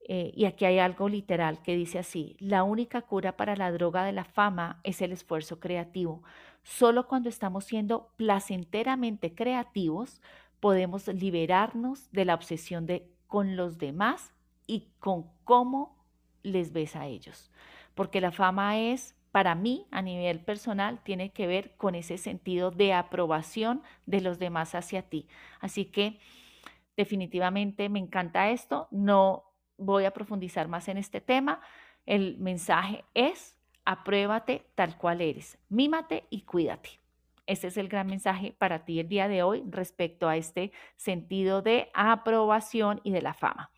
Eh, 0.08 0.32
y 0.36 0.46
aquí 0.46 0.66
hay 0.66 0.78
algo 0.78 1.10
literal 1.10 1.64
que 1.64 1.76
dice 1.76 1.98
así, 1.98 2.38
la 2.38 2.62
única 2.62 3.02
cura 3.02 3.36
para 3.36 3.56
la 3.56 3.72
droga 3.72 4.04
de 4.04 4.12
la 4.12 4.26
fama 4.26 4.80
es 4.84 5.02
el 5.02 5.12
esfuerzo 5.12 5.60
creativo. 5.60 6.22
Solo 6.62 7.08
cuando 7.08 7.30
estamos 7.30 7.66
siendo 7.66 8.12
placenteramente 8.16 9.34
creativos 9.34 10.22
podemos 10.60 11.08
liberarnos 11.08 12.12
de 12.12 12.26
la 12.26 12.36
obsesión 12.36 12.86
de 12.86 13.10
con 13.28 13.56
los 13.56 13.78
demás 13.78 14.34
y 14.68 14.90
con 15.00 15.30
cómo 15.44 15.98
les 16.44 16.72
ves 16.74 16.96
a 16.96 17.08
ellos 17.08 17.52
porque 18.00 18.22
la 18.22 18.32
fama 18.32 18.80
es, 18.80 19.14
para 19.34 19.56
mí, 19.56 19.86
a 19.92 20.02
nivel 20.02 20.40
personal, 20.40 21.04
tiene 21.04 21.34
que 21.34 21.48
ver 21.48 21.76
con 21.76 21.96
ese 21.96 22.18
sentido 22.18 22.72
de 22.72 22.94
aprobación 22.94 23.84
de 24.06 24.22
los 24.22 24.40
demás 24.40 24.74
hacia 24.74 25.02
ti. 25.02 25.28
Así 25.60 25.84
que 25.84 26.18
definitivamente 26.96 27.90
me 27.90 28.00
encanta 28.00 28.52
esto, 28.52 28.88
no 28.90 29.52
voy 29.78 30.06
a 30.06 30.12
profundizar 30.12 30.70
más 30.70 30.88
en 30.88 30.98
este 30.98 31.20
tema. 31.20 31.60
El 32.06 32.38
mensaje 32.38 33.04
es, 33.14 33.58
apruébate 33.84 34.66
tal 34.76 34.98
cual 34.98 35.20
eres, 35.20 35.58
mímate 35.68 36.24
y 36.30 36.44
cuídate. 36.44 37.02
Ese 37.50 37.66
es 37.66 37.78
el 37.78 37.90
gran 37.90 38.06
mensaje 38.06 38.56
para 38.56 38.86
ti 38.86 39.00
el 39.00 39.10
día 39.10 39.28
de 39.28 39.42
hoy 39.42 39.64
respecto 39.68 40.30
a 40.30 40.38
este 40.38 40.72
sentido 40.98 41.64
de 41.64 41.90
aprobación 41.96 43.02
y 43.04 43.10
de 43.12 43.24
la 43.24 43.34
fama. 43.34 43.72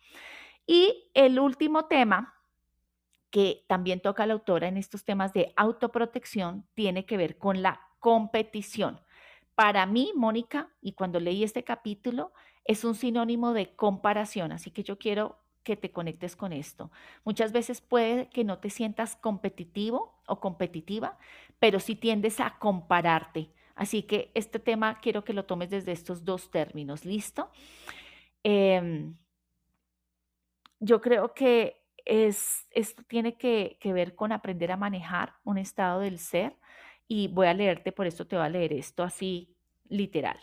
Y 0.66 1.10
el 1.14 1.40
último 1.40 1.86
tema 1.86 2.34
que 3.30 3.64
también 3.68 4.00
toca 4.00 4.26
la 4.26 4.34
autora 4.34 4.68
en 4.68 4.76
estos 4.76 5.06
temas 5.06 5.32
de 5.32 5.54
autoprotección 5.56 6.66
tiene 6.74 7.06
que 7.06 7.16
ver 7.16 7.38
con 7.38 7.62
la 7.62 7.80
competición. 7.98 9.00
Para 9.54 9.86
mí, 9.86 10.12
Mónica, 10.14 10.68
y 10.82 10.92
cuando 10.92 11.18
leí 11.18 11.42
este 11.42 11.64
capítulo, 11.64 12.34
es 12.66 12.84
un 12.84 12.94
sinónimo 12.94 13.54
de 13.54 13.74
comparación, 13.74 14.52
así 14.52 14.70
que 14.70 14.82
yo 14.82 14.98
quiero 14.98 15.38
que 15.64 15.78
te 15.78 15.92
conectes 15.92 16.36
con 16.36 16.52
esto. 16.52 16.90
Muchas 17.24 17.52
veces 17.52 17.80
puede 17.80 18.28
que 18.28 18.44
no 18.44 18.58
te 18.58 18.68
sientas 18.68 19.16
competitivo 19.16 20.20
o 20.26 20.40
competitiva, 20.40 21.16
pero 21.58 21.80
sí 21.80 21.96
tiendes 21.96 22.38
a 22.38 22.58
compararte. 22.58 23.50
Así 23.74 24.02
que 24.02 24.30
este 24.34 24.58
tema 24.58 25.00
quiero 25.00 25.24
que 25.24 25.32
lo 25.32 25.44
tomes 25.44 25.70
desde 25.70 25.92
estos 25.92 26.24
dos 26.24 26.50
términos, 26.50 27.04
¿listo? 27.04 27.50
Em, 28.42 29.16
yo 30.80 31.00
creo 31.00 31.32
que 31.34 31.82
es, 32.04 32.66
esto 32.70 33.02
tiene 33.04 33.36
que, 33.36 33.78
ver 33.84 34.14
con 34.14 34.32
aprender 34.32 34.72
a 34.72 34.76
manejar 34.76 35.34
un 35.44 35.58
estado 35.58 36.00
del 36.00 36.18
ser 36.18 36.56
y 37.08 37.28
voy 37.28 37.46
a 37.46 37.54
leerte, 37.54 37.92
por 37.92 38.06
esto 38.06 38.26
te 38.26 38.36
voy 38.36 38.44
a 38.44 38.48
leer 38.48 38.72
esto 38.72 39.02
así 39.02 39.56
literal, 39.88 40.38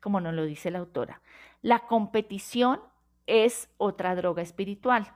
como 0.00 0.20
nos 0.20 0.34
lo 0.34 0.44
dice 0.44 0.70
la 0.70 0.78
autora. 0.78 1.22
La 1.62 1.80
competición 1.80 2.80
es 3.26 3.68
otra 3.78 4.14
droga 4.14 4.42
espiritual. 4.42 5.12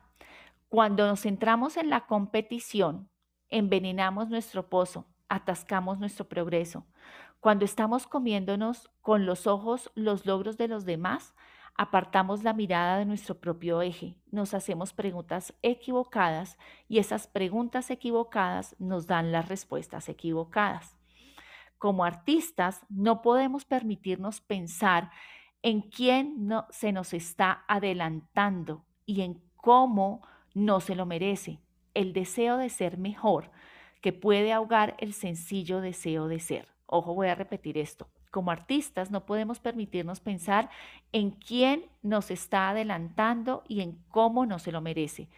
Cuando 0.69 1.07
nos 1.07 1.23
centramos 1.23 1.77
en 1.77 1.91
la 1.91 2.07
competición, 2.07 3.09
envenenamos 3.49 4.29
nuestro 4.29 4.69
pozo, 4.69 5.07
atascamos 5.29 5.99
nuestro 5.99 6.29
progreso. 6.29 6.87
Cuando 7.45 7.67
estamos 7.67 8.07
comiéndonos 8.07 8.91
con 9.03 9.27
los 9.27 9.47
ojos 9.47 9.91
los 9.95 10.25
logros 10.25 10.57
de 10.57 10.67
los 10.67 10.87
demás, 10.87 11.35
apartamos 11.75 12.43
la 12.43 12.55
mirada 12.55 12.97
de 12.97 13.05
nuestro 13.05 13.39
propio 13.39 13.83
eje, 13.83 14.17
nos 14.31 14.55
hacemos 14.55 14.95
preguntas 14.95 15.53
equivocadas 15.61 16.57
y 16.89 17.01
esas 17.01 17.27
preguntas 17.27 17.91
equivocadas 17.91 18.75
nos 18.79 19.07
dan 19.07 19.31
las 19.31 19.47
respuestas 19.47 20.09
equivocadas. 20.09 20.97
Como 21.77 22.07
artistas 22.07 22.87
no 22.89 23.21
podemos 23.21 23.67
permitirnos 23.67 24.41
pensar 24.41 25.11
en 25.61 25.83
quién 25.83 26.47
no, 26.47 26.67
se 26.71 26.93
nos 26.93 27.13
está 27.13 27.63
adelantando 27.69 28.87
y 29.05 29.21
en 29.21 29.43
cómo 29.57 30.27
no 30.55 30.81
se 30.81 30.95
lo 30.95 31.05
merece. 31.05 31.61
El 31.93 32.15
deseo 32.15 32.57
de 32.57 32.71
ser 32.71 32.97
mejor 32.97 33.51
que 34.01 34.15
puede 34.15 34.55
ahogar 34.55 34.95
el 34.97 35.13
sencillo 35.13 35.83
deseo 35.83 36.27
de 36.27 36.41
ser. 36.41 36.74
Ojo, 36.95 37.15
voy 37.15 37.29
a 37.29 37.35
repetir 37.35 37.77
esto 37.79 38.09
como 38.35 38.51
artistas 38.51 39.13
no 39.13 39.27
podemos 39.27 39.61
permitirnos 39.61 40.19
pensar 40.19 40.69
en 41.13 41.31
quién 41.31 41.85
nos 42.03 42.33
está 42.33 42.71
adelantando 42.71 43.63
y 43.69 43.81
en 43.81 44.03
cómo 44.09 44.45
no 44.45 44.59
se 44.59 44.73
lo 44.73 44.81
merece. 44.81 45.29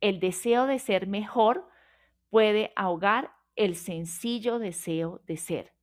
El 0.00 0.20
deseo 0.20 0.66
de 0.66 0.78
ser 0.78 1.06
mejor 1.06 1.68
puede 2.30 2.72
ahogar 2.74 3.30
el 3.56 3.76
sencillo 3.76 4.58
deseo 4.58 5.20
de 5.26 5.36
ser. 5.36 5.74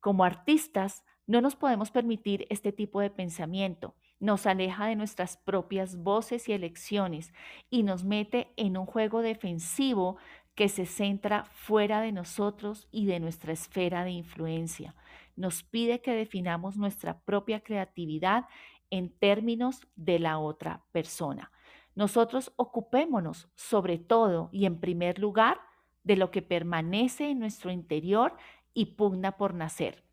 Como 0.00 0.24
artistas 0.24 1.04
no 1.26 1.42
nos 1.42 1.56
podemos 1.56 1.90
permitir 1.90 2.46
este 2.48 2.72
tipo 2.72 3.02
de 3.02 3.10
pensamiento. 3.10 3.94
Nos 4.18 4.46
aleja 4.46 4.86
de 4.86 4.96
nuestras 4.96 5.36
propias 5.36 5.98
voces 5.98 6.48
y 6.48 6.54
elecciones 6.54 7.34
y 7.68 7.82
nos 7.82 8.02
mete 8.02 8.48
en 8.56 8.78
un 8.78 8.86
juego 8.86 9.20
defensivo 9.20 10.16
que 10.54 10.68
se 10.68 10.86
centra 10.86 11.44
fuera 11.44 12.00
de 12.00 12.12
nosotros 12.12 12.86
y 12.90 13.06
de 13.06 13.20
nuestra 13.20 13.52
esfera 13.52 14.04
de 14.04 14.12
influencia 14.12 14.94
nos 15.36 15.62
pide 15.62 16.00
que 16.00 16.12
definamos 16.12 16.76
nuestra 16.76 17.18
propia 17.20 17.60
creatividad 17.60 18.46
en 18.90 19.10
términos 19.10 19.80
de 19.96 20.18
la 20.18 20.38
otra 20.38 20.84
persona. 20.92 21.50
Nosotros 21.94 22.52
ocupémonos 22.56 23.48
sobre 23.54 23.98
todo 23.98 24.48
y 24.52 24.66
en 24.66 24.80
primer 24.80 25.18
lugar 25.18 25.60
de 26.02 26.16
lo 26.16 26.30
que 26.30 26.42
permanece 26.42 27.30
en 27.30 27.38
nuestro 27.38 27.70
interior 27.70 28.36
y 28.74 28.86
pugna 28.96 29.32
por 29.36 29.54
nacer. 29.54 30.04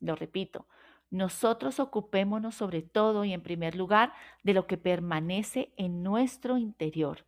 Lo 0.00 0.16
repito, 0.16 0.66
nosotros 1.10 1.80
ocupémonos 1.80 2.54
sobre 2.54 2.82
todo 2.82 3.24
y 3.24 3.32
en 3.32 3.42
primer 3.42 3.74
lugar 3.76 4.12
de 4.42 4.54
lo 4.54 4.66
que 4.66 4.78
permanece 4.78 5.72
en 5.76 6.02
nuestro 6.02 6.56
interior. 6.56 7.24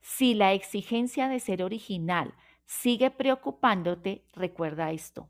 Si 0.00 0.34
la 0.34 0.52
exigencia 0.52 1.28
de 1.28 1.40
ser 1.40 1.62
original 1.62 2.34
sigue 2.64 3.10
preocupándote, 3.10 4.24
recuerda 4.32 4.92
esto. 4.92 5.28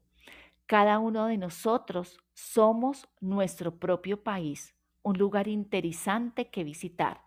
Cada 0.67 0.99
uno 0.99 1.27
de 1.27 1.37
nosotros 1.37 2.19
somos 2.35 3.09
nuestro 3.21 3.79
propio 3.79 4.23
país, 4.23 4.75
un 5.03 5.19
lugar 5.19 5.49
interesante 5.49 6.49
que 6.49 6.63
visitar. 6.63 7.23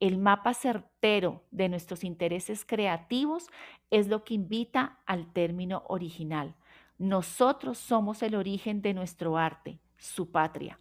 El 0.00 0.18
mapa 0.18 0.52
certero 0.52 1.44
de 1.50 1.68
nuestros 1.68 2.04
intereses 2.04 2.64
creativos 2.64 3.48
es 3.90 4.08
lo 4.08 4.24
que 4.24 4.34
invita 4.34 4.98
al 5.06 5.32
término 5.32 5.84
original. 5.86 6.54
Nosotros 6.98 7.78
somos 7.78 8.22
el 8.22 8.34
origen 8.34 8.82
de 8.82 8.94
nuestro 8.94 9.38
arte, 9.38 9.78
su 9.96 10.30
patria. 10.30 10.78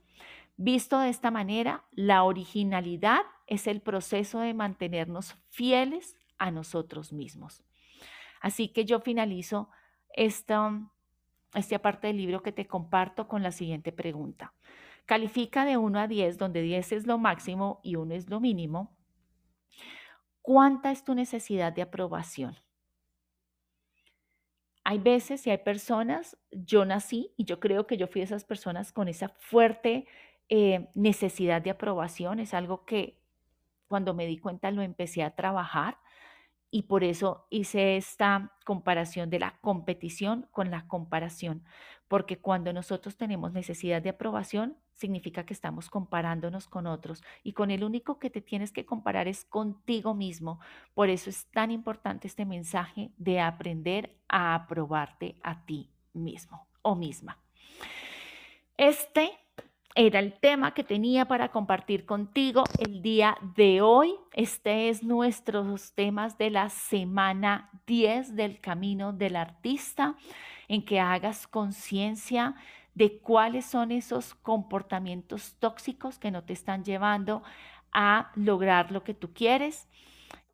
Visto 0.64 1.00
de 1.00 1.10
esta 1.10 1.32
manera, 1.32 1.86
la 1.90 2.22
originalidad 2.22 3.22
es 3.48 3.66
el 3.66 3.82
proceso 3.82 4.42
de 4.42 4.54
mantenernos 4.54 5.36
fieles 5.50 6.16
a 6.38 6.52
nosotros 6.52 7.14
mismos. 7.14 7.64
Así 8.42 8.68
que 8.68 8.86
yo 8.86 9.00
finalizo 9.00 9.70
esta 10.14 10.72
esta 11.56 11.80
parte 11.80 12.06
del 12.08 12.18
libro 12.18 12.44
que 12.44 12.52
te 12.52 12.68
comparto 12.68 13.28
con 13.28 13.42
la 13.42 13.52
siguiente 13.52 13.92
pregunta. 13.92 14.54
Califica 15.08 15.66
de 15.66 15.78
1 15.78 16.00
a 16.00 16.08
10, 16.08 16.38
donde 16.38 16.62
10 16.62 16.92
es 16.92 17.08
lo 17.08 17.18
máximo 17.18 17.80
y 17.82 17.96
1 17.96 18.14
es 18.14 18.30
lo 18.30 18.40
mínimo. 18.40 18.96
¿Cuánta 20.44 20.92
es 20.92 21.04
tu 21.04 21.16
necesidad 21.16 21.74
de 21.74 21.82
aprobación? 21.82 22.56
Hay 24.84 25.00
veces 25.00 25.46
y 25.48 25.50
hay 25.50 25.58
personas, 25.58 26.38
yo 26.52 26.86
nací 26.86 27.34
y 27.36 27.46
yo 27.46 27.60
creo 27.60 27.88
que 27.88 27.98
yo 27.98 28.08
fui 28.08 28.22
de 28.22 28.26
esas 28.26 28.46
personas 28.46 28.94
con 28.94 29.08
esa 29.08 29.30
fuerte 29.30 30.08
eh, 30.54 30.90
necesidad 30.96 31.62
de 31.62 31.70
aprobación. 31.70 32.42
Es 32.42 32.54
algo 32.54 32.84
que 32.84 33.18
cuando 33.88 34.14
me 34.14 34.28
di 34.28 34.38
cuenta 34.38 34.70
lo 34.70 34.82
empecé 34.82 35.24
a 35.24 35.34
trabajar 35.34 35.98
y 36.70 36.84
por 36.84 37.06
eso 37.06 37.48
hice 37.50 37.96
esta 37.96 38.52
comparación 38.66 39.30
de 39.30 39.40
la 39.40 39.58
competición 39.62 40.50
con 40.52 40.70
la 40.70 40.88
comparación, 40.88 41.64
porque 42.10 42.40
cuando 42.40 42.74
nosotros 42.74 43.16
tenemos 43.16 43.54
necesidad 43.54 44.02
de 44.02 44.10
aprobación, 44.10 44.76
significa 44.94 45.46
que 45.46 45.54
estamos 45.54 45.90
comparándonos 45.90 46.68
con 46.68 46.86
otros 46.86 47.24
y 47.44 47.54
con 47.54 47.72
el 47.72 47.86
único 47.86 48.20
que 48.20 48.30
te 48.30 48.42
tienes 48.42 48.74
que 48.74 48.86
comparar 48.86 49.30
es 49.30 49.46
contigo 49.46 50.14
mismo. 50.14 50.60
Por 50.94 51.10
eso 51.10 51.30
es 51.30 51.46
tan 51.46 51.72
importante 51.72 52.28
este 52.28 52.46
mensaje 52.46 53.12
de 53.16 53.40
aprender 53.40 54.18
a 54.28 54.54
aprobarte 54.54 55.38
a 55.44 55.66
ti 55.66 55.90
mismo 56.12 56.68
o 56.82 56.96
misma. 56.96 57.38
Este 58.76 59.32
era 59.96 60.20
el 60.20 60.34
tema 60.34 60.74
que 60.74 60.84
tenía 60.84 61.26
para 61.26 61.50
compartir 61.50 62.06
contigo 62.06 62.64
el 62.80 63.02
día 63.02 63.38
de 63.56 63.82
hoy. 63.82 64.16
Este 64.34 64.90
es 64.90 65.04
nuestros 65.04 65.94
temas 65.94 66.38
de 66.38 66.50
la 66.50 66.70
semana 66.70 67.70
10 67.88 68.36
del 68.36 68.60
camino 68.62 69.12
del 69.12 69.36
artista, 69.36 70.16
en 70.70 70.86
que 70.86 71.02
hagas 71.02 71.46
conciencia 71.46 72.56
de 72.94 73.20
cuáles 73.20 73.66
son 73.66 73.92
esos 73.92 74.34
comportamientos 74.36 75.56
tóxicos 75.60 76.20
que 76.20 76.32
no 76.32 76.44
te 76.44 76.54
están 76.54 76.84
llevando 76.86 77.44
a 77.92 78.32
lograr 78.36 78.92
lo 78.92 79.04
que 79.04 79.14
tú 79.14 79.34
quieres. 79.34 79.90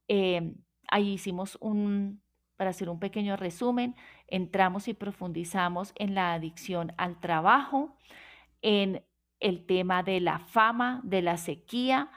Eh, 0.07 0.55
ahí 0.89 1.13
hicimos 1.13 1.57
un, 1.61 2.23
para 2.55 2.71
hacer 2.71 2.89
un 2.89 2.99
pequeño 2.99 3.37
resumen, 3.37 3.95
entramos 4.27 4.87
y 4.87 4.95
profundizamos 4.95 5.93
en 5.95 6.15
la 6.15 6.33
adicción 6.33 6.93
al 6.97 7.19
trabajo, 7.19 7.95
en 8.63 9.03
el 9.39 9.65
tema 9.65 10.03
de 10.03 10.19
la 10.19 10.39
fama, 10.39 11.01
de 11.03 11.21
la 11.21 11.37
sequía 11.37 12.09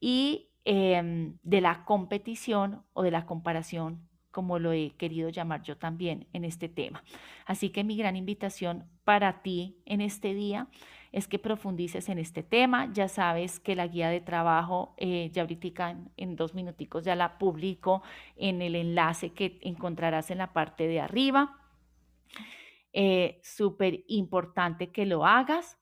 y 0.00 0.48
em, 0.64 1.38
de 1.42 1.60
la 1.60 1.84
competición 1.84 2.82
o 2.92 3.02
de 3.02 3.10
la 3.10 3.26
comparación, 3.26 4.08
como 4.30 4.58
lo 4.58 4.72
he 4.72 4.90
querido 4.96 5.28
llamar 5.28 5.62
yo 5.62 5.76
también 5.76 6.26
en 6.32 6.44
este 6.44 6.68
tema. 6.68 7.02
Así 7.46 7.70
que 7.70 7.84
mi 7.84 7.96
gran 7.96 8.16
invitación 8.16 8.88
para 9.04 9.42
ti 9.42 9.76
en 9.84 10.00
este 10.00 10.34
día 10.34 10.68
es 11.12 11.28
que 11.28 11.38
profundices 11.38 12.08
en 12.08 12.18
este 12.18 12.42
tema. 12.42 12.90
Ya 12.92 13.06
sabes 13.06 13.60
que 13.60 13.76
la 13.76 13.86
guía 13.86 14.08
de 14.08 14.20
trabajo, 14.20 14.94
eh, 14.96 15.30
ya 15.32 15.42
ahorita 15.42 15.96
en, 16.16 16.36
dos 16.36 16.54
minuticos 16.54 17.04
ya 17.04 17.14
la 17.14 17.38
publico 17.38 18.02
en 18.36 18.62
el 18.62 18.74
enlace 18.74 19.32
que 19.32 19.58
encontrarás 19.62 20.30
en 20.30 20.38
la 20.38 20.52
parte 20.52 20.88
de 20.88 21.00
arriba. 21.00 21.58
Eh, 22.94 23.40
Súper 23.42 24.04
importante 24.08 24.90
que 24.90 25.04
lo 25.04 25.26
hagas. 25.26 25.78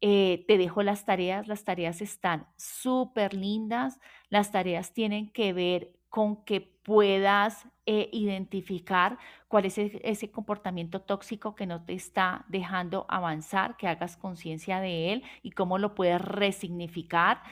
Eh, 0.00 0.44
te 0.46 0.58
dejo 0.58 0.82
las 0.82 1.04
tareas, 1.04 1.48
las 1.48 1.64
tareas 1.64 2.00
están 2.00 2.46
súper 2.56 3.34
lindas, 3.34 3.98
las 4.28 4.52
tareas 4.52 4.92
tienen 4.92 5.30
que 5.32 5.52
ver 5.52 5.92
con 6.08 6.44
que 6.44 6.60
puedas 6.60 7.66
eh, 7.84 8.08
identificar 8.12 9.18
cuál 9.48 9.66
es 9.66 9.76
e, 9.76 10.00
ese 10.04 10.30
comportamiento 10.30 11.00
tóxico 11.00 11.54
que 11.54 11.66
no 11.66 11.84
te 11.84 11.94
está 11.94 12.44
dejando 12.48 13.06
avanzar, 13.08 13.76
que 13.76 13.88
hagas 13.88 14.16
conciencia 14.16 14.80
de 14.80 15.12
él 15.12 15.24
y 15.42 15.50
cómo 15.50 15.78
lo 15.78 15.94
puedes 15.94 16.20
resignificar. 16.20 17.42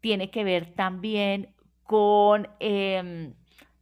Tiene 0.00 0.30
que 0.30 0.44
ver 0.44 0.74
también 0.74 1.54
con... 1.82 2.48
Em, 2.60 3.34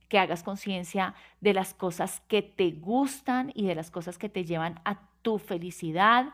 que 0.09 0.19
hagas 0.19 0.45
conciencia 0.45 1.15
de 1.41 1.55
las 1.55 1.75
cosas 1.75 2.21
que 2.29 2.43
te 2.43 2.71
gustan 2.71 3.51
y 3.55 3.67
de 3.67 3.75
las 3.75 3.91
cosas 3.91 4.17
que 4.17 4.29
te 4.29 4.45
llevan 4.45 4.81
a 4.85 5.01
tu 5.23 5.39
felicidad. 5.39 6.27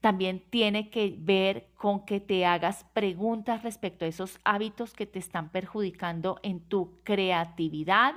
También 0.00 0.44
tiene 0.50 0.90
que 0.90 1.14
ver 1.18 1.70
con 1.74 2.04
que 2.04 2.20
te 2.20 2.46
hagas 2.46 2.84
preguntas 2.92 3.64
respecto 3.64 4.04
a 4.04 4.08
esos 4.08 4.38
hábitos 4.44 4.92
que 4.92 5.06
te 5.06 5.18
están 5.18 5.50
perjudicando 5.50 6.38
en 6.42 6.60
tu 6.60 7.00
creatividad. 7.02 8.14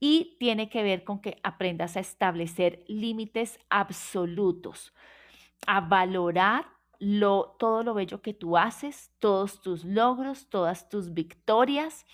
Y 0.00 0.36
tiene 0.40 0.68
que 0.68 0.82
ver 0.82 1.04
con 1.04 1.20
que 1.20 1.38
aprendas 1.44 1.96
a 1.96 2.00
establecer 2.00 2.84
límites 2.88 3.60
absolutos, 3.70 4.92
a 5.66 5.80
valorar 5.80 6.66
lo, 6.98 7.56
todo 7.58 7.84
lo 7.84 7.94
bello 7.94 8.20
que 8.20 8.34
tú 8.34 8.56
haces, 8.56 9.12
todos 9.20 9.60
tus 9.62 9.84
logros, 9.84 10.48
todas 10.48 10.88
tus 10.88 11.14
victorias. 11.14 12.04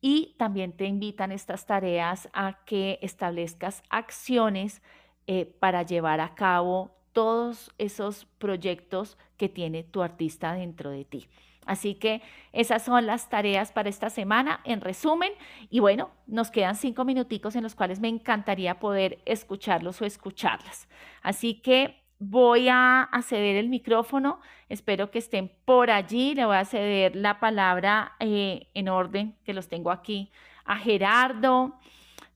Y 0.00 0.34
también 0.38 0.76
te 0.76 0.86
invitan 0.86 1.30
estas 1.30 1.66
tareas 1.66 2.28
a 2.32 2.64
que 2.64 2.98
establezcas 3.00 3.82
acciones 3.88 4.82
eh, 5.26 5.46
para 5.60 5.82
llevar 5.82 6.20
a 6.20 6.34
cabo 6.34 6.94
todos 7.14 7.72
esos 7.78 8.26
proyectos 8.38 9.16
que 9.38 9.48
tiene 9.48 9.84
tu 9.84 10.02
artista 10.02 10.52
dentro 10.52 10.90
de 10.90 11.06
ti. 11.06 11.26
Así 11.66 11.94
que 11.94 12.20
esas 12.52 12.84
son 12.84 13.06
las 13.06 13.30
tareas 13.30 13.72
para 13.72 13.88
esta 13.88 14.10
semana 14.10 14.60
en 14.64 14.82
resumen. 14.82 15.32
Y 15.70 15.80
bueno, 15.80 16.10
nos 16.26 16.50
quedan 16.50 16.74
cinco 16.74 17.06
minuticos 17.06 17.56
en 17.56 17.62
los 17.62 17.74
cuales 17.74 18.00
me 18.00 18.08
encantaría 18.08 18.78
poder 18.78 19.20
escucharlos 19.24 20.02
o 20.02 20.04
escucharlas. 20.04 20.88
Así 21.22 21.54
que 21.54 22.02
voy 22.18 22.68
a, 22.68 23.08
ceder 23.22 23.56
el 23.56 23.68
micrófono. 23.68 24.40
Espero 24.68 25.10
que 25.10 25.18
estén 25.18 25.50
por 25.64 25.90
allí. 25.90 26.34
Le 26.34 26.44
voy 26.44 26.56
a 26.56 26.64
ceder 26.64 27.16
la 27.16 27.40
palabra 27.40 28.12
eh, 28.20 28.68
en 28.74 28.88
orden, 28.88 29.36
que 29.44 29.54
los 29.54 29.68
tengo 29.68 29.90
aquí, 29.90 30.30
a 30.64 30.76
Gerardo. 30.76 31.78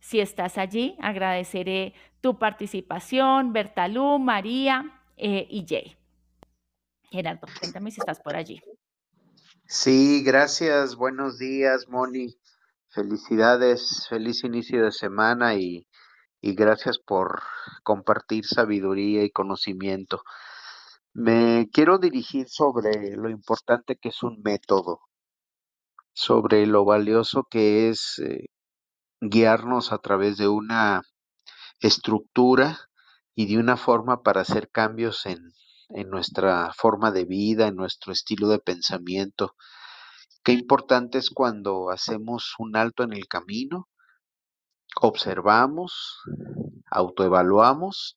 Si 0.01 0.21
estás 0.21 0.59
allí, 0.59 0.97
agradeceré 1.01 1.95
tu 2.21 2.39
participación, 2.39 3.53
Bertalú, 3.53 4.19
María 4.19 5.03
eh, 5.17 5.47
y 5.51 5.67
Jay. 5.69 5.97
Gerardo, 7.11 7.47
cuéntame 7.61 7.91
si 7.91 8.01
estás 8.01 8.21
por 8.21 8.37
allí. 8.37 8.61
Sí, 9.67 10.23
gracias. 10.25 10.97
Buenos 10.97 11.39
días, 11.39 11.89
Moni. 11.89 12.37
Felicidades, 12.89 14.07
feliz 14.09 14.45
inicio 14.45 14.85
de 14.85 14.93
semana 14.93 15.55
y, 15.55 15.87
y 16.41 16.55
gracias 16.55 16.99
por 16.99 17.43
compartir 17.83 18.47
sabiduría 18.47 19.25
y 19.25 19.31
conocimiento. 19.31 20.23
Me 21.13 21.69
quiero 21.73 21.99
dirigir 21.99 22.49
sobre 22.49 23.17
lo 23.17 23.29
importante 23.29 23.97
que 23.97 24.11
es 24.11 24.23
un 24.23 24.41
método, 24.43 25.01
sobre 26.13 26.67
lo 26.67 26.85
valioso 26.85 27.45
que 27.51 27.89
es 27.89 28.21
eh, 28.21 28.47
guiarnos 29.21 29.93
a 29.93 29.99
través 29.99 30.37
de 30.37 30.49
una 30.49 31.03
estructura 31.81 32.79
y 33.35 33.47
de 33.47 33.59
una 33.59 33.77
forma 33.77 34.23
para 34.23 34.43
hacer 34.43 34.71
cambios 34.71 35.27
en, 35.27 35.53
nuestra 36.11 36.73
forma 36.77 37.11
de 37.11 37.25
vida, 37.25 37.69
en 37.69 37.77
nuestro 37.77 38.13
estilo 38.13 38.49
de 38.49 38.59
pensamiento. 38.59 39.55
Qué 40.45 40.53
importante 40.53 41.19
es 41.19 41.31
cuando 41.31 41.91
hacemos 41.91 42.55
un 42.59 42.77
alto 42.77 43.05
en 43.05 43.13
el 43.13 43.27
camino, 43.27 43.89
observamos, 45.01 46.19
autoevaluamos 46.91 48.17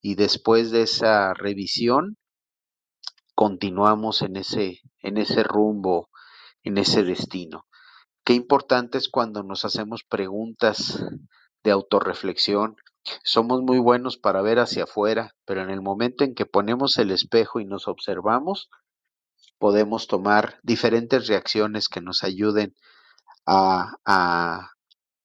y 0.00 0.14
después 0.14 0.70
de 0.70 0.82
esa 0.82 1.34
revisión 1.34 2.16
continuamos 3.34 4.22
en 4.22 4.36
ese, 4.36 4.80
en 5.02 5.18
ese 5.18 5.42
rumbo, 5.42 6.10
en 6.62 6.78
ese 6.78 7.02
destino. 7.02 7.66
Qué 8.24 8.34
importante 8.34 8.98
es 8.98 9.08
cuando 9.08 9.42
nos 9.42 9.64
hacemos 9.64 10.04
preguntas 10.04 11.02
de 11.64 11.70
autorreflexión. 11.70 12.76
Somos 13.24 13.62
muy 13.62 13.78
buenos 13.78 14.18
para 14.18 14.42
ver 14.42 14.58
hacia 14.58 14.84
afuera, 14.84 15.34
pero 15.44 15.62
en 15.62 15.70
el 15.70 15.80
momento 15.80 16.24
en 16.24 16.34
que 16.34 16.46
ponemos 16.46 16.98
el 16.98 17.10
espejo 17.10 17.60
y 17.60 17.64
nos 17.64 17.88
observamos, 17.88 18.68
podemos 19.58 20.06
tomar 20.06 20.58
diferentes 20.62 21.28
reacciones 21.28 21.88
que 21.88 22.00
nos 22.00 22.24
ayuden 22.24 22.74
a, 23.46 24.70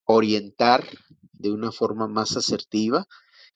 orientar 0.08 0.84
de 1.34 1.52
una 1.52 1.72
forma 1.72 2.08
más 2.08 2.38
asertiva 2.38 3.08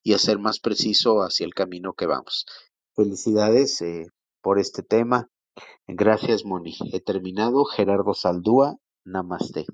y 0.02 0.14
a 0.14 0.18
ser 0.18 0.40
más 0.40 0.60
preciso 0.60 1.22
hacia 1.22 1.46
el 1.46 1.54
camino 1.54 1.94
que 1.94 2.08
vamos. 2.08 2.46
Felicidades 2.96 3.82
eh, 3.82 4.08
por 4.42 4.58
este 4.58 4.82
tema. 4.82 5.30
Gracias, 5.88 6.46
Moni. 6.46 6.76
He 6.92 7.02
terminado. 7.02 7.66
Gerardo 7.66 8.16
Saldúa, 8.16 8.78
Namaste. 9.06 9.66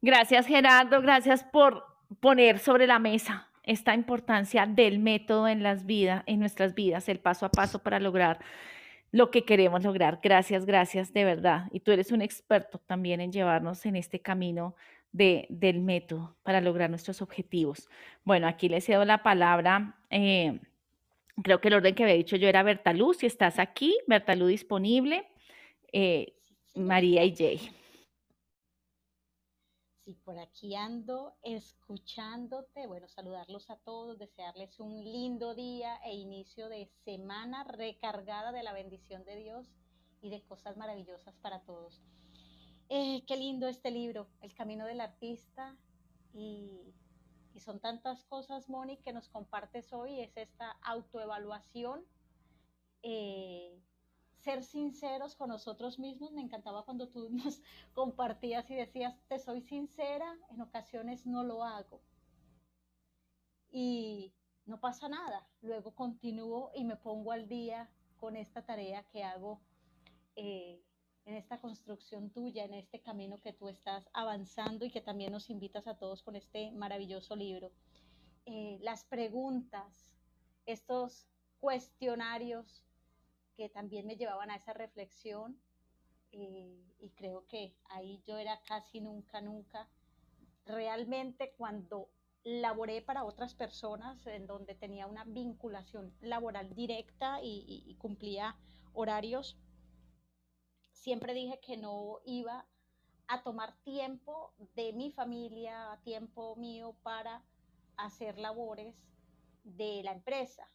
Gracias, 0.00 0.46
Gerardo. 0.46 1.00
Gracias 1.02 1.44
por 1.44 1.84
poner 2.20 2.58
sobre 2.58 2.86
la 2.86 2.98
mesa 2.98 3.48
esta 3.62 3.94
importancia 3.94 4.66
del 4.66 5.00
método 5.00 5.48
en 5.48 5.62
las 5.62 5.86
vidas, 5.86 6.22
en 6.26 6.38
nuestras 6.38 6.74
vidas, 6.74 7.08
el 7.08 7.18
paso 7.18 7.46
a 7.46 7.50
paso 7.50 7.80
para 7.80 7.98
lograr 7.98 8.38
lo 9.10 9.30
que 9.30 9.44
queremos 9.44 9.82
lograr. 9.82 10.20
Gracias, 10.22 10.66
gracias 10.66 11.12
de 11.12 11.24
verdad. 11.24 11.68
Y 11.72 11.80
tú 11.80 11.90
eres 11.90 12.12
un 12.12 12.22
experto 12.22 12.78
también 12.86 13.20
en 13.20 13.32
llevarnos 13.32 13.84
en 13.86 13.96
este 13.96 14.20
camino 14.20 14.76
de, 15.12 15.46
del 15.48 15.80
método 15.80 16.36
para 16.42 16.60
lograr 16.60 16.90
nuestros 16.90 17.22
objetivos. 17.22 17.88
Bueno, 18.24 18.46
aquí 18.46 18.68
le 18.68 18.80
cedo 18.80 19.04
la 19.04 19.22
palabra. 19.22 19.96
Eh, 20.10 20.60
creo 21.42 21.60
que 21.60 21.68
el 21.68 21.74
orden 21.74 21.94
que 21.94 22.02
había 22.02 22.14
dicho 22.14 22.36
yo 22.36 22.48
era 22.48 22.62
Bertalú. 22.62 23.14
Si 23.14 23.26
estás 23.26 23.58
aquí, 23.58 23.96
Bertalú 24.06 24.46
disponible. 24.46 25.28
Eh, 25.92 26.34
María 26.74 27.24
y 27.24 27.34
Jay. 27.34 27.70
Y 30.04 30.14
por 30.14 30.38
aquí 30.38 30.74
ando 30.76 31.34
escuchándote. 31.42 32.86
Bueno, 32.86 33.08
saludarlos 33.08 33.70
a 33.70 33.76
todos, 33.76 34.18
desearles 34.18 34.78
un 34.78 35.02
lindo 35.02 35.54
día 35.54 35.96
e 36.04 36.14
inicio 36.14 36.68
de 36.68 36.86
semana 37.04 37.64
recargada 37.64 38.52
de 38.52 38.62
la 38.62 38.72
bendición 38.72 39.24
de 39.24 39.36
Dios 39.36 39.68
y 40.20 40.30
de 40.30 40.42
cosas 40.42 40.76
maravillosas 40.76 41.34
para 41.38 41.60
todos. 41.64 42.00
Eh, 42.88 43.24
qué 43.26 43.36
lindo 43.36 43.66
este 43.66 43.90
libro, 43.90 44.28
El 44.40 44.54
Camino 44.54 44.86
del 44.86 45.00
Artista. 45.00 45.76
Y, 46.32 46.94
son 47.60 47.80
tantas 47.80 48.24
cosas, 48.24 48.68
Moni, 48.68 48.98
que 48.98 49.12
nos 49.12 49.28
compartes 49.28 49.92
hoy. 49.92 50.20
Es 50.20 50.36
esta 50.36 50.72
autoevaluación. 50.82 52.04
Eh, 53.02 53.82
ser 54.38 54.62
sinceros 54.62 55.34
con 55.34 55.48
nosotros 55.48 55.98
mismos. 55.98 56.32
Me 56.32 56.42
encantaba 56.42 56.84
cuando 56.84 57.08
tú 57.08 57.28
nos 57.30 57.60
compartías 57.94 58.70
y 58.70 58.76
decías, 58.76 59.18
te 59.28 59.38
soy 59.38 59.60
sincera, 59.60 60.36
en 60.50 60.60
ocasiones 60.60 61.26
no 61.26 61.42
lo 61.42 61.64
hago. 61.64 62.00
Y 63.70 64.32
no 64.64 64.80
pasa 64.80 65.08
nada. 65.08 65.48
Luego 65.62 65.94
continúo 65.94 66.70
y 66.74 66.84
me 66.84 66.96
pongo 66.96 67.32
al 67.32 67.48
día 67.48 67.90
con 68.16 68.36
esta 68.36 68.64
tarea 68.64 69.02
que 69.04 69.24
hago 69.24 69.60
eh, 70.36 70.85
en 71.26 71.34
esta 71.34 71.60
construcción 71.60 72.30
tuya, 72.30 72.64
en 72.64 72.74
este 72.74 73.00
camino 73.00 73.38
que 73.40 73.52
tú 73.52 73.68
estás 73.68 74.08
avanzando 74.12 74.84
y 74.84 74.90
que 74.90 75.00
también 75.00 75.32
nos 75.32 75.50
invitas 75.50 75.86
a 75.88 75.98
todos 75.98 76.22
con 76.22 76.36
este 76.36 76.70
maravilloso 76.70 77.34
libro. 77.34 77.72
Eh, 78.46 78.78
las 78.80 79.04
preguntas, 79.04 80.08
estos 80.66 81.26
cuestionarios 81.58 82.84
que 83.56 83.68
también 83.68 84.06
me 84.06 84.16
llevaban 84.16 84.50
a 84.50 84.56
esa 84.56 84.72
reflexión 84.72 85.58
eh, 86.30 86.94
y 87.00 87.10
creo 87.10 87.46
que 87.48 87.74
ahí 87.88 88.22
yo 88.24 88.38
era 88.38 88.60
casi 88.62 89.00
nunca, 89.00 89.40
nunca. 89.40 89.88
Realmente 90.64 91.54
cuando 91.56 92.08
laboré 92.44 93.02
para 93.02 93.24
otras 93.24 93.54
personas 93.54 94.24
en 94.28 94.46
donde 94.46 94.76
tenía 94.76 95.08
una 95.08 95.24
vinculación 95.24 96.14
laboral 96.20 96.72
directa 96.74 97.40
y, 97.42 97.96
cumplía 97.98 98.56
horarios, 98.92 99.58
siempre 101.06 101.34
dije 101.34 101.60
que 101.60 101.76
no 101.76 102.18
iba 102.24 102.66
a 103.28 103.44
tomar 103.44 103.76
tiempo 103.84 104.52
de 104.74 104.92
mi 104.92 105.12
familia, 105.12 106.00
tiempo 106.02 106.56
mío 106.56 106.96
para 107.04 107.44
hacer 107.96 108.40
labores 108.40 108.92
de 109.62 110.02
la 110.02 110.10
empresa. 110.10 110.66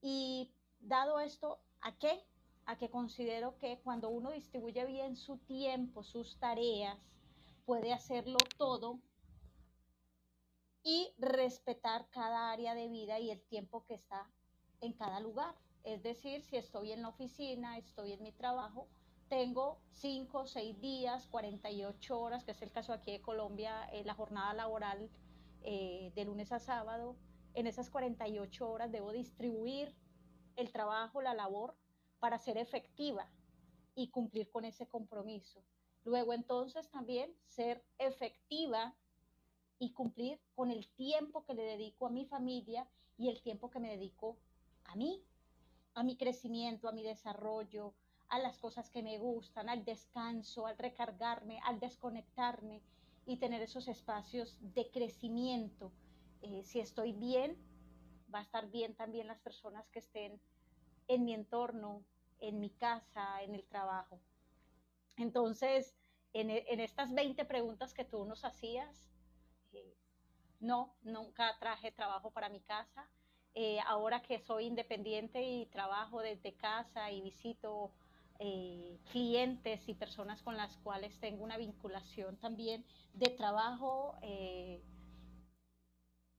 Y 0.00 0.52
dado 0.78 1.18
esto, 1.18 1.58
¿A 1.80 1.98
qué? 1.98 2.24
A 2.66 2.78
que 2.78 2.90
considero 2.90 3.58
que 3.58 3.80
cuando 3.82 4.08
uno 4.08 4.30
distribuye 4.30 4.84
bien 4.86 5.16
su 5.16 5.38
tiempo, 5.38 6.04
sus 6.04 6.38
tareas, 6.38 6.96
puede 7.64 7.92
hacerlo 7.92 8.38
todo 8.56 9.00
y 10.84 11.12
respetar 11.18 12.08
cada 12.10 12.52
área 12.52 12.76
de 12.76 12.86
vida 12.86 13.18
y 13.18 13.32
el 13.32 13.42
tiempo 13.42 13.84
que 13.84 13.94
está 13.94 14.30
en 14.80 14.92
cada 14.92 15.18
lugar. 15.18 15.56
Es 15.82 16.04
decir, 16.04 16.44
si 16.44 16.56
estoy 16.56 16.92
en 16.92 17.02
la 17.02 17.08
oficina, 17.08 17.78
estoy 17.78 18.12
en 18.12 18.22
mi 18.22 18.30
trabajo, 18.30 18.86
tengo 19.28 19.78
5, 19.92 20.46
6 20.46 20.80
días, 20.80 21.26
48 21.28 22.20
horas, 22.20 22.44
que 22.44 22.52
es 22.52 22.62
el 22.62 22.70
caso 22.70 22.92
aquí 22.92 23.12
de 23.12 23.20
Colombia, 23.20 23.88
la 24.04 24.14
jornada 24.14 24.54
laboral 24.54 25.10
eh, 25.62 26.12
de 26.14 26.24
lunes 26.24 26.52
a 26.52 26.60
sábado. 26.60 27.16
En 27.54 27.66
esas 27.66 27.90
48 27.90 28.70
horas 28.70 28.92
debo 28.92 29.12
distribuir 29.12 29.94
el 30.56 30.70
trabajo, 30.70 31.22
la 31.22 31.34
labor, 31.34 31.74
para 32.20 32.38
ser 32.38 32.56
efectiva 32.56 33.28
y 33.94 34.08
cumplir 34.08 34.50
con 34.50 34.64
ese 34.64 34.86
compromiso. 34.86 35.62
Luego 36.04 36.32
entonces 36.32 36.88
también 36.90 37.34
ser 37.46 37.84
efectiva 37.98 38.94
y 39.78 39.92
cumplir 39.92 40.40
con 40.54 40.70
el 40.70 40.88
tiempo 40.94 41.44
que 41.44 41.54
le 41.54 41.62
dedico 41.62 42.06
a 42.06 42.10
mi 42.10 42.26
familia 42.26 42.88
y 43.18 43.28
el 43.28 43.42
tiempo 43.42 43.70
que 43.70 43.80
me 43.80 43.90
dedico 43.90 44.38
a 44.84 44.94
mí, 44.94 45.22
a 45.94 46.04
mi 46.04 46.16
crecimiento, 46.16 46.88
a 46.88 46.92
mi 46.92 47.02
desarrollo, 47.02 47.94
a 48.28 48.38
las 48.38 48.58
cosas 48.58 48.90
que 48.90 49.02
me 49.02 49.18
gustan, 49.18 49.68
al 49.68 49.84
descanso, 49.84 50.66
al 50.66 50.76
recargarme, 50.78 51.60
al 51.64 51.78
desconectarme 51.78 52.82
y 53.24 53.36
tener 53.38 53.62
esos 53.62 53.88
espacios 53.88 54.58
de 54.60 54.90
crecimiento. 54.90 55.92
Eh, 56.42 56.62
si 56.64 56.80
estoy 56.80 57.12
bien, 57.12 57.56
va 58.32 58.40
a 58.40 58.42
estar 58.42 58.70
bien 58.70 58.94
también 58.94 59.26
las 59.26 59.40
personas 59.40 59.88
que 59.90 60.00
estén 60.00 60.40
en 61.08 61.24
mi 61.24 61.34
entorno, 61.34 62.04
en 62.40 62.60
mi 62.60 62.70
casa, 62.70 63.42
en 63.42 63.54
el 63.54 63.64
trabajo. 63.64 64.20
Entonces, 65.16 65.94
en, 66.32 66.50
estas 66.80 67.14
20 67.14 67.44
preguntas 67.46 67.94
que 67.94 68.04
tú 68.04 68.24
nos 68.26 68.44
hacías, 68.44 69.08
eh, 69.72 69.96
no, 70.60 70.94
nunca 71.02 71.56
traje 71.58 71.92
trabajo 71.92 72.30
para 72.30 72.48
mi 72.48 72.60
casa. 72.60 73.08
Eh, 73.54 73.78
ahora 73.86 74.20
que 74.20 74.38
soy 74.38 74.66
independiente 74.66 75.42
y 75.42 75.64
trabajo 75.66 76.20
desde 76.20 76.52
casa 76.54 77.10
y 77.10 77.22
visito 77.22 77.90
eh, 78.38 78.98
clientes 79.10 79.88
y 79.88 79.94
personas 79.94 80.42
con 80.42 80.56
las 80.56 80.76
cuales 80.78 81.18
tengo 81.20 81.44
una 81.44 81.56
vinculación 81.56 82.36
también 82.36 82.84
de 83.14 83.30
trabajo, 83.30 84.14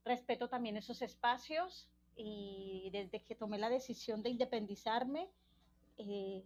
respeto 0.04 0.48
también 0.48 0.78
esos 0.78 1.02
espacios 1.02 1.89
y 2.18 2.89
desde 2.91 3.22
que 3.22 3.36
tomé 3.36 3.60
la 3.60 3.70
decisión 3.70 4.24
de 4.24 4.32
independizarme, 4.32 5.30
eh, 5.98 6.43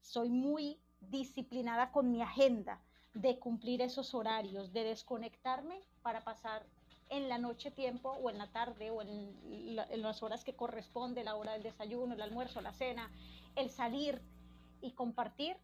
soy 0.00 0.30
muy 0.30 0.78
disciplinada 1.00 1.92
con 1.92 2.10
mi 2.10 2.22
agenda 2.22 2.80
de 3.12 3.38
cumplir 3.38 3.82
esos 3.82 4.14
horarios, 4.14 4.72
de 4.72 4.84
desconectarme 4.84 5.80
para 6.02 6.24
pasar 6.24 6.66
en 7.10 7.28
la 7.28 7.38
noche 7.38 7.70
tiempo 7.70 8.10
o 8.10 8.30
en 8.30 8.38
la 8.38 8.50
tarde 8.50 8.90
o 8.90 9.02
en, 9.02 9.76
las 9.76 10.22
horas 10.22 10.42
que 10.42 10.56
corresponde, 10.56 11.22
la 11.22 11.36
hora 11.36 11.52
del 11.52 11.62
desayuno, 11.62 12.14
el 12.14 12.22
almuerzo, 12.22 12.60
la 12.60 12.72
cena, 12.72 13.10
el 13.56 13.70
salir 13.70 14.20
y 14.84 14.92
compartir, 14.92 15.56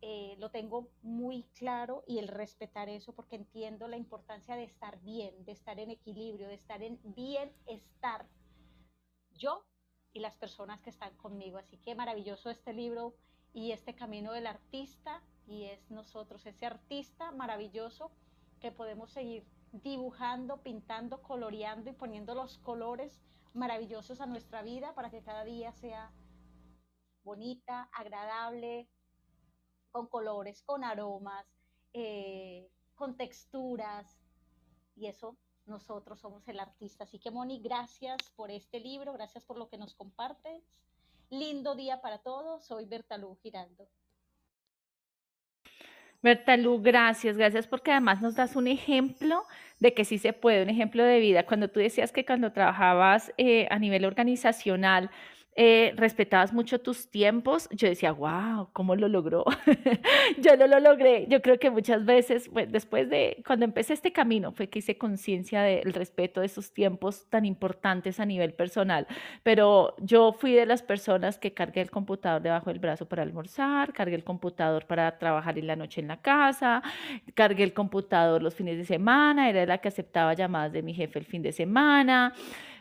eh, 0.00 0.36
lo 0.38 0.50
tengo 0.50 0.88
muy 1.02 1.42
claro 1.54 2.04
y 2.06 2.18
el 2.18 2.28
respetar 2.28 2.88
eso 2.88 3.12
porque 3.12 3.36
entiendo 3.36 3.88
la 3.88 3.96
importancia 3.96 4.56
de 4.56 4.64
estar 4.64 4.98
bien, 5.00 5.44
de 5.44 5.52
estar 5.52 5.78
en 5.78 5.90
equilibrio, 5.90 6.48
de 6.48 6.54
estar 6.54 6.82
en 6.82 6.98
bienestar. 7.02 8.26
Yo 9.32 9.66
y 10.12 10.20
las 10.20 10.36
personas 10.36 10.80
que 10.80 10.90
están 10.90 11.14
conmigo. 11.16 11.58
Así 11.58 11.76
que 11.78 11.94
maravilloso 11.94 12.48
este 12.50 12.72
libro 12.72 13.14
y 13.52 13.72
este 13.72 13.94
camino 13.94 14.32
del 14.32 14.46
artista 14.46 15.22
y 15.46 15.64
es 15.64 15.90
nosotros, 15.90 16.46
ese 16.46 16.64
artista 16.64 17.32
maravilloso 17.32 18.12
que 18.60 18.70
podemos 18.70 19.10
seguir 19.10 19.44
dibujando, 19.72 20.62
pintando, 20.62 21.22
coloreando 21.22 21.90
y 21.90 21.92
poniendo 21.92 22.34
los 22.34 22.58
colores 22.58 23.20
maravillosos 23.52 24.20
a 24.20 24.26
nuestra 24.26 24.62
vida 24.62 24.94
para 24.94 25.10
que 25.10 25.22
cada 25.22 25.44
día 25.44 25.72
sea 25.72 26.12
bonita, 27.22 27.88
agradable, 27.92 28.88
con 29.90 30.06
colores, 30.06 30.62
con 30.62 30.84
aromas, 30.84 31.46
eh, 31.92 32.68
con 32.94 33.16
texturas. 33.16 34.20
Y 34.96 35.06
eso 35.06 35.36
nosotros 35.66 36.20
somos 36.20 36.46
el 36.48 36.60
artista. 36.60 37.04
Así 37.04 37.18
que 37.18 37.30
Moni, 37.30 37.60
gracias 37.60 38.30
por 38.36 38.50
este 38.50 38.80
libro, 38.80 39.12
gracias 39.12 39.44
por 39.44 39.56
lo 39.56 39.68
que 39.68 39.78
nos 39.78 39.94
compartes. 39.94 40.62
Lindo 41.30 41.74
día 41.74 42.00
para 42.00 42.18
todos. 42.18 42.64
Soy 42.64 42.86
Bertalú 42.86 43.36
Girando. 43.42 43.88
Bertalú, 46.22 46.82
gracias, 46.82 47.38
gracias 47.38 47.66
porque 47.66 47.92
además 47.92 48.20
nos 48.20 48.34
das 48.34 48.54
un 48.54 48.66
ejemplo 48.66 49.44
de 49.78 49.94
que 49.94 50.04
sí 50.04 50.18
se 50.18 50.34
puede, 50.34 50.62
un 50.62 50.68
ejemplo 50.68 51.02
de 51.02 51.18
vida. 51.18 51.46
Cuando 51.46 51.68
tú 51.68 51.80
decías 51.80 52.12
que 52.12 52.26
cuando 52.26 52.52
trabajabas 52.52 53.32
eh, 53.38 53.66
a 53.70 53.78
nivel 53.78 54.04
organizacional, 54.04 55.10
eh, 55.56 55.92
respetabas 55.96 56.52
mucho 56.52 56.80
tus 56.80 57.10
tiempos, 57.10 57.68
yo 57.72 57.88
decía, 57.88 58.12
wow, 58.12 58.68
¿cómo 58.72 58.94
lo 58.94 59.08
logró? 59.08 59.44
yo 60.38 60.56
no 60.56 60.66
lo 60.68 60.78
logré. 60.78 61.26
Yo 61.28 61.42
creo 61.42 61.58
que 61.58 61.70
muchas 61.70 62.04
veces, 62.04 62.48
después 62.68 63.10
de, 63.10 63.42
cuando 63.44 63.64
empecé 63.64 63.94
este 63.94 64.12
camino, 64.12 64.52
fue 64.52 64.68
que 64.68 64.78
hice 64.78 64.96
conciencia 64.96 65.62
del 65.62 65.92
respeto 65.92 66.40
de 66.40 66.46
esos 66.46 66.72
tiempos 66.72 67.26
tan 67.28 67.44
importantes 67.44 68.20
a 68.20 68.26
nivel 68.26 68.54
personal. 68.54 69.08
Pero 69.42 69.96
yo 69.98 70.32
fui 70.32 70.52
de 70.52 70.66
las 70.66 70.82
personas 70.82 71.38
que 71.38 71.52
cargué 71.52 71.80
el 71.80 71.90
computador 71.90 72.40
debajo 72.40 72.70
del 72.70 72.78
brazo 72.78 73.06
para 73.06 73.22
almorzar, 73.22 73.92
cargué 73.92 74.14
el 74.14 74.24
computador 74.24 74.86
para 74.86 75.18
trabajar 75.18 75.58
en 75.58 75.66
la 75.66 75.74
noche 75.76 76.00
en 76.00 76.08
la 76.08 76.22
casa, 76.22 76.82
cargué 77.34 77.64
el 77.64 77.74
computador 77.74 78.40
los 78.40 78.54
fines 78.54 78.78
de 78.78 78.84
semana, 78.84 79.50
era 79.50 79.66
la 79.66 79.78
que 79.78 79.88
aceptaba 79.88 80.32
llamadas 80.34 80.72
de 80.72 80.82
mi 80.82 80.94
jefe 80.94 81.18
el 81.18 81.26
fin 81.26 81.42
de 81.42 81.52
semana. 81.52 82.32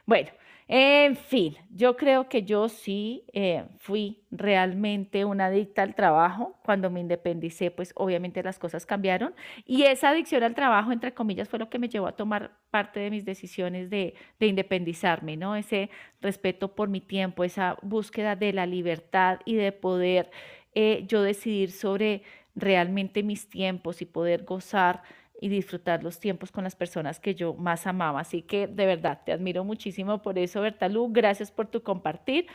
Bueno, 0.06 0.30
en 0.72 1.16
fin, 1.16 1.56
yo 1.72 1.98
creo 1.98 2.30
que 2.30 2.44
yo 2.44 2.70
sí 2.70 3.26
eh, 3.34 3.66
fui 3.80 4.22
realmente 4.30 5.26
una 5.26 5.48
adicta 5.48 5.82
al 5.82 5.96
trabajo. 5.96 6.60
Cuando 6.64 6.92
me 6.92 7.00
independicé, 7.00 7.72
pues 7.72 7.92
obviamente 7.96 8.44
las 8.44 8.60
cosas 8.60 8.86
cambiaron. 8.86 9.34
Y 9.66 9.82
esa 9.84 10.10
adicción 10.10 10.44
al 10.44 10.54
trabajo, 10.54 10.92
entre 10.92 11.16
comillas, 11.16 11.50
fue 11.50 11.58
lo 11.58 11.72
que 11.72 11.80
me 11.80 11.90
llevó 11.90 12.06
a 12.06 12.16
tomar 12.16 12.52
parte 12.70 13.00
de 13.00 13.10
mis 13.10 13.26
decisiones 13.26 13.90
de, 13.90 14.14
independizarme, 14.40 15.38
¿no? 15.38 15.56
Ese 15.56 15.90
respeto 16.22 16.76
por 16.76 16.88
mi 16.88 17.02
tiempo, 17.02 17.44
esa 17.44 17.78
búsqueda 17.82 18.36
de 18.36 18.54
la 18.54 18.68
libertad 18.68 19.40
y 19.46 19.56
de 19.56 19.72
poder 19.72 20.30
eh, 20.76 21.04
yo 21.08 21.24
decidir 21.24 21.72
sobre 21.72 22.22
realmente 22.54 23.24
mis 23.24 23.50
tiempos 23.50 24.04
y 24.04 24.06
poder 24.06 24.44
gozar 24.44 25.02
y 25.42 25.50
disfrutar 25.50 26.04
los 26.04 26.20
tiempos 26.20 26.52
con 26.52 26.64
las 26.64 26.76
personas 26.76 27.20
que 27.20 27.36
yo 27.36 27.54
más 27.54 27.88
amaba. 27.88 28.20
Así 28.20 28.42
que 28.42 28.68
de 28.68 28.86
verdad, 28.86 29.22
te 29.26 29.32
admiro 29.32 29.64
muchísimo 29.64 30.22
por 30.22 30.38
eso, 30.38 30.62
Bertalú. 30.62 31.10
Gracias 31.12 31.52
por 31.52 31.68
tu 31.68 31.82
compartir. 31.82 32.48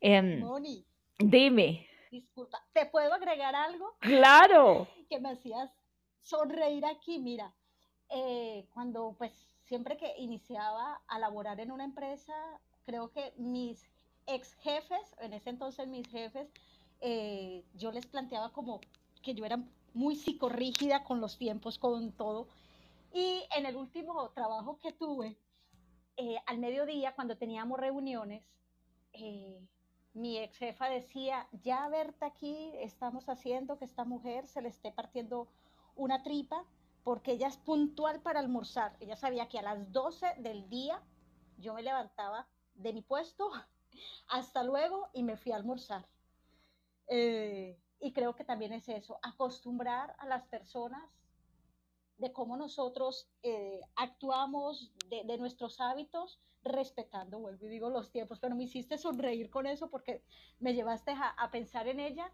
Eh, 0.00 0.38
Moni, 0.38 0.84
dime. 1.18 1.86
Disculpa, 2.10 2.64
¿te 2.72 2.86
puedo 2.86 3.12
agregar 3.12 3.54
algo? 3.54 3.96
Claro. 4.00 4.88
que 5.10 5.20
me 5.20 5.30
hacías 5.30 5.70
sonreír 6.20 6.84
aquí. 6.86 7.18
Mira, 7.18 7.52
eh, 8.08 8.66
cuando 8.72 9.14
pues 9.18 9.32
siempre 9.66 9.96
que 9.96 10.12
iniciaba 10.18 11.00
a 11.08 11.18
laborar 11.18 11.60
en 11.60 11.70
una 11.70 11.84
empresa, 11.84 12.34
creo 12.84 13.10
que 13.10 13.32
mis 13.36 13.90
ex 14.26 14.54
jefes, 14.56 15.16
en 15.20 15.32
ese 15.32 15.50
entonces 15.50 15.88
mis 15.88 16.08
jefes, 16.08 16.48
eh, 17.00 17.64
yo 17.74 17.90
les 17.90 18.06
planteaba 18.06 18.52
como 18.52 18.80
que 19.22 19.34
yo 19.34 19.44
era 19.44 19.58
muy 19.94 20.16
psicorrígida 20.16 21.04
con 21.04 21.20
los 21.20 21.38
tiempos, 21.38 21.78
con 21.78 22.12
todo. 22.12 22.48
Y 23.12 23.44
en 23.56 23.66
el 23.66 23.76
último 23.76 24.30
trabajo 24.30 24.78
que 24.78 24.92
tuve, 24.92 25.36
eh, 26.16 26.36
al 26.46 26.58
mediodía, 26.58 27.14
cuando 27.14 27.36
teníamos 27.36 27.78
reuniones, 27.78 28.44
eh, 29.12 29.66
mi 30.12 30.38
ex 30.38 30.56
jefa 30.56 30.88
decía, 30.88 31.48
ya 31.62 31.88
Berta 31.88 32.26
aquí 32.26 32.72
estamos 32.76 33.28
haciendo 33.28 33.78
que 33.78 33.84
esta 33.84 34.04
mujer 34.04 34.46
se 34.46 34.60
le 34.62 34.68
esté 34.68 34.92
partiendo 34.92 35.48
una 35.96 36.22
tripa 36.22 36.64
porque 37.04 37.32
ella 37.32 37.48
es 37.48 37.56
puntual 37.56 38.20
para 38.20 38.40
almorzar. 38.40 38.96
Ella 39.00 39.16
sabía 39.16 39.48
que 39.48 39.58
a 39.58 39.62
las 39.62 39.92
12 39.92 40.34
del 40.38 40.68
día 40.68 41.02
yo 41.58 41.74
me 41.74 41.82
levantaba 41.82 42.46
de 42.74 42.92
mi 42.92 43.02
puesto, 43.02 43.50
hasta 44.28 44.62
luego, 44.62 45.08
y 45.12 45.22
me 45.22 45.36
fui 45.36 45.52
a 45.52 45.56
almorzar. 45.56 46.06
Eh, 47.08 47.78
y 48.00 48.12
creo 48.12 48.34
que 48.34 48.44
también 48.44 48.72
es 48.72 48.88
eso, 48.88 49.18
acostumbrar 49.22 50.16
a 50.18 50.26
las 50.26 50.44
personas 50.46 51.02
de 52.18 52.32
cómo 52.32 52.56
nosotros 52.56 53.28
eh, 53.42 53.80
actuamos, 53.96 54.92
de, 55.08 55.38
nuestros 55.38 55.80
hábitos, 55.80 56.40
respetando, 56.62 57.38
vuelvo 57.38 57.66
y 57.66 57.70
digo, 57.70 57.88
los 57.88 58.10
tiempos, 58.10 58.38
pero 58.38 58.54
me 58.54 58.64
hiciste 58.64 58.98
sonreír 58.98 59.50
con 59.50 59.66
eso 59.66 59.88
porque 59.88 60.22
me 60.58 60.74
llevaste 60.74 61.12
a, 61.12 61.50
pensar 61.50 61.88
en 61.88 62.00
ella 62.00 62.30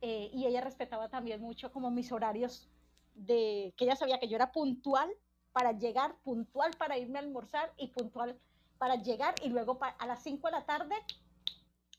eh, 0.00 0.30
y 0.32 0.46
ella 0.46 0.60
respetaba 0.60 1.08
también 1.08 1.40
mucho 1.40 1.72
como 1.72 1.90
mis 1.90 2.12
horarios 2.12 2.68
de 3.14 3.74
que 3.76 3.84
ella 3.84 3.96
sabía 3.96 4.20
que 4.20 4.28
yo 4.28 4.36
era 4.36 4.52
puntual 4.52 5.10
para 5.52 5.72
llegar, 5.72 6.16
puntual 6.22 6.72
para 6.78 6.98
irme 6.98 7.18
a 7.18 7.22
almorzar 7.22 7.72
y 7.76 7.88
puntual 7.88 8.38
para 8.78 8.96
llegar 8.96 9.34
y 9.42 9.48
luego 9.48 9.78
a 9.80 10.06
las 10.06 10.22
5 10.22 10.46
de 10.46 10.52
la 10.52 10.66
tarde 10.66 10.94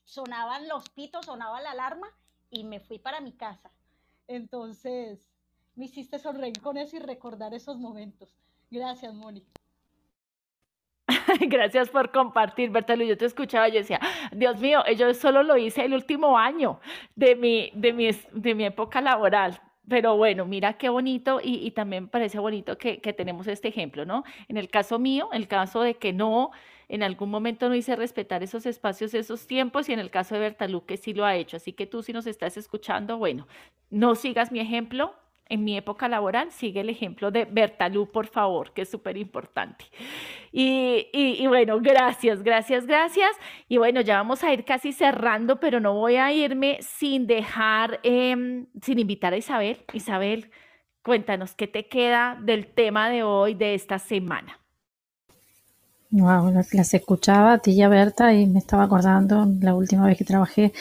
sonaban 0.05 0.67
los 0.67 0.89
pitos, 0.89 1.25
sonaba 1.25 1.61
la 1.61 1.71
alarma 1.71 2.07
y 2.55 2.63
me 2.63 2.79
fui 2.79 2.99
para 2.99 3.19
mi 3.21 3.33
casa. 3.33 3.71
Entonces, 4.27 5.19
me 5.75 5.85
hiciste 5.85 6.19
sonreír 6.19 6.61
con 6.61 6.77
eso 6.77 6.95
y 6.95 6.99
recordar 6.99 7.53
esos 7.53 7.77
momentos. 7.77 8.33
Gracias, 8.71 9.13
Moni. 9.13 9.45
Gracias 11.47 11.89
por 11.89 12.11
compartir, 12.11 12.71
Berta 12.71 12.95
Yo 12.95 13.17
te 13.17 13.25
escuchaba, 13.25 13.67
yo 13.67 13.75
decía, 13.75 13.99
Dios 14.31 14.59
mío, 14.59 14.83
yo 14.97 15.13
solo 15.13 15.43
lo 15.43 15.57
hice 15.57 15.83
el 15.85 15.93
último 15.93 16.37
año 16.37 16.79
de 17.15 17.35
mi, 17.35 17.71
de 17.75 17.93
mi, 17.93 18.09
de 18.31 18.55
mi 18.55 18.65
época 18.65 19.01
laboral. 19.01 19.61
Pero 19.87 20.17
bueno, 20.17 20.45
mira 20.45 20.73
qué 20.73 20.89
bonito 20.89 21.39
y, 21.43 21.69
también 21.71 22.07
parece 22.07 22.39
bonito 22.39 22.77
que, 22.77 22.99
que, 22.99 23.13
tenemos 23.13 23.47
este 23.47 23.67
ejemplo, 23.67 24.05
¿no? 24.05 24.23
En 24.47 24.57
el 24.57 24.69
caso 24.69 24.97
mío, 24.97 25.29
el 25.31 25.47
caso 25.47 25.81
de 25.81 25.95
que 25.95 26.11
no 26.11 26.51
en 26.87 27.03
algún 27.03 27.29
momento 27.29 27.69
no 27.69 27.75
hice 27.75 27.95
respetar 27.95 28.43
esos 28.43 28.65
espacios, 28.65 29.13
esos 29.13 29.47
tiempos, 29.47 29.89
y 29.89 29.93
en 29.93 29.99
el 29.99 30.11
caso 30.11 30.35
de 30.35 30.41
Bertalú, 30.41 30.85
que 30.85 30.97
sí 30.97 31.13
lo 31.13 31.25
ha 31.25 31.35
hecho. 31.35 31.57
Así 31.57 31.73
que 31.73 31.85
tú, 31.87 32.03
si 32.03 32.13
nos 32.13 32.27
estás 32.27 32.57
escuchando, 32.57 33.17
bueno, 33.17 33.47
no 33.89 34.15
sigas 34.15 34.51
mi 34.51 34.59
ejemplo. 34.59 35.13
En 35.47 35.63
mi 35.63 35.77
época 35.77 36.07
laboral, 36.07 36.51
sigue 36.51 36.81
el 36.81 36.89
ejemplo 36.89 37.29
de 37.29 37.45
Bertalú, 37.45 38.11
por 38.11 38.25
favor, 38.25 38.73
que 38.73 38.81
es 38.81 38.89
súper 38.89 39.15
importante. 39.15 39.85
Y, 40.51 41.45
bueno, 41.47 41.79
gracias, 41.81 42.41
gracias, 42.41 42.87
gracias. 42.87 43.29
Y 43.67 43.77
bueno, 43.77 44.01
ya 44.01 44.15
vamos 44.17 44.43
a 44.43 44.51
ir 44.51 44.65
casi 44.65 44.91
cerrando, 44.91 45.59
pero 45.59 45.79
no 45.79 45.93
voy 45.93 46.15
a 46.15 46.31
irme 46.31 46.79
sin 46.81 47.27
dejar, 47.27 47.99
em, 48.01 48.65
sin 48.81 48.97
invitar 48.97 49.33
a 49.33 49.37
Isabel. 49.37 49.77
Isabel, 49.93 50.49
cuéntanos 51.03 51.53
qué 51.53 51.67
te 51.67 51.87
queda 51.87 52.39
del 52.41 52.65
tema 52.65 53.09
de 53.09 53.21
hoy, 53.21 53.53
de 53.53 53.75
esta 53.75 53.99
semana. 53.99 54.59
Wow, 56.09 56.51
las 56.51 56.93
escuchaba 56.93 57.53
a 57.53 57.57
ti 57.59 57.71
y 57.71 57.81
a 57.81 57.89
Berta 57.89 58.33
y 58.33 58.47
me 58.47 58.59
estaba 58.59 58.83
acordando 58.83 59.45
la 59.59 59.75
última 59.75 60.07
vez 60.07 60.17
que 60.17 60.23
trabajé, 60.23 60.71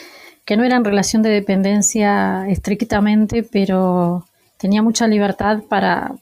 que 0.45 0.55
no 0.55 0.63
era 0.63 0.77
en 0.77 0.85
relación 0.85 1.21
de 1.21 1.29
dependencia 1.29 2.47
estrictamente, 2.47 3.43
pero 3.43 4.23
tenía 4.57 4.81
mucha 4.81 5.07
libertad 5.07 5.63
para, 5.67 6.15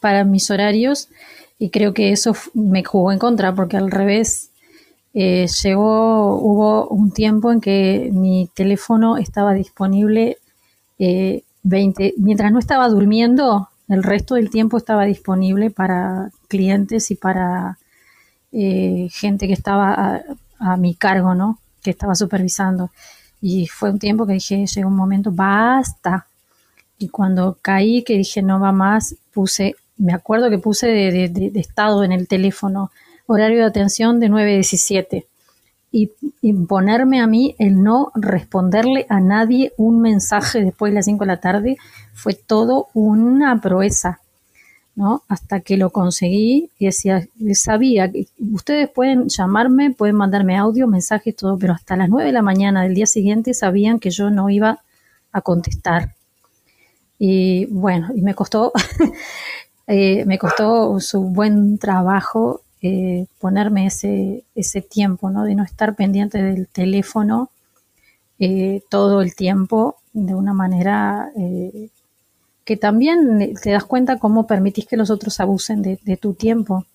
para 0.00 0.24
mis 0.24 0.50
horarios 0.50 1.08
y 1.58 1.70
creo 1.70 1.92
que 1.92 2.12
eso 2.12 2.34
me 2.54 2.82
jugó 2.84 3.12
en 3.12 3.18
contra, 3.18 3.54
porque 3.54 3.76
al 3.76 3.90
revés, 3.90 4.50
eh, 5.12 5.46
llegó, 5.62 6.36
hubo 6.36 6.88
un 6.88 7.12
tiempo 7.12 7.52
en 7.52 7.60
que 7.60 8.10
mi 8.12 8.48
teléfono 8.54 9.16
estaba 9.18 9.52
disponible 9.52 10.38
20, 10.98 12.06
eh, 12.06 12.14
mientras 12.16 12.52
no 12.52 12.58
estaba 12.58 12.88
durmiendo, 12.88 13.68
el 13.88 14.02
resto 14.02 14.36
del 14.36 14.50
tiempo 14.50 14.78
estaba 14.78 15.04
disponible 15.04 15.70
para 15.70 16.30
clientes 16.48 17.10
y 17.10 17.16
para 17.16 17.78
eh, 18.52 19.08
gente 19.10 19.46
que 19.46 19.52
estaba 19.52 20.22
a, 20.58 20.76
mi 20.76 20.94
cargo, 20.94 21.34
¿no? 21.34 21.58
Que 21.82 21.90
estaba 21.90 22.14
supervisando. 22.14 22.90
Y 23.40 23.66
fue 23.66 23.90
un 23.90 23.98
tiempo 23.98 24.26
que 24.26 24.34
dije, 24.34 24.64
llegó 24.66 24.88
un 24.88 24.96
momento, 24.96 25.32
basta. 25.32 26.26
Y 27.00 27.08
cuando 27.08 27.56
caí, 27.62 28.02
que 28.02 28.18
dije, 28.18 28.42
no 28.42 28.60
va 28.60 28.72
más, 28.72 29.16
puse, 29.32 29.74
me 29.96 30.12
acuerdo 30.12 30.50
que 30.50 30.58
puse 30.58 30.86
de, 30.86 31.50
estado 31.54 32.04
en 32.04 32.12
el 32.12 32.28
teléfono, 32.28 32.92
horario 33.26 33.60
de 33.60 33.64
atención 33.64 34.20
de 34.20 34.28
9 34.28 34.52
a 34.52 34.54
17 34.56 35.26
y 35.90 36.12
imponerme 36.42 37.20
a 37.20 37.26
mí 37.26 37.56
el 37.58 37.82
no 37.82 38.12
responderle 38.14 39.06
a 39.08 39.18
nadie 39.18 39.72
un 39.78 40.02
mensaje 40.02 40.62
después 40.62 40.92
de 40.92 40.96
las 40.96 41.06
5 41.06 41.24
de 41.24 41.26
la 41.26 41.40
tarde 41.40 41.78
fue 42.12 42.34
todo 42.34 42.88
una 42.92 43.58
proeza, 43.62 44.20
¿no? 44.94 45.22
Hasta 45.26 45.60
que 45.60 45.78
lo 45.78 45.88
conseguí 45.88 46.70
y 46.78 46.84
decía, 46.84 47.26
sabía 47.54 48.12
que 48.12 48.26
ustedes 48.52 48.90
pueden 48.90 49.28
llamarme, 49.28 49.90
pueden 49.90 50.16
mandarme 50.16 50.58
audio, 50.58 50.86
mensajes, 50.86 51.34
todo, 51.34 51.58
pero 51.58 51.72
hasta 51.72 51.96
las 51.96 52.10
9 52.10 52.26
de 52.26 52.32
la 52.34 52.42
mañana 52.42 52.82
del 52.82 52.94
día 52.94 53.06
siguiente 53.06 53.54
sabían 53.54 54.00
que 54.00 54.10
yo 54.10 54.28
no 54.28 54.50
iba 54.50 54.82
a 55.32 55.40
contestar. 55.40 56.14
Y 57.22 57.66
bueno, 57.66 58.08
y 58.14 58.22
me 58.22 58.34
costó, 58.34 58.72
eh, 59.86 60.24
me 60.24 60.38
costó 60.38 60.98
su 61.00 61.20
buen 61.20 61.76
trabajo 61.78 62.62
eh, 62.80 63.26
ponerme 63.38 63.86
ese, 63.86 64.44
ese 64.54 64.80
tiempo, 64.80 65.28
¿no? 65.28 65.44
De 65.44 65.54
no 65.54 65.62
estar 65.62 65.94
pendiente 65.94 66.42
del 66.42 66.66
teléfono 66.66 67.50
eh, 68.38 68.82
todo 68.88 69.20
el 69.20 69.34
tiempo 69.34 69.96
de 70.14 70.34
una 70.34 70.54
manera 70.54 71.30
eh, 71.36 71.90
que 72.64 72.78
también 72.78 73.54
te 73.62 73.72
das 73.72 73.84
cuenta 73.84 74.18
cómo 74.18 74.46
permitís 74.46 74.86
que 74.86 74.96
los 74.96 75.10
otros 75.10 75.40
abusen 75.40 75.82
de, 75.82 76.16
tu 76.16 76.32
tiempo, 76.32 76.86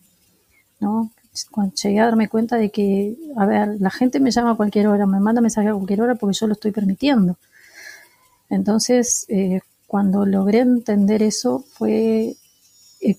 ¿no? 0.80 1.12
Cuando 1.52 1.76
llegué 1.76 2.00
a 2.00 2.06
darme 2.06 2.30
cuenta 2.30 2.56
de 2.56 2.72
que, 2.72 3.16
a 3.38 3.46
ver, 3.46 3.76
la 3.80 3.92
gente 3.92 4.20
me 4.20 4.32
llama 4.32 4.52
a 4.54 4.56
cualquier 4.56 4.88
hora, 4.88 5.06
me 5.06 5.20
manda 5.20 5.40
mensaje 5.40 5.68
a 5.68 5.74
cualquier 5.74 6.02
hora 6.02 6.16
porque 6.16 6.36
yo 6.36 6.48
lo 6.48 6.54
estoy 6.54 6.72
permitiendo. 6.72 7.38
Entonces, 8.50 9.28
cuando 9.96 10.26
logré 10.26 10.60
entender 10.60 11.24
eso 11.24 11.64
fue 11.70 12.36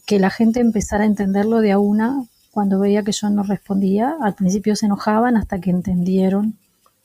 que 0.04 0.18
la 0.20 0.28
gente 0.28 0.60
empezara 0.60 1.04
a 1.04 1.06
entenderlo 1.06 1.62
de 1.62 1.72
a 1.72 1.78
una 1.78 2.22
cuando 2.50 2.78
veía 2.78 3.02
que 3.02 3.12
yo 3.12 3.30
no 3.30 3.44
respondía, 3.44 4.14
al 4.20 4.34
principio 4.34 4.76
se 4.76 4.84
enojaban 4.84 5.38
hasta 5.38 5.58
que 5.58 5.70
entendieron 5.70 6.58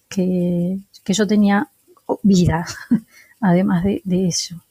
que, 0.09 0.79
yo 1.05 1.25
tenía 1.25 1.69
vida, 2.21 2.65
además 3.39 3.85
de, 3.85 4.27
eso. 4.27 4.61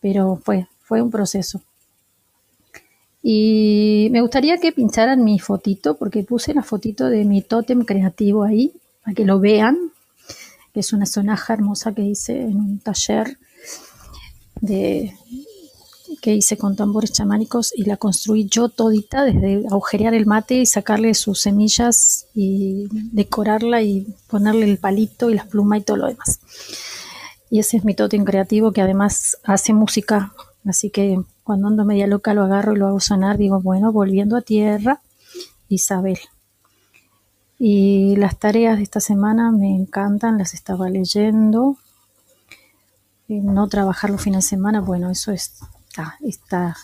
Pero 0.00 0.42
fue, 0.42 0.66
un 0.90 1.12
proceso. 1.12 1.62
Y 3.22 4.08
me 4.10 4.22
gustaría 4.22 4.58
que 4.58 4.72
pincharan 4.72 5.22
mi 5.22 5.38
fotito, 5.38 5.96
porque 5.96 6.24
puse 6.24 6.52
la 6.52 6.64
fotito 6.64 7.08
de 7.10 7.24
mi 7.24 7.42
tótem 7.42 7.84
creativo 7.84 8.42
ahí, 8.42 8.72
para 9.04 9.14
que 9.14 9.24
lo 9.24 9.38
vean, 9.38 9.78
es 10.74 10.92
una 10.92 11.06
sonaja 11.06 11.52
hermosa 11.52 11.94
que 11.94 12.02
hice 12.02 12.42
en 12.42 12.56
un 12.56 12.80
taller 12.80 13.38
que 14.66 16.34
hice 16.34 16.56
con 16.56 16.74
tambores 16.74 17.12
chamánicos 17.12 17.72
y 17.76 17.84
la 17.84 17.96
construí 17.96 18.46
yo 18.46 18.68
todita, 18.68 19.24
desde 19.24 19.66
agujerear 19.70 20.14
el 20.14 20.26
mate 20.26 20.54
y 20.54 20.66
sacarle 20.66 21.14
sus 21.14 21.40
semillas 21.40 22.26
y 22.34 22.88
decorarla 23.12 23.82
y 23.82 24.06
ponerle 24.28 24.64
el 24.64 24.78
palito 24.78 25.30
y 25.30 25.34
las 25.34 25.46
plumas 25.46 25.80
y 25.80 25.82
todo 25.82 25.98
lo 25.98 26.06
demás. 26.06 26.40
Y 27.50 27.58
ese 27.58 27.76
es 27.76 27.84
mi 27.84 27.94
tótem 27.94 28.24
creativo 28.24 28.72
que 28.72 28.80
además 28.80 29.36
hace 29.44 29.74
música, 29.74 30.32
así 30.64 30.90
que 30.90 31.20
cuando 31.42 31.68
ando 31.68 31.84
media 31.84 32.06
loca 32.06 32.32
lo 32.32 32.42
agarro 32.42 32.72
y 32.72 32.78
lo 32.78 32.88
hago 32.88 33.00
sonar, 33.00 33.36
digo, 33.36 33.60
bueno, 33.60 33.92
volviendo 33.92 34.36
a 34.36 34.40
tierra, 34.40 35.02
Isabel. 35.68 36.18
Y 37.58 38.16
las 38.16 38.38
tareas 38.38 38.78
de 38.78 38.82
esta 38.82 39.00
semana 39.00 39.52
me 39.52 39.74
encantan, 39.74 40.38
las 40.38 40.54
estaba 40.54 40.88
leyendo. 40.88 41.76
No 43.40 43.68
trabajar 43.68 44.10
los 44.10 44.22
fines 44.22 44.44
de 44.44 44.48
semana, 44.50 44.80
bueno, 44.80 45.10
eso 45.10 45.32
es 45.32 45.54
está, 46.22 46.76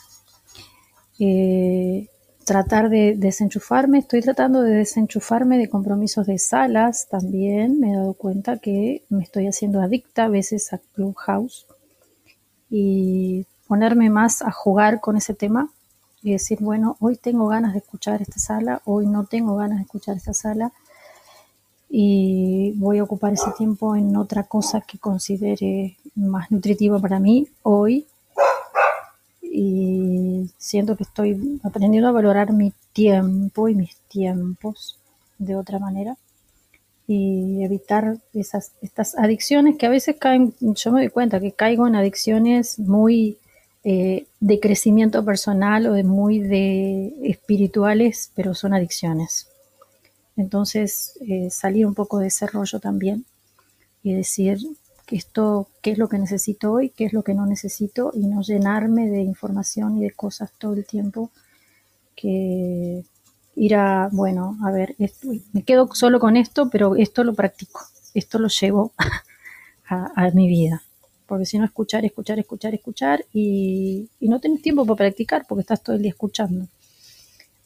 eh, 1.19 2.09
tratar 2.45 2.89
de 2.91 3.15
desenchufarme, 3.17 3.99
estoy 3.99 4.23
tratando 4.23 4.63
de 4.63 4.75
desenchufarme 4.75 5.59
de 5.59 5.69
compromisos 5.69 6.27
de 6.27 6.39
salas 6.39 7.09
también, 7.09 7.81
me 7.81 7.93
he 7.93 7.97
dado 7.97 8.15
cuenta 8.15 8.59
que 8.59 9.05
me 9.09 9.23
estoy 9.23 9.47
haciendo 9.47 9.81
adicta 9.81 10.25
a 10.25 10.29
veces 10.29 10.73
a 10.73 10.79
Clubhouse. 10.95 11.67
Y 12.73 13.47
ponerme 13.67 14.11
más 14.11 14.43
a 14.43 14.53
jugar 14.53 15.01
con 15.01 15.17
ese 15.17 15.35
tema 15.35 15.71
y 16.23 16.33
decir, 16.33 16.59
bueno, 16.61 16.97
hoy 17.01 17.17
tengo 17.17 17.47
ganas 17.49 17.73
de 17.73 17.79
escuchar 17.79 18.23
esta 18.23 18.39
sala, 18.39 18.83
hoy 18.85 19.07
no 19.07 19.27
tengo 19.27 19.57
ganas 19.57 19.79
de 19.79 19.85
escuchar 19.85 20.17
esta 20.17 20.35
sala 20.35 20.73
y 21.89 22.73
voy 22.77 22.99
a 22.99 23.05
ocupar 23.05 23.33
ese 23.33 23.51
tiempo 23.57 23.97
en 23.97 24.17
otra 24.17 24.45
cosa 24.45 24.81
que 24.81 24.99
considere 24.99 25.97
más 26.21 26.51
nutritiva 26.51 26.99
para 26.99 27.19
mí 27.19 27.49
hoy 27.63 28.07
y 29.43 30.49
siento 30.59 30.97
que 30.97 31.03
estoy 31.03 31.61
aprendiendo 31.65 32.09
a 32.09 32.13
valorar 32.13 32.53
mi 32.53 32.73
tiempo 32.93 33.69
y 33.69 33.75
mis 33.75 33.97
tiempos 34.09 34.99
de 35.39 35.57
otra 35.57 35.79
manera 35.79 36.17
y 37.07 37.65
evitar 37.65 38.19
esas 38.35 38.73
estas 38.83 39.19
adicciones 39.19 39.77
que 39.77 39.87
a 39.87 39.91
veces 39.91 40.17
caen, 40.17 40.55
yo 40.61 40.93
me 40.93 41.01
doy 41.01 41.11
cuenta 41.11 41.41
que 41.41 41.53
caigo 41.53 41.89
en 41.89 41.97
adicciones 41.97 42.79
muy 42.79 43.39
eh, 43.83 44.27
de 44.41 44.61
crecimiento 44.61 45.25
personal 45.25 45.87
o 45.87 45.95
de 45.95 46.05
muy 46.05 46.39
de 46.39 47.15
espirituales, 47.25 48.31
pero 48.35 48.55
son 48.55 48.75
adicciones. 48.75 49.49
Entonces, 50.37 51.19
eh, 51.27 51.49
salir 51.51 51.87
un 51.87 51.95
poco 51.95 52.19
de 52.19 52.27
ese 52.29 52.47
rollo 52.47 52.79
también 52.79 53.25
y 54.03 54.13
decir, 54.13 54.59
esto, 55.17 55.69
qué 55.83 55.93
es 55.93 55.99
lo 55.99 56.09
que 56.09 56.19
necesito 56.19 56.73
hoy, 56.73 56.91
qué 56.91 57.05
es 57.05 57.13
lo 57.13 57.23
que 57.23 57.35
no 57.35 57.47
necesito 57.47 58.11
y 58.15 58.27
no 58.27 58.43
llenarme 58.43 59.09
de 59.09 59.23
información 59.23 59.99
y 59.99 60.03
de 60.03 60.11
cosas 60.13 60.53
todo 60.59 60.75
el 60.75 60.87
tiempo 60.87 61.31
que 62.15 63.05
ir 63.57 63.75
a, 63.75 64.09
bueno, 64.13 64.57
a 64.65 64.71
ver, 64.71 64.97
me 65.53 65.63
quedo 65.63 65.89
solo 65.95 66.21
con 66.21 66.37
esto, 66.37 66.69
pero 66.71 66.97
esto 66.97 67.25
lo 67.25 67.35
practico, 67.35 67.81
esto 68.15 68.39
lo 68.39 68.49
llevo 68.49 68.93
a, 69.89 70.31
mi 70.35 70.49
vida. 70.49 70.83
Porque 71.27 71.47
si 71.47 71.59
no, 71.59 71.65
escuchar, 71.65 72.05
escuchar, 72.05 72.39
escuchar, 72.39 72.75
escuchar 72.75 73.25
y, 73.33 74.09
y 74.19 74.29
no 74.29 74.41
tenés 74.41 74.63
tiempo 74.63 74.85
para 74.85 74.97
practicar 74.97 75.47
porque 75.49 75.61
estás 75.63 75.83
todo 75.83 75.97
el 75.97 76.03
día 76.03 76.11
escuchando. 76.11 76.67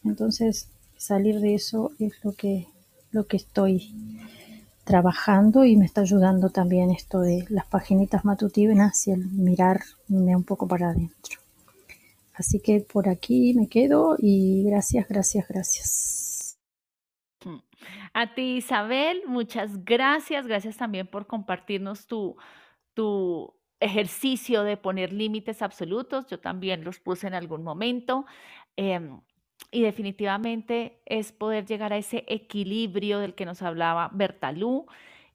Entonces, 0.04 0.68
salir 0.96 1.40
de 1.40 1.54
eso 1.54 1.92
es 1.98 2.12
lo 2.22 2.32
que, 2.32 2.68
lo 3.10 3.26
que 3.26 3.36
estoy 3.36 3.92
trabajando 4.84 5.64
y 5.64 5.76
me 5.76 5.84
está 5.84 6.02
ayudando 6.02 6.50
también 6.50 6.90
esto 6.90 7.20
de 7.20 7.44
las 7.48 7.66
paginitas 7.66 8.24
matutinas 8.24 9.06
y 9.06 9.12
el 9.12 9.26
mirarme 9.30 10.36
un 10.36 10.44
poco 10.44 10.68
para 10.68 10.90
adentro. 10.90 11.38
Así 12.34 12.60
que 12.60 12.80
por 12.80 13.08
aquí 13.08 13.54
me 13.54 13.68
quedo 13.68 14.16
y 14.18 14.64
gracias, 14.64 15.08
gracias, 15.08 15.48
gracias. 15.48 16.24
A 18.12 18.34
ti 18.34 18.56
Isabel, 18.56 19.22
muchas 19.26 19.84
gracias. 19.84 20.46
Gracias 20.46 20.76
también 20.76 21.06
por 21.06 21.26
compartirnos 21.26 22.06
tu, 22.06 22.36
tu 22.94 23.54
ejercicio 23.80 24.62
de 24.62 24.76
poner 24.76 25.12
límites 25.12 25.62
absolutos. 25.62 26.26
Yo 26.28 26.40
también 26.40 26.84
los 26.84 27.00
puse 27.00 27.26
en 27.26 27.34
algún 27.34 27.62
momento. 27.62 28.24
Em, 28.76 29.20
y 29.70 29.82
definitivamente 29.82 31.00
es 31.06 31.32
poder 31.32 31.66
llegar 31.66 31.92
a 31.92 31.96
ese 31.96 32.24
equilibrio 32.28 33.18
del 33.18 33.34
que 33.34 33.44
nos 33.44 33.62
hablaba 33.62 34.10
Bertalú. 34.12 34.86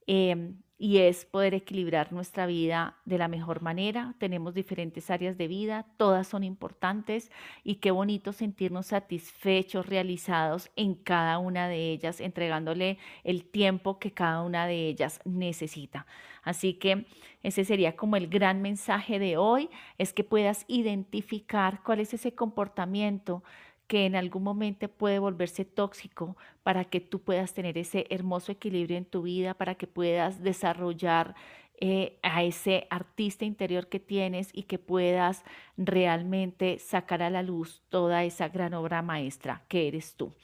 Em, 0.07 0.57
y 0.81 0.99
es 0.99 1.25
poder 1.25 1.53
equilibrar 1.53 2.13
nuestra 2.13 2.45
vida 2.45 2.95
de 3.03 3.17
la 3.17 3.27
mejor 3.27 3.61
manera. 3.61 4.15
Tenemos 4.17 4.53
diferentes 4.53 5.09
áreas 5.09 5.37
de 5.37 5.49
vida, 5.49 5.85
todas 5.97 6.25
son 6.25 6.45
importantes 6.45 7.31
y 7.65 7.75
qué 7.75 7.91
bonito 7.91 8.31
sentirnos 8.31 8.87
satisfechos, 8.87 9.85
realizados 9.85 10.71
en 10.77 10.95
cada 10.95 11.37
una 11.37 11.67
de 11.67 11.91
ellas, 11.91 12.21
entregándole 12.21 12.97
el 13.25 13.43
tiempo 13.43 13.99
que 13.99 14.13
cada 14.13 14.41
una 14.41 14.67
de 14.67 14.87
ellas 14.87 15.19
necesita. 15.25 16.07
Así 16.43 16.75
que 16.75 17.05
ese 17.43 17.65
sería 17.65 17.97
como 17.97 18.15
el 18.15 18.27
gran 18.27 18.61
mensaje 18.61 19.19
de 19.19 19.35
hoy, 19.35 19.69
es 19.97 20.13
que 20.13 20.23
puedas 20.23 20.63
identificar 20.69 21.83
cuál 21.83 21.99
es 21.99 22.13
ese 22.13 22.33
comportamiento 22.33 23.43
que 23.89 24.05
en 24.05 24.15
algún 24.15 24.43
momento 24.43 24.87
puede 24.87 25.17
volverse 25.17 25.65
tóxico 25.65 26.37
para 26.61 26.85
que 26.85 27.01
tú 27.01 27.21
puedas 27.23 27.55
tener 27.55 27.75
ese 27.75 28.05
hermoso 28.11 28.51
equilibrio 28.51 28.97
en 28.99 29.05
tu 29.05 29.23
vida, 29.23 29.55
para 29.55 29.73
que 29.73 29.87
puedas 29.87 30.43
desarrollar 30.43 31.33
eh, 31.81 32.19
a 32.21 32.43
ese 32.43 32.85
artista 32.91 33.45
interior 33.45 33.89
que 33.89 33.99
tienes 33.99 34.51
y 34.53 34.63
que 34.63 34.77
puedas 34.77 35.43
realmente 35.75 36.77
sacar 36.77 37.23
a 37.23 37.31
la 37.31 37.41
luz 37.41 37.81
toda 37.89 38.23
esa 38.23 38.47
gran 38.49 38.75
obra 38.75 39.01
maestra 39.01 39.63
que 39.67 39.87
eres 39.87 40.15
tú. 40.15 40.35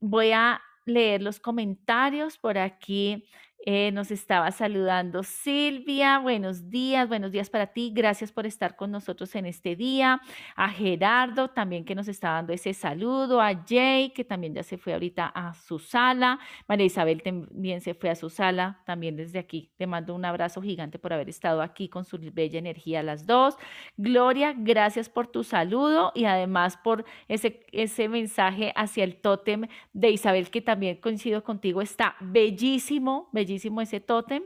Voy 0.00 0.32
a 0.32 0.62
leer 0.86 1.20
los 1.20 1.38
comentarios 1.38 2.38
por 2.38 2.56
aquí. 2.56 3.26
Eh, 3.66 3.90
nos 3.92 4.10
estaba 4.10 4.50
saludando 4.52 5.22
Silvia. 5.22 6.18
Buenos 6.18 6.70
días, 6.70 7.06
buenos 7.06 7.30
días 7.30 7.50
para 7.50 7.66
ti. 7.66 7.92
Gracias 7.94 8.32
por 8.32 8.46
estar 8.46 8.74
con 8.74 8.90
nosotros 8.90 9.34
en 9.34 9.44
este 9.44 9.76
día. 9.76 10.22
A 10.56 10.70
Gerardo 10.70 11.48
también 11.48 11.84
que 11.84 11.94
nos 11.94 12.08
está 12.08 12.30
dando 12.30 12.54
ese 12.54 12.72
saludo. 12.72 13.42
A 13.42 13.52
Jay 13.68 14.10
que 14.14 14.24
también 14.24 14.54
ya 14.54 14.62
se 14.62 14.78
fue 14.78 14.94
ahorita 14.94 15.26
a 15.26 15.52
su 15.52 15.78
sala. 15.78 16.38
María 16.68 16.86
Isabel 16.86 17.22
también 17.22 17.82
se 17.82 17.92
fue 17.92 18.08
a 18.08 18.14
su 18.14 18.30
sala. 18.30 18.80
También 18.86 19.16
desde 19.16 19.38
aquí 19.38 19.70
te 19.76 19.86
mando 19.86 20.14
un 20.14 20.24
abrazo 20.24 20.62
gigante 20.62 20.98
por 20.98 21.12
haber 21.12 21.28
estado 21.28 21.60
aquí 21.60 21.90
con 21.90 22.06
su 22.06 22.18
bella 22.32 22.58
energía 22.58 23.02
las 23.02 23.26
dos. 23.26 23.56
Gloria, 23.98 24.54
gracias 24.56 25.10
por 25.10 25.26
tu 25.26 25.44
saludo 25.44 26.12
y 26.14 26.24
además 26.24 26.78
por 26.78 27.04
ese, 27.28 27.66
ese 27.72 28.08
mensaje 28.08 28.72
hacia 28.74 29.04
el 29.04 29.16
tótem 29.16 29.66
de 29.92 30.10
Isabel 30.10 30.50
que 30.50 30.62
también 30.62 30.96
coincido 30.96 31.44
contigo. 31.44 31.82
Está 31.82 32.16
bellísimo, 32.20 33.28
bellísimo 33.32 33.49
ese 33.56 34.00
tótem. 34.00 34.42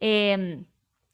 Em, 0.00 0.64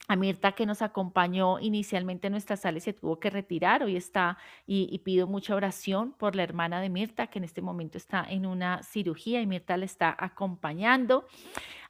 a 0.07 0.16
Mirta 0.16 0.53
que 0.53 0.66
nos 0.66 0.82
acompañó 0.82 1.59
inicialmente 1.61 2.26
en 2.26 2.32
nuestra 2.32 2.57
sala 2.57 2.78
y 2.78 2.80
se 2.82 2.93
tuvo 2.93 3.18
que 3.18 3.30
retirar, 3.30 3.82
hoy 3.82 3.97
está 3.97 4.37
y, 4.66 4.99
pido 4.99 5.26
mucha 5.26 5.55
oración 5.55 6.12
por 6.12 6.37
la 6.37 6.43
hermana 6.43 6.80
de 6.80 6.91
Mirta 6.91 7.28
que 7.28 7.39
en 7.39 7.45
este 7.45 7.62
momento 7.62 7.97
está 7.97 8.24
en 8.28 8.45
una 8.45 8.82
cirugía 8.82 9.41
y 9.41 9.47
Mirta 9.47 9.76
le 9.76 9.87
está 9.87 10.14
acompañando, 10.18 11.26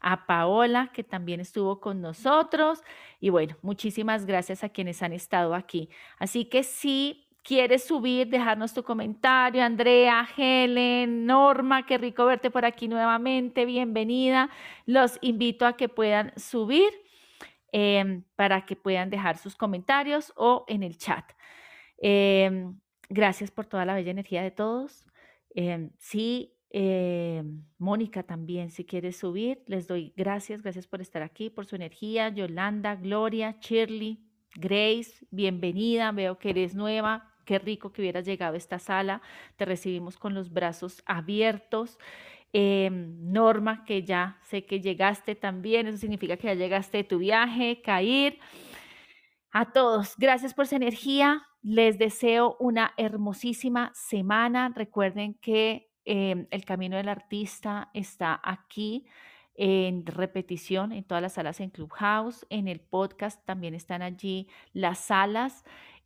a 0.00 0.26
Paola 0.26 0.90
que 0.92 1.02
también 1.02 1.40
estuvo 1.40 1.80
con 1.80 2.00
nosotros 2.00 2.82
y 3.20 3.30
bueno, 3.30 3.56
muchísimas 3.62 4.26
gracias 4.26 4.62
a 4.62 4.68
quienes 4.68 5.02
han 5.02 5.12
estado 5.12 5.54
aquí. 5.54 5.88
Así 6.18 6.44
que 6.44 6.62
sí, 6.62 7.23
quieres 7.44 7.84
subir, 7.84 8.28
dejarnos 8.28 8.72
tu 8.72 8.82
comentario. 8.82 9.62
Andrea, 9.62 10.26
Helen, 10.36 11.26
Norma, 11.26 11.86
qué 11.86 11.98
rico 11.98 12.24
verte 12.24 12.50
por 12.50 12.64
aquí 12.64 12.88
nuevamente. 12.88 13.66
Bienvenida. 13.66 14.50
Los 14.86 15.18
invito 15.20 15.66
a 15.66 15.76
que 15.76 15.88
puedan 15.88 16.32
subir 16.36 16.90
em, 17.70 18.24
para 18.34 18.64
que 18.64 18.74
puedan 18.74 19.10
dejar 19.10 19.36
sus 19.36 19.54
comentarios 19.54 20.32
o 20.36 20.64
en 20.68 20.82
el 20.82 20.96
chat. 20.96 21.24
Em, 21.98 22.80
gracias 23.10 23.50
por 23.50 23.66
toda 23.66 23.84
la 23.84 23.94
bella 23.94 24.10
energía 24.10 24.42
de 24.42 24.50
todos. 24.50 25.06
Em, 25.54 25.90
sí, 25.98 26.50
Mónica 27.78 28.24
también, 28.24 28.70
si 28.70 28.84
quieres 28.84 29.18
subir, 29.18 29.62
les 29.66 29.86
doy 29.86 30.12
gracias. 30.16 30.60
Gracias 30.62 30.88
por 30.88 31.00
estar 31.00 31.22
aquí, 31.22 31.50
por 31.50 31.66
su 31.66 31.76
energía. 31.76 32.30
Yolanda, 32.30 32.96
Gloria, 32.96 33.58
Shirley, 33.60 34.18
Grace, 34.56 35.24
bienvenida. 35.30 36.10
Veo 36.10 36.38
que 36.38 36.50
eres 36.50 36.74
nueva. 36.74 37.33
Qué 37.44 37.58
rico 37.58 37.92
que 37.92 38.02
hubieras 38.02 38.24
llegado 38.24 38.54
a 38.54 38.58
esta 38.58 38.78
sala. 38.78 39.22
Te 39.56 39.64
recibimos 39.64 40.16
con 40.16 40.34
los 40.34 40.52
brazos 40.52 41.02
abiertos. 41.06 41.98
Em, 42.52 43.32
Norma, 43.32 43.84
que 43.84 44.04
ya 44.04 44.38
sé 44.42 44.64
que 44.64 44.80
llegaste 44.80 45.34
también, 45.34 45.88
eso 45.88 45.98
significa 45.98 46.36
que 46.36 46.46
ya 46.46 46.54
llegaste 46.54 46.98
de 46.98 47.04
tu 47.04 47.18
viaje, 47.18 47.82
Cair. 47.82 48.38
A 49.50 49.72
todos, 49.72 50.14
gracias 50.16 50.54
por 50.54 50.66
su 50.66 50.76
energía. 50.76 51.42
Les 51.62 51.98
deseo 51.98 52.56
una 52.60 52.92
hermosísima 52.96 53.90
semana. 53.94 54.72
Recuerden 54.74 55.34
que 55.34 55.90
em, 56.04 56.46
el 56.50 56.64
Camino 56.64 56.96
del 56.96 57.08
Artista 57.08 57.90
está 57.92 58.40
aquí 58.42 59.06
en 59.56 60.04
repetición 60.06 60.92
en 60.92 61.04
todas 61.04 61.22
las 61.22 61.34
salas 61.34 61.60
en 61.60 61.70
Clubhouse. 61.70 62.46
En 62.50 62.68
el 62.68 62.80
podcast 62.80 63.44
también 63.44 63.74
están 63.74 64.02
allí 64.02 64.48
las 64.72 64.98
salas 64.98 65.64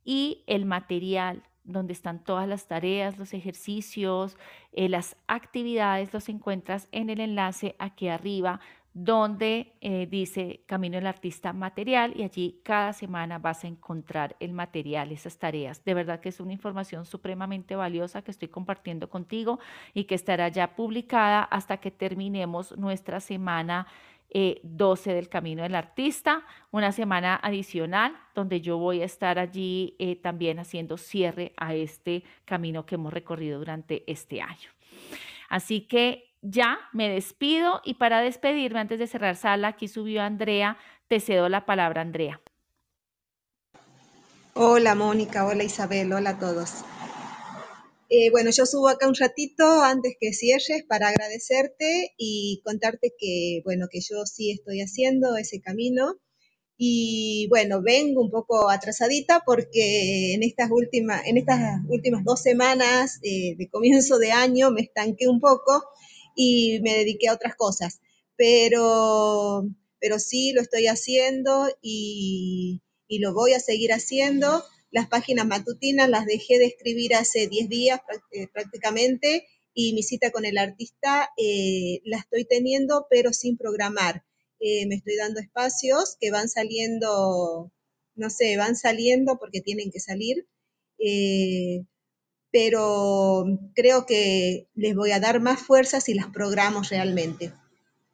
y 0.09 0.43
el 0.47 0.65
material 0.65 1.43
donde 1.63 1.93
están 1.93 2.23
todas 2.23 2.47
las 2.47 2.67
tareas, 2.67 3.19
los 3.19 3.35
ejercicios, 3.35 4.37
eh, 4.71 4.89
las 4.89 5.15
actividades, 5.27 6.11
los 6.15 6.29
encuentras 6.29 6.87
en 6.91 7.11
el 7.11 7.19
enlace 7.19 7.75
aquí 7.77 8.07
arriba 8.07 8.59
donde 8.95 9.75
eh, 9.81 10.07
dice 10.09 10.63
Camino 10.65 10.95
del 10.95 11.05
Artista 11.05 11.53
Material 11.53 12.13
y 12.15 12.23
allí 12.23 12.59
cada 12.63 12.91
semana 12.91 13.37
vas 13.37 13.63
a 13.63 13.67
encontrar 13.67 14.35
el 14.39 14.51
material, 14.51 15.11
esas 15.11 15.37
tareas. 15.37 15.85
De 15.85 15.93
verdad 15.93 16.21
que 16.21 16.29
es 16.29 16.39
una 16.39 16.53
información 16.53 17.05
supremamente 17.05 17.75
valiosa 17.75 18.23
que 18.23 18.31
estoy 18.31 18.47
compartiendo 18.47 19.11
contigo 19.11 19.59
y 19.93 20.05
que 20.05 20.15
estará 20.15 20.47
ya 20.47 20.75
publicada 20.75 21.43
hasta 21.43 21.77
que 21.77 21.91
terminemos 21.91 22.75
nuestra 22.79 23.19
semana 23.19 23.85
12 24.31 25.11
eh, 25.11 25.13
del 25.13 25.29
Camino 25.29 25.63
del 25.63 25.75
Artista, 25.75 26.43
una 26.71 26.91
semana 26.91 27.39
adicional 27.41 28.15
donde 28.35 28.61
yo 28.61 28.77
voy 28.77 29.01
a 29.01 29.05
estar 29.05 29.39
allí 29.39 29.95
eh, 29.99 30.15
también 30.15 30.59
haciendo 30.59 30.97
cierre 30.97 31.53
a 31.57 31.73
este 31.73 32.23
camino 32.45 32.85
que 32.85 32.95
hemos 32.95 33.13
recorrido 33.13 33.59
durante 33.59 34.03
este 34.11 34.41
año. 34.41 34.69
Así 35.49 35.81
que 35.81 36.35
ya 36.41 36.79
me 36.93 37.09
despido 37.09 37.81
y 37.83 37.95
para 37.95 38.21
despedirme 38.21 38.79
antes 38.79 38.99
de 38.99 39.07
cerrar 39.07 39.35
sala, 39.35 39.69
aquí 39.69 39.87
subió 39.87 40.21
Andrea, 40.21 40.77
te 41.07 41.19
cedo 41.19 41.49
la 41.49 41.65
palabra 41.65 42.01
Andrea. 42.01 42.39
Hola 44.53 44.93
Mónica, 44.95 45.45
hola 45.45 45.63
Isabel, 45.63 46.11
hola 46.13 46.31
a 46.31 46.39
todos. 46.39 46.83
Eh, 48.11 48.31
bueno, 48.31 48.49
yo 48.49 48.65
subo 48.65 48.87
acá 48.89 49.07
un 49.07 49.13
ratito 49.13 49.63
antes 49.83 50.15
que 50.19 50.33
cierres 50.33 50.83
para 50.87 51.09
agradecerte 51.09 52.15
y 52.17 52.59
contarte 52.65 53.13
que, 53.17 53.61
bueno, 53.63 53.87
que 53.91 54.01
yo 54.01 54.25
sí 54.25 54.51
estoy 54.51 54.81
haciendo 54.81 55.37
ese 55.37 55.61
camino. 55.61 56.15
Y 56.77 57.47
bueno, 57.49 57.81
vengo 57.83 58.21
un 58.21 58.31
poco 58.31 58.69
atrasadita 58.69 59.43
porque 59.45 60.33
en 60.33 60.43
estas 60.43 60.71
últimas, 60.71 61.25
en 61.27 61.37
estas 61.37 61.81
últimas 61.89 62.23
dos 62.23 62.41
semanas 62.41 63.19
eh, 63.23 63.55
de 63.57 63.69
comienzo 63.69 64.17
de 64.17 64.31
año 64.31 64.71
me 64.71 64.81
estanqué 64.81 65.27
un 65.27 65.39
poco 65.39 65.83
y 66.35 66.79
me 66.81 66.93
dediqué 66.95 67.27
a 67.27 67.33
otras 67.33 67.55
cosas. 67.55 68.01
Pero, 68.37 69.67
pero 69.99 70.19
sí 70.19 70.53
lo 70.53 70.61
estoy 70.61 70.87
haciendo 70.87 71.69
y, 71.81 72.81
y 73.07 73.19
lo 73.19 73.33
voy 73.33 73.53
a 73.53 73.59
seguir 73.59 73.93
haciendo 73.93 74.63
las 74.91 75.07
páginas 75.07 75.45
matutinas 75.45 76.09
las 76.09 76.25
dejé 76.25 76.57
de 76.57 76.65
escribir 76.65 77.15
hace 77.15 77.47
10 77.47 77.69
días 77.69 78.01
eh, 78.31 78.47
prácticamente 78.47 79.47
y 79.73 79.93
mi 79.93 80.03
cita 80.03 80.31
con 80.31 80.45
el 80.45 80.57
artista 80.57 81.29
eh, 81.37 82.01
la 82.05 82.17
estoy 82.17 82.45
teniendo, 82.45 83.07
pero 83.09 83.31
sin 83.33 83.57
programar. 83.57 84.23
Eh, 84.59 84.85
me 84.87 84.95
estoy 84.95 85.15
dando 85.15 85.39
espacios 85.39 86.17
que 86.19 86.31
van 86.31 86.49
saliendo, 86.49 87.71
no 88.15 88.29
sé, 88.29 88.57
van 88.57 88.75
saliendo 88.75 89.37
porque 89.39 89.61
tienen 89.61 89.91
que 89.91 89.99
salir, 89.99 90.47
pero 92.51 93.45
creo 93.73 94.05
que 94.05 94.67
les 94.73 94.95
voy 94.95 95.11
a 95.11 95.19
dar 95.19 95.39
más 95.39 95.61
fuerza 95.61 96.01
si 96.01 96.13
las 96.13 96.27
programo 96.27 96.81
realmente. 96.81 97.53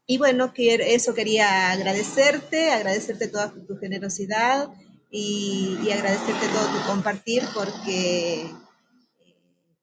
Y 0.06 0.20
bueno, 0.20 0.54
eso 0.56 1.16
quería 1.16 1.72
agradecerte, 1.72 2.70
agradecerte 2.70 3.28
toda 3.28 3.52
tu 3.52 3.78
generosidad, 3.78 4.70
y, 5.18 5.92
agradecerte 5.92 6.48
todo 6.50 6.68
tu 6.68 6.88
compartir 6.88 7.44
porque 7.54 8.42
eh, 8.42 9.36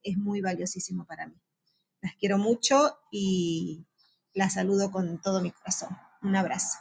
es 0.03 0.19
muy 0.19 0.43
valiosísimo 0.43 1.07
para 1.07 1.27
mí. 1.27 1.35
Las 2.03 2.15
quiero 2.17 2.37
mucho 2.37 2.99
y 3.11 3.87
las 4.35 4.55
saludo 4.55 4.91
con 4.91 5.23
todo 5.23 5.41
mi 5.41 5.51
corazón. 5.51 5.97
Un 6.21 6.37
abrazo. 6.37 6.79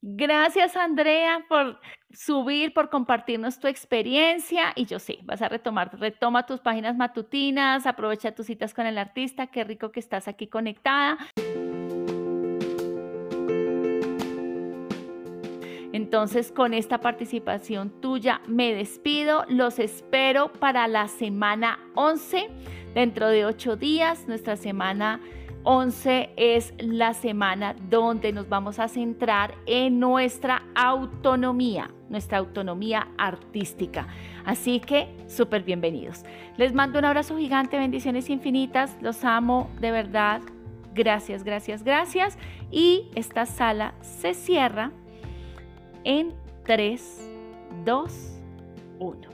Gracias, 0.00 0.74
Andrea, 0.76 1.44
por 1.50 1.78
subir, 2.10 2.72
por 2.72 2.88
compartirnos 2.88 3.60
tu 3.60 3.66
experiencia. 3.66 4.72
Y 4.74 4.86
yo 4.86 4.98
sé, 4.98 5.18
vas 5.24 5.42
a 5.42 5.50
retomar, 5.50 5.98
retoma 5.98 6.46
tus 6.46 6.60
páginas 6.60 6.96
matutinas, 6.96 7.86
aprovecha 7.86 8.34
tus 8.34 8.46
citas 8.46 8.72
con 8.72 8.86
el 8.86 8.96
artista. 8.96 9.48
Qué 9.48 9.64
rico 9.64 9.92
que 9.92 10.00
estás 10.00 10.28
aquí 10.28 10.46
conectada. 10.46 11.18
Entonces, 15.92 16.52
con 16.52 16.72
esta 16.72 17.00
participación 17.00 17.90
tuya 18.00 18.40
me 18.46 18.72
despido. 18.74 19.44
Los 19.48 19.78
espero 19.78 20.52
para 20.52 20.86
la 20.88 21.08
semana 21.08 21.78
11. 21.94 22.48
Dentro 22.94 23.28
de 23.28 23.44
ocho 23.44 23.76
días, 23.76 24.26
nuestra 24.28 24.56
semana 24.56 25.20
11 25.64 26.30
es 26.36 26.72
la 26.78 27.12
semana 27.12 27.74
donde 27.88 28.32
nos 28.32 28.48
vamos 28.48 28.78
a 28.78 28.88
centrar 28.88 29.54
en 29.66 30.00
nuestra 30.00 30.62
autonomía, 30.74 31.90
nuestra 32.08 32.38
autonomía 32.38 33.08
artística. 33.18 34.06
Así 34.44 34.80
que 34.80 35.08
súper 35.26 35.62
bienvenidos. 35.62 36.24
Les 36.56 36.72
mando 36.72 36.98
un 36.98 37.04
abrazo 37.04 37.36
gigante, 37.36 37.78
bendiciones 37.78 38.30
infinitas. 38.30 38.96
Los 39.02 39.24
amo 39.24 39.70
de 39.80 39.90
verdad. 39.90 40.40
Gracias, 40.94 41.44
gracias, 41.44 41.84
gracias. 41.84 42.38
Y 42.70 43.10
esta 43.14 43.44
sala 43.46 43.94
se 44.00 44.34
cierra 44.34 44.92
en 46.04 46.32
3, 46.66 47.00
2, 47.84 48.40
1. 48.98 49.29